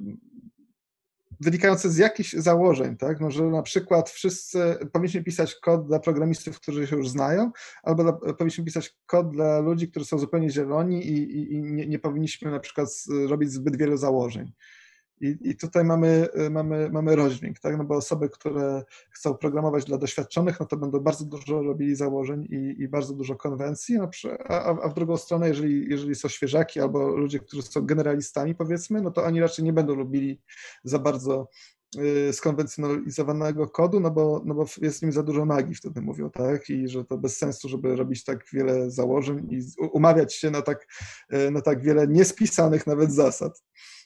wynikające 1.39 1.89
z 1.89 1.97
jakichś 1.97 2.33
założeń, 2.33 2.97
tak? 2.97 3.19
No, 3.19 3.31
że 3.31 3.43
na 3.43 3.61
przykład 3.61 4.09
wszyscy 4.09 4.77
powinniśmy 4.93 5.23
pisać 5.23 5.55
kod 5.55 5.87
dla 5.87 5.99
programistów, 5.99 6.59
którzy 6.59 6.87
się 6.87 6.95
już 6.95 7.09
znają, 7.09 7.51
albo 7.83 8.03
dla, 8.03 8.13
powinniśmy 8.13 8.65
pisać 8.65 8.95
kod 9.05 9.29
dla 9.29 9.59
ludzi, 9.59 9.91
którzy 9.91 10.05
są 10.05 10.17
zupełnie 10.17 10.49
zieloni 10.49 11.07
i, 11.07 11.37
i, 11.37 11.53
i 11.53 11.61
nie, 11.63 11.87
nie, 11.87 11.99
powinniśmy 11.99 12.51
na 12.51 12.59
przykład 12.59 12.89
robić 13.27 13.51
zbyt 13.51 13.77
wielu 13.77 13.97
założeń. 13.97 14.51
I, 15.21 15.37
I, 15.41 15.55
tutaj 15.55 15.83
mamy, 15.83 16.27
mamy, 16.49 16.89
mamy 16.89 17.15
rozdźwięk, 17.15 17.59
tak? 17.59 17.77
no 17.77 17.83
bo 17.83 17.95
osoby, 17.95 18.29
które 18.29 18.83
chcą 19.09 19.33
programować 19.33 19.85
dla 19.85 19.97
doświadczonych, 19.97 20.59
no 20.59 20.65
to 20.65 20.77
będą 20.77 20.99
bardzo 20.99 21.25
dużo 21.25 21.63
robili 21.63 21.95
założeń 21.95 22.43
i, 22.49 22.81
i 22.81 22.87
bardzo 22.87 23.13
dużo 23.13 23.35
konwencji, 23.35 23.97
a, 24.49 24.63
a, 24.63 24.89
w 24.89 24.93
drugą 24.93 25.17
stronę, 25.17 25.47
jeżeli, 25.47 25.89
jeżeli 25.89 26.15
są 26.15 26.27
świeżaki 26.27 26.79
albo 26.79 27.07
ludzie, 27.07 27.39
którzy 27.39 27.61
są 27.61 27.85
generalistami, 27.85 28.55
powiedzmy, 28.55 29.01
no 29.01 29.11
to 29.11 29.23
oni 29.23 29.41
raczej 29.41 29.65
nie 29.65 29.73
będą 29.73 29.95
lubili 29.95 30.41
za 30.83 30.99
bardzo 30.99 31.49
y, 32.29 32.33
skonwencjonalizowanego 32.33 33.67
kodu, 33.67 33.99
no 33.99 34.11
bo, 34.11 34.41
no 34.45 34.55
bo 34.55 34.65
jest 34.81 34.99
w 34.99 35.01
nim 35.01 35.11
za 35.11 35.23
dużo 35.23 35.45
magii, 35.45 35.75
wtedy 35.75 36.01
mówią, 36.01 36.29
tak? 36.29 36.69
I 36.69 36.87
że 36.87 37.05
to 37.05 37.17
bez 37.17 37.37
sensu, 37.37 37.69
żeby 37.69 37.95
robić 37.95 38.23
tak 38.23 38.45
wiele 38.53 38.91
założeń 38.91 39.47
i 39.49 39.61
umawiać 39.91 40.33
się 40.33 40.51
na 40.51 40.61
tak, 40.61 40.87
y, 41.33 41.51
na 41.51 41.61
tak 41.61 41.83
wiele 41.83 42.07
niespisanych 42.07 42.87
nawet 42.87 43.13
zasad. 43.13 43.63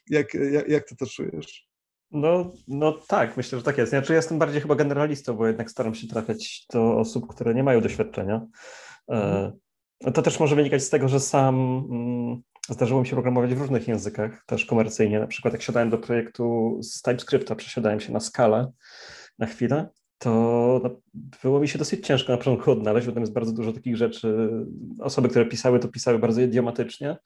Jak, 0.09 0.33
jak, 0.33 0.69
jak 0.69 0.87
ty 0.87 0.95
to 0.95 1.05
czujesz? 1.05 1.71
No, 2.11 2.53
no 2.67 2.91
tak, 2.91 3.37
myślę, 3.37 3.57
że 3.57 3.63
tak 3.63 3.77
jest. 3.77 3.89
Znaczy, 3.89 4.13
ja 4.13 4.17
jestem 4.17 4.39
bardziej 4.39 4.61
chyba 4.61 4.75
generalistą, 4.75 5.33
bo 5.33 5.47
jednak 5.47 5.71
staram 5.71 5.95
się 5.95 6.07
trafiać 6.07 6.65
do 6.73 6.97
osób, 6.97 7.27
które 7.27 7.53
nie 7.53 7.63
mają 7.63 7.81
doświadczenia. 7.81 8.47
E, 9.09 9.13
mhm. 9.13 9.51
To 10.13 10.21
też 10.21 10.39
może 10.39 10.55
wynikać 10.55 10.83
z 10.83 10.89
tego, 10.89 11.07
że 11.07 11.19
sam 11.19 11.55
mm, 11.91 12.41
zdarzyło 12.69 13.01
mi 13.01 13.07
się 13.07 13.15
programować 13.15 13.53
w 13.53 13.61
różnych 13.61 13.87
językach, 13.87 14.45
też 14.45 14.65
komercyjnie. 14.65 15.19
Na 15.19 15.27
przykład 15.27 15.53
jak 15.53 15.63
siadałem 15.63 15.89
do 15.89 15.97
projektu 15.97 16.77
z 16.81 17.01
TypeScripta, 17.01 17.55
przesiadałem 17.55 17.99
się 17.99 18.13
na 18.13 18.19
skalę 18.19 18.71
na 19.39 19.47
chwilę, 19.47 19.89
to 20.17 20.81
no, 20.83 20.89
było 21.43 21.59
mi 21.59 21.67
się 21.67 21.79
dosyć 21.79 22.07
ciężko 22.07 22.31
na 22.31 22.37
początku 22.37 22.71
odnaleźć, 22.71 23.07
bo 23.07 23.13
tam 23.13 23.23
jest 23.23 23.33
bardzo 23.33 23.51
dużo 23.51 23.73
takich 23.73 23.97
rzeczy. 23.97 24.49
Osoby, 24.99 25.29
które 25.29 25.45
pisały, 25.45 25.79
to 25.79 25.87
pisały 25.87 26.19
bardzo 26.19 26.41
idiomatycznie. 26.41 27.17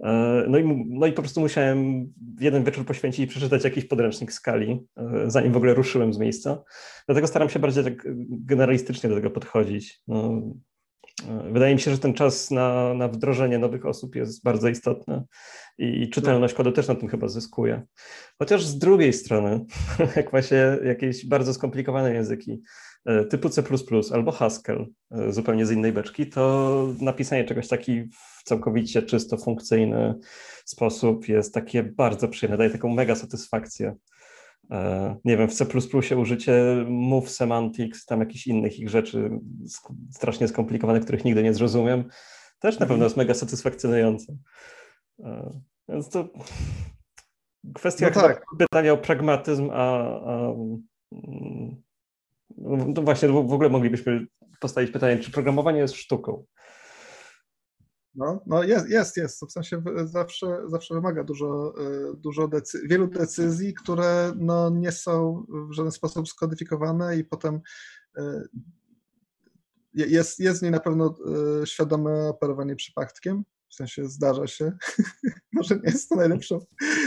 E, 0.00 0.44
no 0.48 0.58
i, 0.58 0.86
no 0.88 1.06
i 1.06 1.12
po 1.12 1.22
prostu 1.22 1.40
musiałem 1.40 2.12
jeden 2.40 2.64
wieczór 2.64 2.86
poświęcić 2.86 3.20
i 3.24 3.26
przeczytać 3.26 3.64
jakiś 3.64 3.84
podręcznik 3.84 4.32
skali, 4.32 4.86
e, 4.96 5.24
zanim 5.26 5.52
w 5.52 5.56
ogóle 5.56 5.74
ruszyłem 5.74 6.14
z 6.14 6.18
miejsca. 6.18 6.62
Dlatego 7.06 7.26
staram 7.26 7.48
się 7.48 7.58
bardziej 7.58 7.84
tak 7.84 8.08
generalistycznie 8.30 9.08
do 9.08 9.16
tego 9.16 9.30
podchodzić. 9.30 10.02
No, 10.08 10.42
e, 11.28 11.52
wydaje 11.52 11.74
mi 11.74 11.80
się, 11.80 11.90
że 11.90 11.98
ten 11.98 12.14
czas 12.14 12.50
na, 12.50 12.94
na 12.94 13.08
wdrożenie 13.08 13.58
nowych 13.58 13.86
osób 13.86 14.16
jest 14.16 14.44
bardzo 14.44 14.68
istotny 14.68 15.22
i 15.78 16.10
czytelność 16.10 16.54
kodu 16.54 16.72
też 16.72 16.88
na 16.88 16.94
tym 16.94 17.08
chyba 17.08 17.28
zyskuje. 17.28 17.82
Chociaż 18.38 18.64
z 18.64 18.78
drugiej 18.78 19.12
strony, 19.12 19.64
jak 20.16 20.44
się 20.44 20.78
jakieś 20.84 21.26
bardzo 21.26 21.54
skomplikowane 21.54 22.14
języki 22.14 22.62
typu 23.30 23.48
C++ 23.48 23.62
albo 24.12 24.32
Haskell 24.32 24.86
zupełnie 25.28 25.66
z 25.66 25.70
innej 25.70 25.92
beczki, 25.92 26.26
to 26.26 26.88
napisanie 27.00 27.44
czegoś 27.44 27.68
takiego 27.68 28.08
w 28.12 28.44
całkowicie 28.44 29.02
czysto 29.02 29.36
funkcyjny 29.36 30.14
sposób 30.64 31.28
jest 31.28 31.54
takie 31.54 31.82
bardzo 31.82 32.28
przyjemne, 32.28 32.58
daje 32.58 32.70
taką 32.70 32.88
mega 32.88 33.14
satysfakcję. 33.14 33.94
E, 34.70 35.16
nie 35.24 35.36
wiem, 35.36 35.48
w 35.48 35.54
C++ 35.54 35.66
użycie 36.16 36.84
move 36.88 37.30
semantics, 37.30 38.06
tam 38.06 38.20
jakichś 38.20 38.46
innych 38.46 38.78
ich 38.78 38.88
rzeczy 38.88 39.30
strasznie 40.10 40.48
skomplikowanych, 40.48 41.02
których 41.02 41.24
nigdy 41.24 41.42
nie 41.42 41.54
zrozumiem, 41.54 42.04
też 42.58 42.78
na 42.78 42.86
pewno 42.86 43.04
jest 43.04 43.16
mega 43.16 43.34
satysfakcjonujące. 43.34 44.36
E, 45.24 45.60
więc 45.88 46.08
to 46.08 46.28
kwestia 47.74 48.10
no 48.14 48.20
tak. 48.20 48.44
pytania 48.58 48.92
o 48.92 48.98
pragmatyzm, 48.98 49.70
a, 49.72 50.04
a 50.08 50.54
no 52.58 53.02
właśnie 53.02 53.28
w 53.28 53.52
ogóle 53.52 53.68
moglibyśmy 53.68 54.26
postawić 54.60 54.90
pytanie, 54.90 55.18
czy 55.18 55.30
programowanie 55.30 55.78
jest 55.78 55.94
sztuką? 55.94 56.44
No, 58.14 58.42
no 58.46 58.62
jest, 58.62 58.90
jest, 58.90 59.16
jest. 59.16 59.44
W 59.46 59.52
sensie 59.52 59.82
zawsze, 60.04 60.58
zawsze 60.66 60.94
wymaga 60.94 61.24
dużo, 61.24 61.74
y, 62.12 62.16
dużo 62.16 62.48
decy 62.48 62.88
wielu 62.88 63.06
decyzji, 63.06 63.74
które 63.74 64.32
no, 64.36 64.70
nie 64.70 64.92
są 64.92 65.46
w 65.70 65.72
żaden 65.72 65.92
sposób 65.92 66.28
skodyfikowane 66.28 67.16
i 67.16 67.24
potem 67.24 67.60
y, 68.18 68.22
jest, 69.94 70.40
jest 70.40 70.58
w 70.58 70.62
niej 70.62 70.70
na 70.70 70.80
pewno 70.80 71.14
y, 71.62 71.66
świadome 71.66 72.28
operowanie 72.28 72.76
przypadkiem, 72.76 73.44
w 73.72 73.74
sensie 73.74 74.08
zdarza 74.08 74.46
się. 74.46 74.72
Może 75.52 75.74
nie 75.74 75.90
jest 75.90 76.08
to 76.08 76.16
najlepszą, 76.16 76.60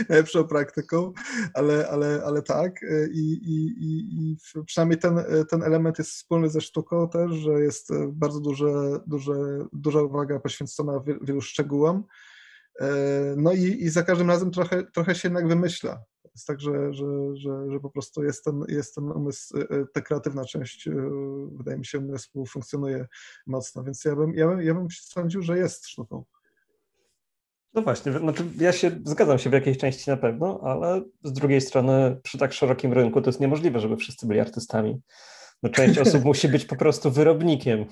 najlepszą 0.10 0.48
praktyką, 0.48 1.14
ale, 1.54 1.90
ale, 1.90 2.22
ale 2.26 2.42
tak. 2.42 2.80
I, 3.12 3.34
i, 3.34 3.76
i 3.80 4.38
przynajmniej 4.66 5.00
ten, 5.00 5.20
ten 5.50 5.64
element 5.64 5.98
jest 5.98 6.12
wspólny 6.12 6.50
ze 6.50 6.62
sztuką 6.62 7.10
też, 7.10 7.32
że 7.32 7.52
jest 7.52 7.90
bardzo 8.08 8.40
duże, 8.40 9.00
duże, 9.08 9.34
duża 9.74 10.02
uwaga 10.02 10.40
poświęcona 10.40 11.04
wielu 11.22 11.42
szczegółom. 11.42 12.04
No 13.38 13.54
i, 13.54 13.62
i 13.62 13.90
za 13.90 14.04
każdym 14.04 14.30
razem 14.30 14.52
trochę, 14.52 14.84
trochę 14.84 15.16
się 15.16 15.28
jednak 15.28 15.48
wymyśla. 15.48 16.04
Jest 16.36 16.48
tak, 16.48 16.62
że, 16.62 16.94
że, 16.94 17.06
że, 17.36 17.72
że 17.72 17.80
po 17.80 17.90
prostu 17.90 18.24
jest 18.24 18.44
ten, 18.44 18.66
jest 18.68 18.96
ten 18.96 19.12
umysł, 19.12 19.58
ta 19.94 20.02
kreatywna 20.02 20.46
część, 20.46 20.90
wydaje 21.52 21.78
mi 21.78 21.86
się, 21.86 22.00
umysłu 22.00 22.46
funkcjonuje 22.46 23.08
mocno, 23.48 23.84
więc 23.84 24.06
ja 24.06 24.16
bym, 24.16 24.34
ja 24.34 24.48
bym, 24.48 24.62
ja 24.62 24.74
bym 24.74 24.88
sądził, 24.92 25.42
że 25.42 25.58
jest 25.58 25.88
sztuką. 25.88 26.26
No 27.76 27.82
właśnie, 27.82 28.12
znaczy 28.12 28.44
ja 28.60 28.72
się 28.72 28.92
zgadzam 29.04 29.40
się 29.40 29.50
w 29.50 29.54
jakiejś 29.54 29.78
części 29.78 30.10
na 30.10 30.18
pewno, 30.18 30.60
ale 30.64 31.02
z 31.24 31.34
drugiej 31.34 31.62
strony 31.62 32.18
przy 32.24 32.38
tak 32.38 32.54
szerokim 32.54 32.94
rynku 32.94 33.22
to 33.22 33.30
jest 33.30 33.40
niemożliwe, 33.40 33.80
żeby 33.80 33.98
wszyscy 33.98 34.28
byli 34.28 34.40
artystami. 34.40 35.02
No, 35.64 35.70
część 35.70 36.00
osób 36.00 36.26
musi 36.32 36.48
być 36.48 36.66
po 36.66 36.76
prostu 36.76 37.12
wyrobnikiem 37.12 37.86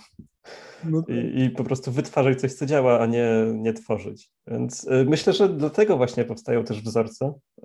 no 0.84 1.02
tak. 1.02 1.16
i, 1.16 1.44
i, 1.44 1.50
po 1.50 1.64
prostu 1.64 1.92
wytwarzać 1.92 2.42
coś, 2.42 2.54
co 2.54 2.66
działa, 2.66 3.00
a 3.00 3.06
nie, 3.06 3.30
nie 3.54 3.74
tworzyć. 3.74 4.30
Więc 4.48 4.84
y, 4.84 5.06
myślę, 5.10 5.34
że 5.34 5.50
dlatego 5.50 5.98
właśnie 5.98 6.26
powstają 6.26 6.64
też 6.64 6.82
wzorce, 6.82 7.34
y, 7.58 7.64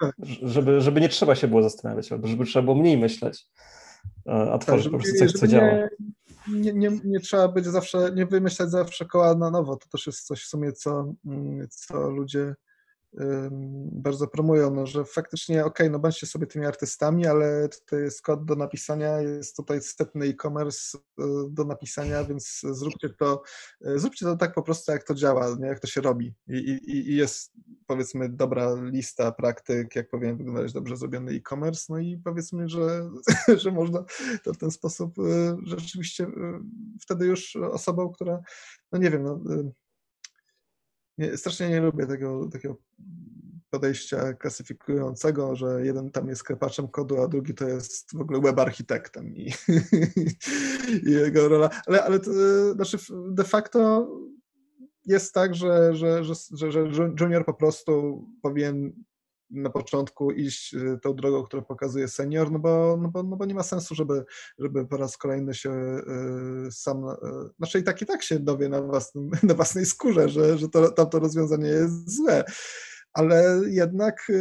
tak. 0.00 0.14
żeby, 0.42 0.80
żeby 0.80 1.00
nie 1.00 1.08
trzeba 1.08 1.34
się 1.34 1.48
było 1.48 1.62
zastanawiać, 1.62 2.12
albo 2.12 2.28
żeby 2.28 2.44
trzeba 2.44 2.62
było 2.62 2.76
mniej 2.76 2.98
myśleć, 2.98 3.46
a, 4.26 4.58
tworzyć 4.58 4.84
tak, 4.84 4.92
po 4.92 4.98
prostu 4.98 5.18
coś, 5.18 5.32
co 5.32 5.46
działa 5.46 5.88
nie, 6.48 6.72
nie, 6.72 6.90
nie 7.04 7.20
trzeba 7.20 7.48
być 7.48 7.64
zawsze, 7.64 8.10
nie 8.14 8.26
wymyślać 8.26 8.70
zawsze 8.70 9.04
koła 9.04 9.34
na 9.34 9.50
nowo. 9.50 9.76
To 9.76 9.88
też 9.88 10.06
jest 10.06 10.26
coś 10.26 10.42
w 10.42 10.48
sumie, 10.48 10.72
co, 10.72 11.14
mm, 11.26 11.68
co 11.70 12.10
ludzie 12.10 12.54
bardzo 13.92 14.26
promują, 14.26 14.74
no, 14.74 14.86
że 14.86 15.04
faktycznie 15.04 15.60
okej, 15.60 15.86
okay, 15.86 15.90
no 15.90 15.98
bądźcie 15.98 16.26
sobie 16.26 16.46
tymi 16.46 16.66
artystami, 16.66 17.26
ale 17.26 17.68
tutaj 17.68 18.00
jest 18.00 18.22
kod 18.22 18.44
do 18.44 18.56
napisania, 18.56 19.20
jest 19.20 19.56
tutaj 19.56 19.80
setny 19.80 20.26
e-commerce 20.26 20.98
y, 20.98 21.22
do 21.50 21.64
napisania, 21.64 22.24
więc 22.24 22.60
zróbcie 22.70 23.08
to, 23.08 23.42
y, 23.86 23.98
zróbcie 23.98 24.26
to 24.26 24.36
tak 24.36 24.54
po 24.54 24.62
prostu, 24.62 24.92
jak 24.92 25.04
to 25.04 25.14
działa, 25.14 25.56
nie? 25.58 25.66
jak 25.66 25.80
to 25.80 25.86
się 25.86 26.00
robi. 26.00 26.34
I, 26.48 26.56
i, 26.56 27.10
I 27.10 27.16
jest 27.16 27.52
powiedzmy 27.86 28.28
dobra 28.28 28.74
lista 28.74 29.32
praktyk, 29.32 29.96
jak 29.96 30.10
powinien 30.10 30.36
wyglądać 30.36 30.72
dobrze 30.72 30.96
zrobiony 30.96 31.32
e-commerce, 31.32 31.86
no 31.88 31.98
i 31.98 32.18
powiedzmy, 32.24 32.68
że, 32.68 33.10
że 33.62 33.70
można 33.70 34.04
to 34.44 34.52
w 34.52 34.58
ten 34.58 34.70
sposób 34.70 35.18
y, 35.18 35.56
rzeczywiście 35.64 36.26
wtedy 37.00 37.26
już 37.26 37.56
osobą, 37.56 38.12
która, 38.12 38.40
no 38.92 38.98
nie 38.98 39.10
wiem, 39.10 39.22
no, 39.22 39.40
nie, 41.18 41.36
strasznie 41.36 41.68
nie 41.68 41.80
lubię 41.80 42.06
tego, 42.06 42.48
takiego 42.52 42.76
podejścia 43.70 44.32
klasyfikującego, 44.32 45.56
że 45.56 45.86
jeden 45.86 46.10
tam 46.10 46.28
jest 46.28 46.40
sklepaczem 46.40 46.88
kodu, 46.88 47.22
a 47.22 47.28
drugi 47.28 47.54
to 47.54 47.68
jest 47.68 48.16
w 48.16 48.20
ogóle 48.20 48.40
web 48.40 48.58
architektem 48.58 49.36
i, 49.36 49.52
i 51.08 51.10
jego 51.10 51.48
rola. 51.48 51.70
Ale, 51.86 52.04
ale 52.04 52.20
to, 52.20 52.30
znaczy 52.74 52.96
de 53.28 53.44
facto 53.44 54.08
jest 55.06 55.34
tak, 55.34 55.54
że, 55.54 55.94
że, 55.94 56.24
że, 56.52 56.92
że 56.92 57.14
junior 57.20 57.44
po 57.44 57.54
prostu 57.54 58.24
powinien 58.42 58.92
na 59.52 59.70
początku 59.70 60.30
iść 60.30 60.74
y, 60.74 60.98
tą 61.02 61.14
drogą, 61.14 61.42
którą 61.42 61.62
pokazuje 61.62 62.08
senior, 62.08 62.52
no 62.52 62.58
bo, 62.58 62.98
no 63.02 63.08
bo, 63.08 63.22
no 63.22 63.36
bo 63.36 63.44
nie 63.44 63.54
ma 63.54 63.62
sensu, 63.62 63.94
żeby, 63.94 64.24
żeby 64.58 64.86
po 64.86 64.96
raz 64.96 65.16
kolejny 65.16 65.54
się 65.54 65.70
y, 65.70 66.72
sam, 66.72 67.04
y, 67.04 67.14
znaczy 67.58 67.78
i 67.78 67.82
tak 67.82 68.02
i 68.02 68.06
tak 68.06 68.22
się 68.22 68.38
dowie 68.38 68.68
na, 68.68 68.82
własnym, 68.82 69.30
na 69.42 69.54
własnej 69.54 69.86
skórze, 69.86 70.28
że, 70.28 70.58
że 70.58 70.68
to, 70.68 70.90
tamto 70.90 71.18
rozwiązanie 71.18 71.68
jest 71.68 72.16
złe 72.16 72.44
ale 73.12 73.60
jednak 73.66 74.32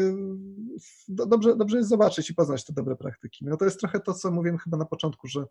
dobrze, 1.07 1.55
dobrze 1.55 1.77
jest 1.77 1.89
zobaczyć 1.89 2.29
i 2.29 2.35
poznać 2.35 2.65
te 2.65 2.73
dobre 2.73 2.95
praktyki. 2.95 3.45
No 3.45 3.57
to 3.57 3.65
jest 3.65 3.79
trochę 3.79 3.99
to, 3.99 4.13
co 4.13 4.31
mówiłem 4.31 4.57
chyba 4.57 4.77
na 4.77 4.85
początku, 4.85 5.27
że, 5.27 5.45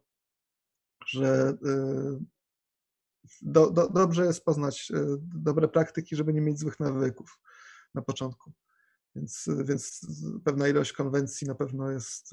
że 1.06 1.54
do, 3.42 3.70
do, 3.70 3.88
dobrze 3.88 4.24
jest 4.24 4.44
poznać 4.44 4.92
dobre 5.34 5.68
praktyki, 5.68 6.16
żeby 6.16 6.32
nie 6.32 6.40
mieć 6.40 6.58
złych 6.58 6.80
nawyków 6.80 7.38
na 7.94 8.02
początku. 8.02 8.52
Więc, 9.16 9.48
więc 9.64 10.06
pewna 10.44 10.68
ilość 10.68 10.92
konwencji 10.92 11.46
na 11.46 11.54
pewno 11.54 11.90
jest, 11.90 12.30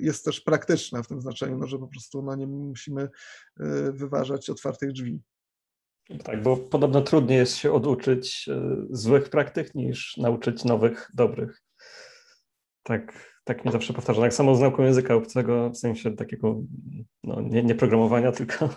jest 0.00 0.24
też 0.24 0.40
praktyczna 0.40 1.02
w 1.02 1.08
tym 1.08 1.20
znaczeniu, 1.20 1.58
no, 1.58 1.66
że 1.66 1.78
po 1.78 1.88
prostu 1.88 2.22
na 2.22 2.36
nie 2.36 2.46
musimy 2.46 3.02
e, 3.60 3.92
wyważać 3.92 4.50
otwartych 4.50 4.92
drzwi. 4.92 5.20
Tak, 6.24 6.42
bo 6.42 6.56
podobno 6.56 7.02
trudniej 7.02 7.38
jest 7.38 7.56
się 7.56 7.72
oduczyć 7.72 8.48
e, 8.48 8.76
złych 8.90 9.30
praktyk 9.30 9.74
niż 9.74 10.16
nauczyć 10.16 10.64
nowych, 10.64 11.10
dobrych. 11.14 11.62
tak, 12.82 13.32
tak 13.44 13.64
mi 13.64 13.72
zawsze 13.72 13.92
powtarza. 13.92 14.22
Tak 14.22 14.34
samo 14.34 14.54
z 14.56 14.60
nauką 14.60 14.82
języka 14.82 15.14
obcego, 15.14 15.70
w 15.70 15.76
sensie 15.76 16.16
takiego 16.16 16.62
no, 17.24 17.40
nie, 17.40 17.62
nie 17.62 17.74
programowania, 17.74 18.32
tylko 18.42 18.68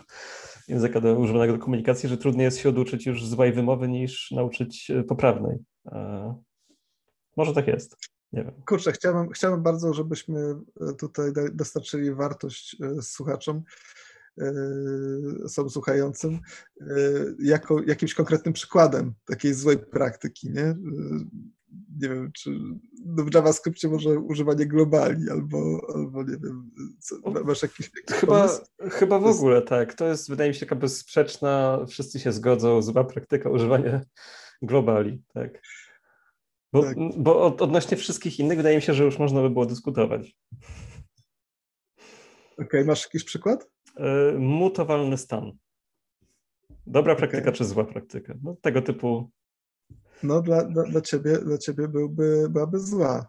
języka 0.68 1.02
do, 1.02 1.16
używanego 1.16 1.54
do 1.54 1.60
komunikacji, 1.60 2.10
że 2.10 2.18
trudniej 2.18 2.46
jest 2.46 2.60
się 2.60 2.70
oduczyć 2.70 3.06
już 3.06 3.26
złej 3.26 3.54
wymowy 3.54 3.88
niż 3.88 4.32
nauczyć 4.32 4.92
e, 4.92 5.04
poprawnej. 5.04 5.58
E, 7.38 7.42
może 7.42 7.54
tak 7.54 7.68
jest. 7.68 7.98
Nie 8.34 8.44
wiem. 8.44 8.54
Kurczę, 8.66 8.92
chciałbym, 8.92 9.30
chciałbym 9.30 9.64
bardzo, 9.64 9.94
żebyśmy 9.94 10.40
e, 10.82 10.94
tutaj 10.94 11.32
dostarczyli 11.54 12.14
wartość 12.14 12.78
słuchaczom, 13.02 13.64
osobom 15.46 15.70
słuchającym, 15.70 16.40
jako 17.40 17.82
jakimś 17.84 18.14
konkretnym 18.14 18.54
przykładem 18.54 19.14
takiej 19.26 19.54
złej 19.54 19.78
praktyki, 19.78 20.50
nie? 20.50 20.76
nie 22.02 22.10
wiem, 22.10 22.32
czy 22.32 22.60
no 23.06 23.24
w 23.24 23.34
JavaScriptie 23.34 23.88
może 23.88 24.10
używanie 24.10 24.66
globali, 24.66 25.30
albo, 25.30 25.88
albo 25.96 26.24
nie 26.24 26.38
wiem, 26.38 26.72
co, 27.00 27.16
masz 27.46 27.62
jakiś, 27.62 27.92
jakiś 27.96 28.16
chyba, 28.16 28.50
chyba 28.92 29.20
w 29.20 29.26
ogóle 29.26 29.62
tak. 29.62 29.94
To 29.94 30.08
jest, 30.08 30.30
wydaje 30.30 30.50
mi 30.50 30.54
się, 30.54 30.60
taka 30.60 30.76
bezsprzeczna, 30.76 31.80
wszyscy 31.88 32.20
się 32.20 32.32
zgodzą, 32.32 32.82
zła 32.82 33.04
praktyka 33.04 33.50
używania 33.50 34.02
globali, 34.62 35.24
tak. 35.34 35.62
Bo, 36.76 36.84
tak. 36.84 36.98
bo 37.18 37.42
od, 37.42 37.62
odnośnie 37.62 37.98
wszystkich 37.98 38.40
innych 38.40 38.58
wydaje 38.58 38.76
mi 38.76 38.82
się, 38.82 38.94
że 38.94 39.04
już 39.04 39.20
można 39.20 39.42
by 39.42 39.50
było 39.50 39.66
dyskutować. 39.66 40.38
Okej, 42.54 42.66
okay, 42.68 42.86
masz 42.86 43.04
jakiś 43.04 43.24
przykład? 43.24 43.70
Y, 44.34 44.40
mutowalny 44.40 45.18
stan. 45.18 45.52
Dobra 46.88 47.16
praktyka 47.16 47.44
okay. 47.44 47.54
czy 47.54 47.66
zła 47.66 47.84
praktyka? 47.84 48.34
No, 48.44 48.56
tego 48.62 48.82
typu 48.82 49.32
no 50.24 50.42
dla, 50.42 50.64
dla, 50.64 50.84
dla, 50.84 51.02
ciebie, 51.02 51.38
dla 51.38 51.58
ciebie 51.58 51.88
byłby, 51.88 52.48
byłaby 52.50 52.80
zła. 52.80 53.28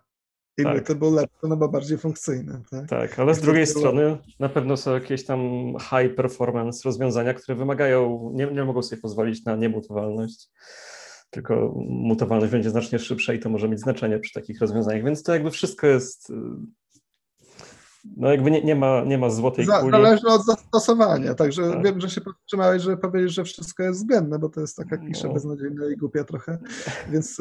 I 0.58 0.62
tak. 0.62 0.86
to 0.86 0.94
był 0.94 1.14
lepszy, 1.14 1.48
no 1.48 1.56
bo 1.56 1.68
bardziej 1.68 1.98
funkcyjny. 1.98 2.62
Tak, 2.70 2.88
tak 2.88 3.18
ale 3.18 3.34
z 3.34 3.40
drugiej 3.40 3.66
strony 3.66 4.18
na 4.40 4.48
pewno 4.48 4.76
są 4.76 4.94
jakieś 4.94 5.24
tam 5.24 5.40
high 5.80 6.14
performance 6.14 6.80
rozwiązania, 6.84 7.34
które 7.34 7.56
wymagają, 7.56 8.30
nie, 8.34 8.46
nie 8.46 8.64
mogą 8.64 8.82
sobie 8.82 9.02
pozwolić 9.02 9.44
na 9.44 9.56
niemutowalność, 9.56 10.50
tylko 11.30 11.74
mutowalność 11.88 12.52
będzie 12.52 12.70
znacznie 12.70 12.98
szybsza 12.98 13.32
i 13.32 13.38
to 13.38 13.50
może 13.50 13.68
mieć 13.68 13.80
znaczenie 13.80 14.18
przy 14.18 14.32
takich 14.32 14.60
rozwiązaniach, 14.60 15.04
więc 15.04 15.22
to 15.22 15.32
jakby 15.32 15.50
wszystko 15.50 15.86
jest 15.86 16.32
no 18.16 18.30
jakby 18.30 18.50
nie, 18.50 18.62
nie, 18.62 18.74
ma, 18.76 19.04
nie 19.04 19.18
ma 19.18 19.30
złotej 19.30 19.66
kuli. 19.66 19.90
Zależy 19.90 20.26
od 20.26 20.44
zastosowania, 20.44 21.34
także 21.34 21.70
tak. 21.70 21.84
wiem, 21.84 22.00
że 22.00 22.10
się 22.10 22.20
powstrzymałeś, 22.20 22.82
że 22.82 22.96
powiedzieć, 22.96 23.32
że 23.32 23.44
wszystko 23.44 23.82
jest 23.82 23.98
względne, 23.98 24.38
bo 24.38 24.48
to 24.48 24.60
jest 24.60 24.76
taka 24.76 24.96
klisza 24.96 25.28
no. 25.28 25.34
beznadziejna 25.34 25.88
i 25.88 25.96
głupia 25.96 26.24
trochę, 26.24 26.58
więc, 27.10 27.36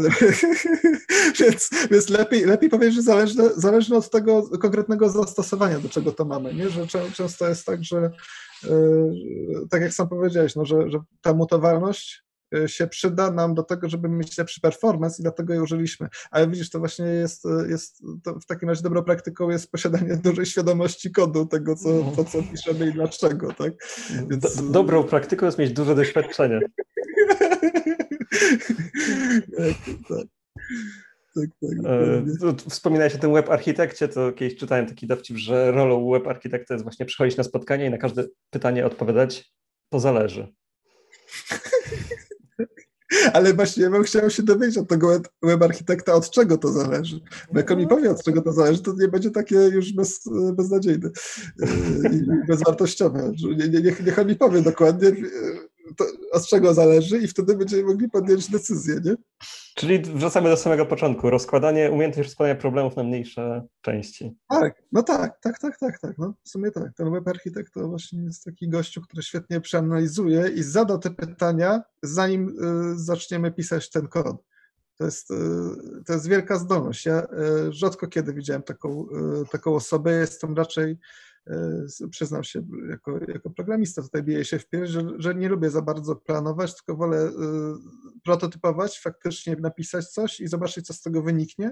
więc, 1.39 1.69
więc 1.91 2.09
lepiej, 2.09 2.45
lepiej 2.45 2.69
powiedzieć, 2.69 2.95
że 2.95 3.01
zależy, 3.01 3.35
zależy 3.55 3.95
od 3.95 4.09
tego 4.09 4.49
konkretnego 4.59 5.09
zastosowania, 5.09 5.79
do 5.79 5.89
czego 5.89 6.11
to 6.11 6.25
mamy, 6.25 6.53
nie? 6.53 6.69
że 6.69 6.87
często 7.13 7.49
jest 7.49 7.65
tak, 7.65 7.83
że 7.83 8.11
yy, 8.63 9.67
tak 9.69 9.81
jak 9.81 9.93
sam 9.93 10.09
powiedziałeś, 10.09 10.55
no, 10.55 10.65
że, 10.65 10.89
że 10.89 10.99
ta 11.21 11.33
mutowalność 11.33 12.24
Y, 12.24 12.24
się 12.67 12.87
przyda 12.87 13.31
nam 13.31 13.53
do 13.53 13.63
tego, 13.63 13.89
żeby 13.89 14.09
mieć 14.09 14.37
lepszy 14.37 14.61
performance 14.61 15.21
i 15.21 15.23
dlatego 15.23 15.53
je 15.53 15.63
użyliśmy. 15.63 16.09
Ale 16.31 16.47
widzisz, 16.47 16.69
to 16.69 16.79
właśnie 16.79 17.05
jest, 17.05 17.43
jest 17.69 18.03
to 18.23 18.39
w 18.39 18.45
takim 18.45 18.69
razie 18.69 18.81
dobrą 18.81 19.03
praktyką 19.03 19.49
jest 19.49 19.71
posiadanie 19.71 20.17
dużej 20.23 20.45
świadomości 20.45 21.11
kodu 21.11 21.45
tego, 21.45 21.75
co, 21.75 22.03
to, 22.15 22.23
co 22.23 22.43
piszemy 22.43 22.89
i 22.89 22.93
dlaczego, 22.93 23.53
tak? 23.53 23.73
Więc... 24.29 24.55
Do, 24.55 24.63
dobrą 24.63 25.03
praktyką 25.03 25.45
jest 25.45 25.57
mieć 25.57 25.73
duże 25.73 25.95
doświadczenie. 25.95 26.59
tak, 29.57 29.75
tak. 30.09 30.27
Tak, 31.35 31.49
tak, 31.61 31.85
e, 31.85 32.69
Wspominałeś 32.69 33.15
o 33.15 33.17
tym 33.17 33.33
web 33.33 33.49
architekcie, 33.49 34.07
to 34.07 34.31
kiedyś 34.31 34.57
czytałem 34.57 34.85
taki 34.85 35.07
dowcip, 35.07 35.37
że 35.37 35.71
rolą 35.71 36.11
web 36.11 36.27
architekta 36.27 36.73
jest 36.73 36.83
właśnie 36.83 37.05
przychodzić 37.05 37.37
na 37.37 37.43
spotkanie 37.43 37.85
i 37.85 37.89
na 37.89 37.97
każde 37.97 38.27
pytanie 38.49 38.85
odpowiadać, 38.85 39.51
to 39.89 39.99
zależy. 39.99 40.53
Ale 43.33 43.53
właśnie 43.53 43.83
ja 43.83 43.89
bym 43.89 44.03
chciał 44.03 44.29
się 44.29 44.43
dowiedzieć 44.43 44.77
od 44.77 44.87
tego 44.87 45.07
web, 45.07 45.27
web 45.43 45.63
architekta, 45.63 46.13
od 46.13 46.29
czego 46.29 46.57
to 46.57 46.71
zależy. 46.71 47.19
Bo 47.53 47.59
jak 47.59 47.71
on 47.71 47.77
mi 47.77 47.87
powie, 47.87 48.11
od 48.11 48.23
czego 48.23 48.41
to 48.41 48.53
zależy, 48.53 48.81
to 48.81 48.93
nie 48.93 49.07
będzie 49.07 49.31
takie 49.31 49.55
już 49.55 49.93
bez, 49.93 50.29
beznadziejne 50.53 51.09
i 52.11 52.25
bezwartościowe. 52.47 53.31
Nie, 53.57 53.69
nie, 53.69 53.81
niech 53.81 54.19
on 54.19 54.27
mi 54.27 54.35
powie 54.35 54.61
dokładnie, 54.61 55.11
to, 55.95 56.05
od 56.31 56.47
czego 56.47 56.73
zależy 56.73 57.17
i 57.17 57.27
wtedy 57.27 57.57
będziemy 57.57 57.83
mogli 57.83 58.09
podjąć 58.09 58.51
decyzję, 58.51 58.99
nie? 59.05 59.15
Czyli 59.75 59.99
wracamy 59.99 60.49
do 60.49 60.57
samego 60.57 60.85
początku. 60.85 61.29
Rozkładanie, 61.29 61.91
umiejętność 61.91 62.29
rozkładania 62.29 62.55
problemów 62.55 62.95
na 62.95 63.03
mniejsze 63.03 63.63
części. 63.81 64.37
Tak, 64.49 64.83
no 64.91 65.03
tak, 65.03 65.39
tak, 65.41 65.59
tak, 65.59 65.79
tak, 65.79 65.99
tak. 65.99 66.17
No, 66.17 66.33
w 66.43 66.49
sumie 66.49 66.71
tak. 66.71 66.93
Ten 66.95 67.11
web 67.11 67.27
architekt 67.27 67.73
to 67.73 67.87
właśnie 67.87 68.23
jest 68.23 68.43
taki 68.43 68.69
gościu, 68.69 69.01
który 69.01 69.23
świetnie 69.23 69.61
przeanalizuje 69.61 70.49
i 70.49 70.63
zada 70.63 70.97
te 70.97 71.11
pytania, 71.11 71.81
zanim 72.03 72.49
y, 72.49 72.99
zaczniemy 72.99 73.51
pisać 73.51 73.89
ten 73.89 74.07
kod. 74.07 74.37
To 74.97 75.05
jest, 75.05 75.31
y, 75.31 75.35
to 76.05 76.13
jest 76.13 76.27
wielka 76.27 76.57
zdolność. 76.57 77.05
Ja 77.05 77.23
y, 77.23 77.73
rzadko 77.73 78.07
kiedy 78.07 78.33
widziałem 78.33 78.63
taką, 78.63 79.05
y, 79.43 79.49
taką 79.51 79.75
osobę. 79.75 80.11
Jestem 80.11 80.55
raczej 80.55 80.97
przyznam 82.11 82.43
się, 82.43 82.63
jako, 82.89 83.19
jako 83.27 83.49
programista 83.49 84.01
tutaj 84.01 84.23
biję 84.23 84.45
się 84.45 84.59
w 84.59 84.69
pierś, 84.69 84.89
że, 84.89 85.03
że 85.17 85.35
nie 85.35 85.49
lubię 85.49 85.69
za 85.69 85.81
bardzo 85.81 86.15
planować, 86.15 86.75
tylko 86.75 86.95
wolę 86.95 87.17
e, 87.17 87.31
prototypować, 88.23 88.99
faktycznie 88.99 89.55
napisać 89.55 90.07
coś 90.07 90.39
i 90.39 90.47
zobaczyć, 90.47 90.85
co 90.87 90.93
z 90.93 91.01
tego 91.01 91.21
wyniknie. 91.21 91.71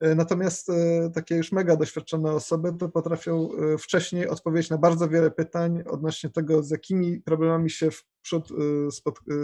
E, 0.00 0.14
natomiast 0.14 0.70
takie 1.14 1.36
już 1.36 1.52
mega 1.52 1.76
doświadczone 1.76 2.32
osoby 2.32 2.72
to 2.78 2.88
potrafią 2.88 3.48
wcześniej 3.78 4.28
odpowiedzieć 4.28 4.70
na 4.70 4.78
bardzo 4.78 5.08
wiele 5.08 5.30
pytań 5.30 5.82
odnośnie 5.86 6.30
tego, 6.30 6.62
z 6.62 6.70
jakimi 6.70 7.20
problemami 7.20 7.70
się 7.70 7.90
wprzód 7.90 8.48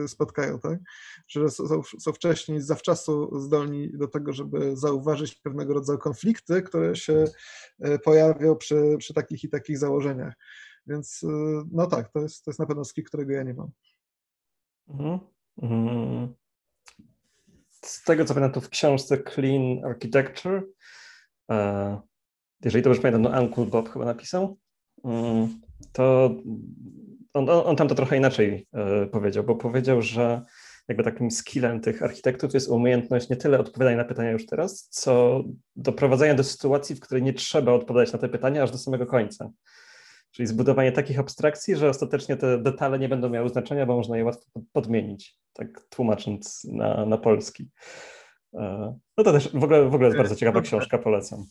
spotkają, 0.07 0.59
tak? 0.59 0.79
Że 1.29 1.51
są, 1.51 1.83
są 1.83 2.13
wcześniej, 2.13 2.61
zawczasu 2.61 3.41
zdolni 3.41 3.91
do 3.93 4.09
tego, 4.09 4.33
żeby 4.33 4.77
zauważyć 4.77 5.35
pewnego 5.35 5.75
rodzaju 5.75 5.99
konflikty, 5.99 6.63
które 6.63 6.97
się 6.97 7.25
pojawią 8.05 8.57
przy, 8.57 8.97
przy 8.99 9.15
takich 9.15 9.45
i 9.45 9.49
takich 9.49 9.79
założeniach. 9.79 10.35
Więc 10.87 11.21
no 11.73 11.87
tak, 11.87 12.13
to 12.13 12.21
jest, 12.21 12.45
to 12.45 12.51
jest 12.51 12.61
na 12.61 12.67
pewno 12.67 12.85
skill, 12.85 13.05
którego 13.05 13.33
ja 13.33 13.43
nie 13.43 13.55
mam. 13.55 13.71
Mhm. 14.89 15.19
Mhm. 15.63 16.35
Z 17.85 18.03
tego 18.03 18.25
co 18.25 18.35
pamiętam, 18.35 18.55
to 18.63 18.67
w 18.67 18.71
książce 18.71 19.19
Clean 19.35 19.85
Architecture, 19.85 20.63
e, 21.51 22.01
jeżeli 22.65 22.85
dobrze 22.85 23.03
pamiętam, 23.03 23.23
no 23.23 23.43
Uncle 23.43 23.67
Bob 23.67 23.93
chyba 23.93 24.05
napisał, 24.05 24.59
mm, 25.05 25.61
to 25.93 26.31
on, 27.35 27.51
on 27.51 27.77
tam 27.77 27.89
to 27.89 27.95
trochę 27.95 28.17
inaczej 28.17 28.67
e, 28.73 29.07
powiedział, 29.07 29.45
bo 29.45 29.57
powiedział, 29.57 30.03
że 30.03 30.43
jakby 30.89 31.05
takim 31.05 31.31
skillem 31.31 31.81
tych 31.81 32.03
architektów 32.03 32.55
jest 32.55 32.69
umiejętność 32.69 33.29
nie 33.29 33.37
tyle 33.37 33.59
odpowiadania 33.59 33.97
na 33.97 34.05
pytania 34.05 34.31
już 34.31 34.47
teraz, 34.47 34.89
co 34.91 35.45
doprowadzenia 35.77 36.35
do 36.35 36.45
sytuacji, 36.45 36.97
w 36.97 37.01
której 37.01 37.23
nie 37.23 37.33
trzeba 37.33 37.73
odpowiadać 37.73 38.13
na 38.13 38.19
te 38.19 38.29
pytania 38.29 38.63
aż 38.63 38.71
do 38.71 38.79
samego 38.79 39.07
końca. 39.07 39.51
Czyli 40.35 40.47
zbudowanie 40.47 40.93
takich 40.93 41.19
abstrakcji, 41.19 41.77
że 41.77 41.89
ostatecznie 41.89 42.37
te 42.37 42.59
detale 42.59 42.99
nie 42.99 43.09
będą 43.09 43.29
miały 43.29 43.49
znaczenia, 43.49 43.87
bo 43.87 43.97
można 43.97 44.17
je 44.17 44.25
łatwo 44.25 44.61
podmienić, 44.73 45.39
tak 45.53 45.81
tłumacząc 45.89 46.65
na, 46.65 47.07
na 47.07 47.19
polski. 47.19 47.71
E, 48.55 48.99
no 49.19 49.25
to 49.25 49.33
też 49.33 49.53
w 49.53 49.65
ogóle, 49.65 49.89
w 49.89 49.95
ogóle 49.95 50.09
jest 50.09 50.19
bardzo 50.19 50.37
ciekawa 50.37 50.61
książka, 50.61 50.99
polecam. 50.99 51.45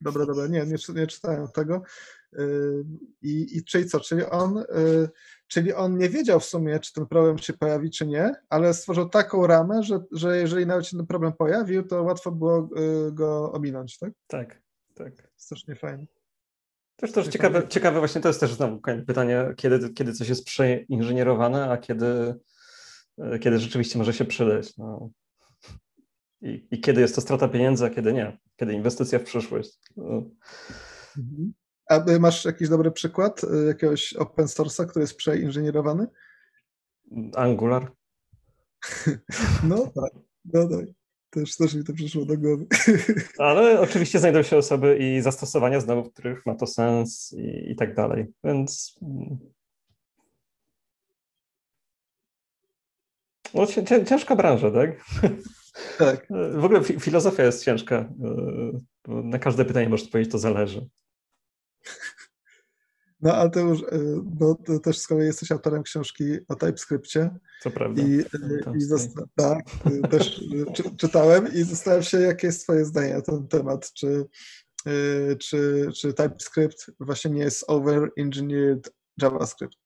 Dobra, 0.00 0.26
dobra, 0.26 0.46
nie, 0.46 0.66
nie, 0.66 0.76
nie 0.94 1.06
czytałem 1.06 1.48
tego. 1.48 1.82
E, 2.38 2.44
I, 3.22 3.56
I 3.56 3.64
czyli 3.64 3.86
co, 3.86 4.00
czyli 4.00 4.24
on, 4.24 4.58
e, 4.58 4.64
czyli 5.46 5.72
on 5.72 5.98
nie 5.98 6.08
wiedział 6.08 6.40
w 6.40 6.44
sumie, 6.44 6.80
czy 6.80 6.92
ten 6.92 7.06
problem 7.06 7.38
się 7.38 7.52
pojawi, 7.52 7.90
czy 7.90 8.06
nie, 8.06 8.34
ale 8.48 8.74
stworzył 8.74 9.08
taką 9.08 9.46
ramę, 9.46 9.82
że, 9.82 10.00
że 10.12 10.38
jeżeli 10.38 10.66
nawet 10.66 10.86
się 10.86 10.96
ten 10.96 11.06
problem 11.06 11.32
pojawił, 11.32 11.82
to 11.82 12.02
łatwo 12.02 12.32
było 12.32 12.68
go 13.12 13.52
ominąć, 13.52 13.98
tak? 13.98 14.12
Tak, 14.26 14.62
tak. 14.94 15.30
Strasznie 15.36 15.74
fajnie. 15.74 16.17
Też 17.00 17.12
też 17.12 17.28
ciekawe, 17.28 17.68
ciekawe 17.68 17.98
właśnie 17.98 18.20
to 18.20 18.28
jest 18.28 18.40
też 18.40 18.54
znowu 18.54 18.80
pytanie, 19.06 19.54
kiedy, 19.56 19.90
kiedy 19.90 20.12
coś 20.12 20.28
jest 20.28 20.44
przeinżynierowane, 20.44 21.70
a 21.70 21.76
kiedy, 21.76 22.34
kiedy 23.40 23.58
rzeczywiście 23.58 23.98
może 23.98 24.12
się 24.12 24.24
przydać. 24.24 24.76
No. 24.76 25.10
I, 26.40 26.68
I 26.70 26.80
kiedy 26.80 27.00
jest 27.00 27.14
to 27.14 27.20
strata 27.20 27.48
pieniędzy, 27.48 27.84
a 27.86 27.90
kiedy 27.90 28.12
nie? 28.12 28.38
Kiedy 28.56 28.72
inwestycja 28.72 29.18
w 29.18 29.22
przyszłość? 29.22 29.78
No. 29.96 30.30
Mhm. 31.18 31.52
A 31.90 32.04
masz 32.20 32.44
jakiś 32.44 32.68
dobry 32.68 32.90
przykład 32.90 33.44
y, 33.44 33.66
jakiegoś 33.66 34.12
open 34.12 34.46
source'a, 34.46 34.86
który 34.86 35.02
jest 35.02 35.16
przeinżynierowany? 35.16 36.06
Angular. 37.34 37.92
no 39.68 39.76
tak, 39.76 40.12
no 40.44 40.68
tak. 40.68 40.97
Też, 41.30 41.56
też 41.56 41.74
mi 41.74 41.84
to 41.84 41.92
przyszło 41.92 42.24
do 42.24 42.38
głowy. 42.38 42.66
Ale 43.38 43.80
oczywiście 43.80 44.18
znajdą 44.18 44.42
się 44.42 44.56
osoby 44.56 44.98
i 45.00 45.20
zastosowania 45.20 45.80
znowu, 45.80 46.04
w 46.04 46.12
których 46.12 46.46
ma 46.46 46.54
to 46.54 46.66
sens 46.66 47.34
i, 47.38 47.70
i 47.72 47.76
tak 47.76 47.94
dalej. 47.94 48.26
Więc 48.44 48.98
mm. 49.02 49.38
no, 53.54 53.66
ciężka 54.04 54.36
branża, 54.36 54.70
tak? 54.70 54.90
Tak. 55.98 56.26
W 56.54 56.64
ogóle 56.64 56.84
filozofia 56.84 57.44
jest 57.44 57.64
ciężka. 57.64 58.08
Na 59.06 59.38
każde 59.38 59.64
pytanie 59.64 59.88
możesz 59.88 60.08
powiedzieć, 60.08 60.32
to 60.32 60.38
zależy. 60.38 60.86
No, 63.20 63.34
ale 63.34 63.50
to 63.50 63.60
już, 63.60 63.80
bo 64.22 64.54
ty 64.54 64.80
też 64.80 64.98
z 64.98 65.06
kolei 65.06 65.26
jesteś 65.26 65.52
autorem 65.52 65.82
książki 65.82 66.24
o 66.48 66.54
TypeScriptie. 66.54 67.30
Co 67.62 67.70
prawda. 67.70 68.02
I, 68.02 68.24
i 68.76 68.80
zosta- 68.80 69.24
tak, 69.36 69.64
też 70.10 70.40
czy, 70.74 70.96
czytałem 70.96 71.54
i 71.54 71.62
zastanawiam 71.62 72.02
się, 72.02 72.20
jakie 72.20 72.46
jest 72.46 72.62
twoje 72.62 72.84
zdanie 72.84 73.14
na 73.14 73.22
ten 73.22 73.48
temat. 73.48 73.92
Czy, 73.92 74.26
czy, 75.38 75.88
czy 75.96 76.14
TypeScript 76.14 76.90
właśnie 77.00 77.30
nie 77.30 77.42
jest 77.42 77.64
over-engineered 77.70 78.90
JavaScript? 79.22 79.78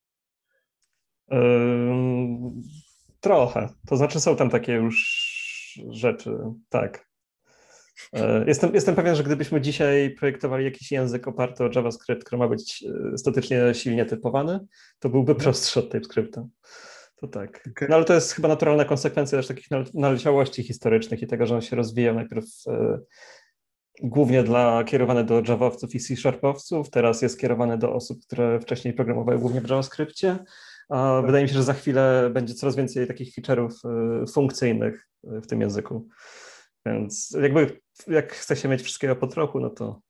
trochę. 3.21 3.69
To 3.87 3.97
znaczy 3.97 4.21
są 4.21 4.37
tam 4.37 4.51
takie 4.51 4.73
już 4.73 5.23
rzeczy, 5.91 6.39
tak. 6.69 7.12
E, 8.13 8.45
jestem, 8.47 8.75
jestem 8.75 8.95
pewien, 8.95 9.15
że 9.15 9.23
gdybyśmy 9.23 9.61
dzisiaj 9.61 10.11
projektowali 10.11 10.65
jakiś 10.65 10.93
język 10.93 11.29
oparty 11.29 11.65
o 11.65 11.71
JavaScript, 11.75 12.25
który 12.25 12.39
ma 12.39 12.49
być 12.49 12.85
e, 13.13 13.19
statycznie 13.19 13.75
silnie 13.75 14.05
typowany, 14.05 14.61
to 14.99 15.09
byłby 15.09 15.33
mhm. 15.33 15.45
prostszy 15.45 15.81
od 15.81 15.91
TypeScripta. 15.91 16.47
To 17.17 17.29
tak. 17.29 17.69
Okay. 17.71 17.89
No 17.89 17.97
ale 17.97 18.05
to 18.05 18.15
jest 18.15 18.33
chyba 18.33 18.49
naturalna 18.49 18.85
konsekwencja 18.85 19.39
też 19.39 19.47
takich 19.47 19.67
naleciałości 19.95 20.63
historycznych 20.63 21.23
i 21.23 21.27
tego, 21.27 21.47
że 21.47 21.55
on 21.55 21.61
się 21.61 21.77
rozwijał 21.77 22.15
najpierw 22.15 22.47
e, 22.67 22.99
głównie 24.03 24.43
dla 24.43 24.85
kierowany 24.85 25.25
do 25.25 25.43
Javowców 25.49 25.95
i 25.95 26.01
C-Sharpowców, 26.01 26.91
teraz 26.91 27.23
jest 27.23 27.41
kierowany 27.41 27.79
do 27.79 27.95
osób, 27.95 28.19
które 28.27 28.61
wcześniej 28.61 28.95
programowały 28.95 29.39
głównie 29.39 29.61
w 29.61 29.69
JavaScriptie. 29.69 30.39
A 30.89 31.17
tak. 31.17 31.27
wydaje 31.27 31.45
mi 31.45 31.49
się, 31.49 31.55
że 31.55 31.63
za 31.63 31.73
chwilę 31.73 32.31
będzie 32.33 32.55
coraz 32.55 32.77
więcej 32.77 33.07
takich 33.07 33.35
feature'ów 33.35 33.71
funkcyjnych 34.33 35.09
w 35.25 35.47
tym 35.47 35.61
języku. 35.61 36.09
Więc 36.87 37.37
jakby 37.43 37.81
jak 38.07 38.33
chce 38.33 38.57
się 38.57 38.69
mieć 38.69 38.83
wszystkiego 38.83 39.17
po 39.17 39.27
trochu, 39.27 39.61
no 39.61 39.71
to. 39.71 40.01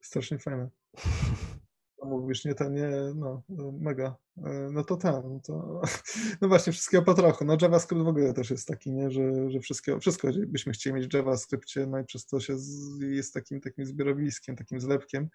Strasznie 0.00 0.38
fajne. 0.38 0.68
Mówisz, 2.04 2.44
nie, 2.44 2.54
to 2.54 2.68
nie, 2.68 2.90
no, 3.14 3.42
mega. 3.80 4.16
E, 4.36 4.68
no 4.72 4.84
to 4.84 4.96
ten, 4.96 5.12
no 5.12 5.40
to, 5.44 5.82
no 6.40 6.48
właśnie, 6.48 6.72
wszystkiego 6.72 7.02
po 7.02 7.14
trochu. 7.14 7.44
No 7.44 7.56
JavaScript 7.62 8.02
w 8.04 8.08
ogóle 8.08 8.32
też 8.32 8.50
jest 8.50 8.68
taki, 8.68 8.92
nie, 8.92 9.10
że, 9.10 9.50
że 9.50 9.60
wszystko, 9.60 10.00
wszystko 10.00 10.28
byśmy 10.46 10.72
chcieli 10.72 10.96
mieć 10.96 11.08
w 11.08 11.14
JavaScriptie, 11.14 11.86
no 11.86 11.98
i 11.98 12.04
przez 12.04 12.26
to 12.26 12.40
się 12.40 12.58
z, 12.58 13.00
jest 13.00 13.34
takim, 13.34 13.60
takim 13.60 13.86
zbiorowiskiem, 13.86 14.56
takim 14.56 14.80
zlepkiem, 14.80 15.28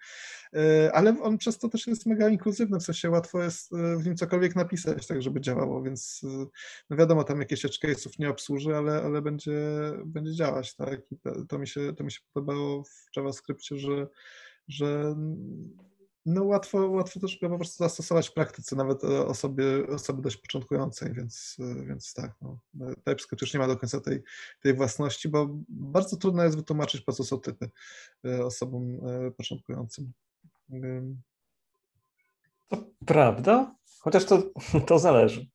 e, 0.54 0.92
ale 0.92 1.22
on 1.22 1.38
przez 1.38 1.58
to 1.58 1.68
też 1.68 1.86
jest 1.86 2.06
mega 2.06 2.28
inkluzywny, 2.28 2.78
w 2.78 2.82
sensie 2.82 3.10
łatwo 3.10 3.42
jest 3.42 3.72
e, 3.72 3.96
w 3.96 4.06
nim 4.06 4.16
cokolwiek 4.16 4.56
napisać, 4.56 5.06
tak 5.06 5.22
żeby 5.22 5.40
działało, 5.40 5.82
więc 5.82 6.20
no 6.90 6.96
wiadomo, 6.96 7.24
tam 7.24 7.40
jakieś 7.40 7.64
edge 7.64 7.78
case'ów 7.84 8.18
nie 8.18 8.28
obsłuży, 8.28 8.76
ale, 8.76 9.02
ale 9.02 9.22
będzie, 9.22 9.52
będzie 10.06 10.34
działać, 10.34 10.76
tak, 10.76 11.00
i 11.12 11.18
to, 11.18 11.44
to, 11.48 11.58
mi 11.58 11.68
się, 11.68 11.92
to 11.96 12.04
mi 12.04 12.12
się 12.12 12.20
podobało 12.34 12.84
w 12.84 13.16
JavaScriptie, 13.16 13.78
że 13.78 14.06
że 14.68 15.16
no 16.26 16.44
łatwo, 16.44 16.90
łatwo 16.90 17.20
też 17.20 17.38
go 17.40 17.48
po 17.48 17.56
prostu 17.56 17.84
zastosować 17.84 18.28
w 18.28 18.32
praktyce, 18.32 18.76
nawet 18.76 19.04
osobie, 19.04 19.64
osoby 19.86 20.22
dość 20.22 20.36
początkującej, 20.36 21.14
więc, 21.14 21.56
więc 21.88 22.14
tak, 22.14 22.32
no, 22.40 22.58
TypeScript 23.04 23.40
już 23.40 23.54
nie 23.54 23.60
ma 23.60 23.66
do 23.66 23.76
końca 23.76 24.00
tej, 24.00 24.22
tej 24.62 24.74
własności, 24.74 25.28
bo 25.28 25.48
bardzo 25.68 26.16
trudno 26.16 26.44
jest 26.44 26.56
wytłumaczyć, 26.56 27.00
po 27.00 27.12
co 27.12 27.24
są 27.24 27.40
typy 27.40 27.70
e, 28.24 28.44
osobom 28.44 29.00
e, 29.06 29.30
początkującym. 29.30 30.12
To 32.68 32.84
prawda, 33.06 33.74
chociaż 34.00 34.24
to, 34.24 34.42
to 34.86 34.98
zależy. 34.98 35.46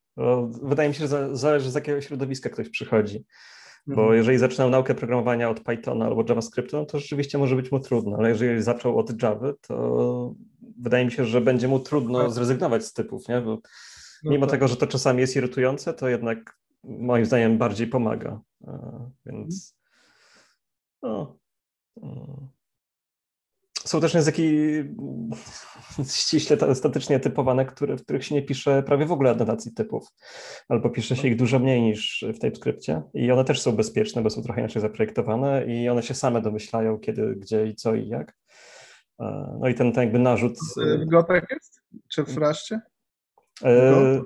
Wydaje 0.64 0.90
mi 0.90 0.96
się, 0.96 1.08
że 1.08 1.38
zależy 1.38 1.72
z 1.72 1.76
jakiego 1.76 2.02
środowiska 2.02 2.50
ktoś 2.50 2.70
przychodzi. 2.70 3.26
Bo 3.88 4.02
mhm. 4.02 4.18
jeżeli 4.18 4.38
zaczynał 4.38 4.70
naukę 4.70 4.96
programowania 4.96 5.50
od 5.50 5.60
Pythona 5.60 6.06
albo 6.06 6.24
JavaScriptu, 6.30 6.78
no 6.78 6.86
to 6.86 7.00
rzeczywiście 7.00 7.38
może 7.38 7.56
być 7.56 7.72
mu 7.72 7.80
trudno, 7.80 8.18
ale 8.18 8.30
jeżeli 8.30 8.62
zaczął 8.62 9.00
od 9.00 9.24
Java, 9.24 9.54
to 9.62 10.36
wydaje 10.80 11.06
mi 11.06 11.12
się, 11.12 11.26
że 11.26 11.42
będzie 11.42 11.68
mu 11.68 11.80
trudno 11.80 12.22
tak. 12.24 12.32
zrezygnować 12.32 12.86
z 12.86 12.94
typów, 12.94 13.28
nie? 13.28 13.42
Bo 13.42 13.60
no 14.24 14.32
mimo 14.32 14.46
tak. 14.46 14.52
tego, 14.52 14.68
że 14.68 14.76
to 14.76 14.88
czasami 14.88 15.22
jest 15.22 15.36
irytujące, 15.36 15.94
to 15.94 16.10
jednak 16.10 16.58
moim 16.84 17.26
zdaniem 17.26 17.58
bardziej 17.58 17.88
pomaga. 17.88 18.42
Więc 19.26 19.78
no, 21.02 21.38
są 23.86 24.02
też 24.02 24.14
języki 24.14 24.54
ściśle 26.20 26.76
statycznie 26.76 27.20
typowane, 27.20 27.66
które, 27.66 27.98
w 27.98 28.04
których 28.04 28.26
się 28.26 28.36
nie 28.36 28.42
pisze 28.42 28.84
prawie 28.84 29.06
w 29.06 29.12
ogóle 29.12 29.30
adnotacji 29.30 29.74
typów, 29.74 30.08
albo 30.70 30.90
pisze 30.90 31.16
się 31.16 31.28
ich 31.28 31.36
dużo 31.36 31.60
mniej 31.60 31.82
niż 31.82 32.26
w 32.36 32.40
TypeScriptie 32.40 33.02
i 33.14 33.32
one 33.32 33.44
też 33.44 33.62
są 33.62 33.72
bezpieczne, 33.72 34.22
bo 34.22 34.30
są 34.30 34.42
trochę 34.44 34.62
inaczej 34.62 34.82
zaprojektowane 34.82 35.66
i 35.66 35.90
one 35.90 36.04
się 36.04 36.14
same 36.14 36.42
domyślają, 36.42 37.00
kiedy, 37.00 37.36
gdzie 37.36 37.68
i 37.68 37.76
co 37.76 37.96
i 37.96 38.08
jak. 38.08 38.36
E, 39.20 39.58
no 39.60 39.68
i 39.68 39.76
ten, 39.76 39.92
ten 39.92 40.04
jakby 40.04 40.20
narzut... 40.20 40.58
W 40.78 41.06
Gotek 41.06 41.46
jest? 41.52 41.82
Czy 42.08 42.24
w 42.24 42.38
Raście? 42.38 42.82
E, 43.64 44.22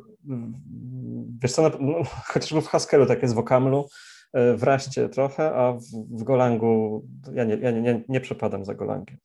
wiesz 1.42 1.52
co, 1.52 1.72
no, 1.80 2.04
chociażby 2.34 2.62
w 2.62 2.68
Haskellu 2.68 3.06
tak 3.06 3.22
jest, 3.22 3.36
w 3.36 3.40
Okamlu, 3.40 3.88
e, 4.34 4.54
w 4.54 4.64
Raście 4.64 5.10
trochę, 5.10 5.56
a 5.56 5.74
w, 5.74 5.84
w 6.20 6.24
Golangu 6.24 7.06
ja, 7.34 7.44
nie, 7.44 7.56
ja 7.56 7.72
nie, 7.72 7.82
nie, 7.82 8.04
nie 8.10 8.22
przepadam 8.22 8.66
za 8.66 8.74
Golangiem. 8.74 9.18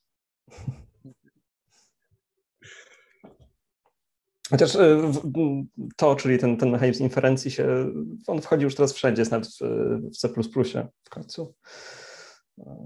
Chociaż 4.49 4.77
to, 5.97 6.15
czyli 6.15 6.39
ten, 6.39 6.57
ten 6.57 6.69
mechanizm 6.69 7.03
inferencji 7.03 7.51
się, 7.51 7.91
on 8.27 8.41
wchodzi 8.41 8.63
już 8.63 8.75
teraz 8.75 8.93
wszędzie, 8.93 9.21
jest 9.21 9.31
nawet 9.31 9.47
w, 9.47 9.59
w 10.13 10.17
C++ 10.17 10.29
w 11.03 11.09
końcu. 11.09 11.55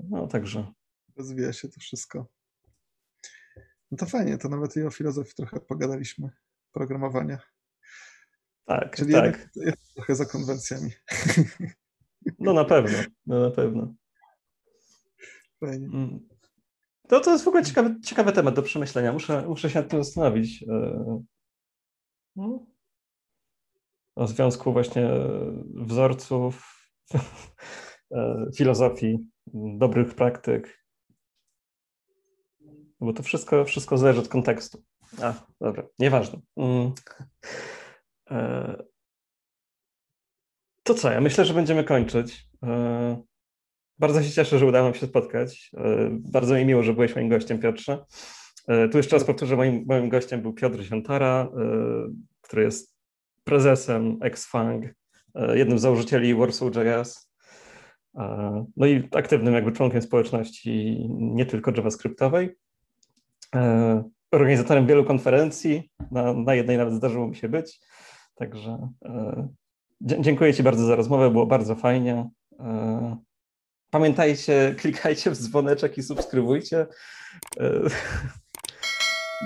No 0.09 0.27
także. 0.27 0.71
Rozwija 1.17 1.53
się 1.53 1.69
to 1.69 1.79
wszystko. 1.79 2.27
No 3.91 3.97
to 3.97 4.05
fajnie, 4.05 4.37
to 4.37 4.49
nawet 4.49 4.75
i 4.75 4.83
o 4.83 4.91
filozofii 4.91 5.35
trochę 5.35 5.59
pogadaliśmy, 5.59 6.29
programowania. 6.71 7.39
Tak, 8.65 8.95
Czyli 8.95 9.13
tak. 9.13 9.49
Jest 9.55 9.93
trochę 9.93 10.15
za 10.15 10.25
konwencjami. 10.25 10.91
No 12.39 12.53
na 12.53 12.65
pewno, 12.65 12.97
no 13.25 13.39
na 13.39 13.51
pewno. 13.51 13.93
Fajnie. 15.59 15.85
Mm. 15.85 16.27
To, 17.07 17.19
to 17.19 17.31
jest 17.31 17.43
w 17.43 17.47
ogóle 17.47 17.63
ciekawy, 17.63 17.99
ciekawy 18.01 18.31
temat 18.31 18.55
do 18.55 18.61
przemyślenia. 18.61 19.13
Muszę, 19.13 19.43
muszę 19.47 19.69
się 19.69 19.79
nad 19.79 19.89
tym 19.89 20.03
zastanowić. 20.03 20.63
E, 20.63 21.21
no. 22.35 22.65
O 24.15 24.27
związku 24.27 24.73
właśnie 24.73 25.09
wzorców, 25.75 26.73
e, 28.11 28.45
filozofii, 28.57 29.17
dobrych 29.77 30.15
praktyk 30.15 30.87
bo 32.99 33.13
to 33.13 33.23
wszystko, 33.23 33.65
wszystko 33.65 33.97
zależy 33.97 34.19
od 34.19 34.27
kontekstu. 34.27 34.83
A, 35.21 35.33
dobra, 35.61 35.83
nieważne. 35.99 36.39
Mm. 36.57 36.91
E, 38.31 38.83
to 40.83 40.93
co, 40.93 41.11
ja 41.11 41.21
myślę, 41.21 41.45
że 41.45 41.53
będziemy 41.53 41.83
kończyć. 41.83 42.47
E, 43.97 43.99
bardzo 43.99 44.23
się 44.23 44.31
cieszę, 44.31 44.59
że 44.59 44.65
udało 44.65 44.85
nam 44.85 44.93
się 44.93 45.07
spotkać. 45.07 45.71
E, 45.77 46.09
bardzo 46.11 46.55
mi 46.55 46.65
miło, 46.65 46.83
że 46.83 46.93
byłeś 46.93 47.15
moim 47.15 47.29
gościem, 47.29 47.59
Piotrze. 47.59 48.05
Tu 48.91 48.97
jeszcze 48.97 49.15
raz 49.15 49.25
powtórzę, 49.25 49.55
moim, 49.55 49.85
moim 49.87 50.09
gościem 50.09 50.41
był 50.41 50.53
Piotr 50.53 50.81
Ziątara, 50.81 51.47
który 52.41 52.63
jest 52.63 52.95
prezesem 53.43 54.17
Xfang, 54.21 54.85
jednym 55.53 55.79
z 55.79 55.81
założycieli 55.81 56.35
Warsaw.js, 56.35 57.27
no 58.77 58.85
i 58.85 59.09
aktywnym 59.11 59.53
jakby 59.53 59.71
członkiem 59.71 60.01
społeczności 60.01 61.05
nie 61.09 61.45
tylko 61.45 61.71
JavaScriptowej. 61.77 62.55
E, 63.55 64.03
organizatorem 64.31 64.87
wielu 64.87 65.05
konferencji. 65.05 65.91
Na, 66.11 66.33
na 66.33 66.55
jednej 66.55 66.77
nawet 66.77 66.93
zdarzyło 66.93 67.27
mi 67.27 67.35
się 67.35 67.49
być. 67.49 67.79
Także 68.35 68.89
e, 69.05 69.47
dziękuję 70.01 70.53
Ci 70.53 70.63
bardzo 70.63 70.85
za 70.85 70.95
rozmowę, 70.95 71.31
było 71.31 71.45
bardzo 71.45 71.75
fajnie. 71.75 72.29
E, 73.87 73.91
pamiętajcie, 73.91 74.75
klikajcie 74.79 75.31
w 75.31 75.37
dzwoneczek 75.37 75.97
i 75.97 76.03
subskrybujcie. 76.03 76.87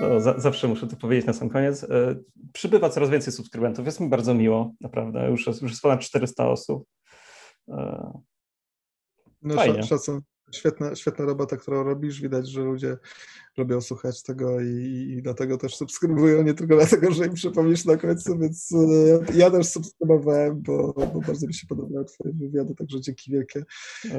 No, 0.00 0.20
za, 0.20 0.40
zawsze 0.40 0.68
muszę 0.68 0.86
to 0.86 0.96
powiedzieć 0.96 1.26
na 1.26 1.32
sam 1.32 1.48
koniec. 1.50 1.86
Przybywa 2.52 2.90
coraz 2.90 3.10
więcej 3.10 3.32
subskrybentów. 3.32 3.86
Jest 3.86 4.00
mi 4.00 4.08
bardzo 4.08 4.34
miło, 4.34 4.72
naprawdę. 4.80 5.30
Już 5.30 5.46
jest, 5.46 5.62
już 5.62 5.70
jest 5.70 5.82
ponad 5.82 6.00
400 6.00 6.48
osób. 6.48 6.88
No, 9.42 9.54
Fajnie. 9.54 9.82
Szacun, 9.82 10.20
świetna, 10.54 10.94
świetna 10.94 11.24
robota, 11.24 11.56
którą 11.56 11.82
robisz. 11.82 12.20
Widać, 12.20 12.48
że 12.50 12.60
ludzie 12.60 12.96
lubią 13.56 13.80
słuchać 13.80 14.22
tego 14.22 14.60
i, 14.60 15.14
i 15.18 15.22
dlatego 15.22 15.58
też 15.58 15.76
subskrybują, 15.76 16.42
nie 16.42 16.54
tylko 16.54 16.76
dlatego, 16.76 17.12
że 17.12 17.26
im 17.26 17.34
przypomnisz 17.34 17.84
na 17.84 17.96
końcu, 17.96 18.38
więc 18.38 18.72
e, 18.72 19.34
ja 19.34 19.50
też 19.50 19.66
subskrybowałem, 19.66 20.62
bo, 20.62 20.92
bo 20.96 21.20
bardzo 21.26 21.46
mi 21.46 21.54
się 21.54 21.66
podobały 21.66 22.04
twoje 22.04 22.34
wywiady, 22.34 22.74
także 22.74 23.00
dzięki 23.00 23.32
wielkie. 23.32 23.64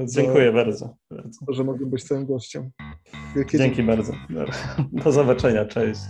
Dziękuję 0.06 0.46
za, 0.46 0.54
bardzo, 0.54 0.96
bardzo. 1.12 1.40
że 1.50 1.64
mogłem 1.64 1.90
być 1.90 2.04
twoim 2.04 2.26
gościem. 2.26 2.72
Wielkie 3.36 3.58
dzięki, 3.58 3.76
dzięki 3.76 3.84
bardzo. 3.84 4.14
Do 4.92 5.12
zobaczenia, 5.12 5.66
cześć. 5.66 6.02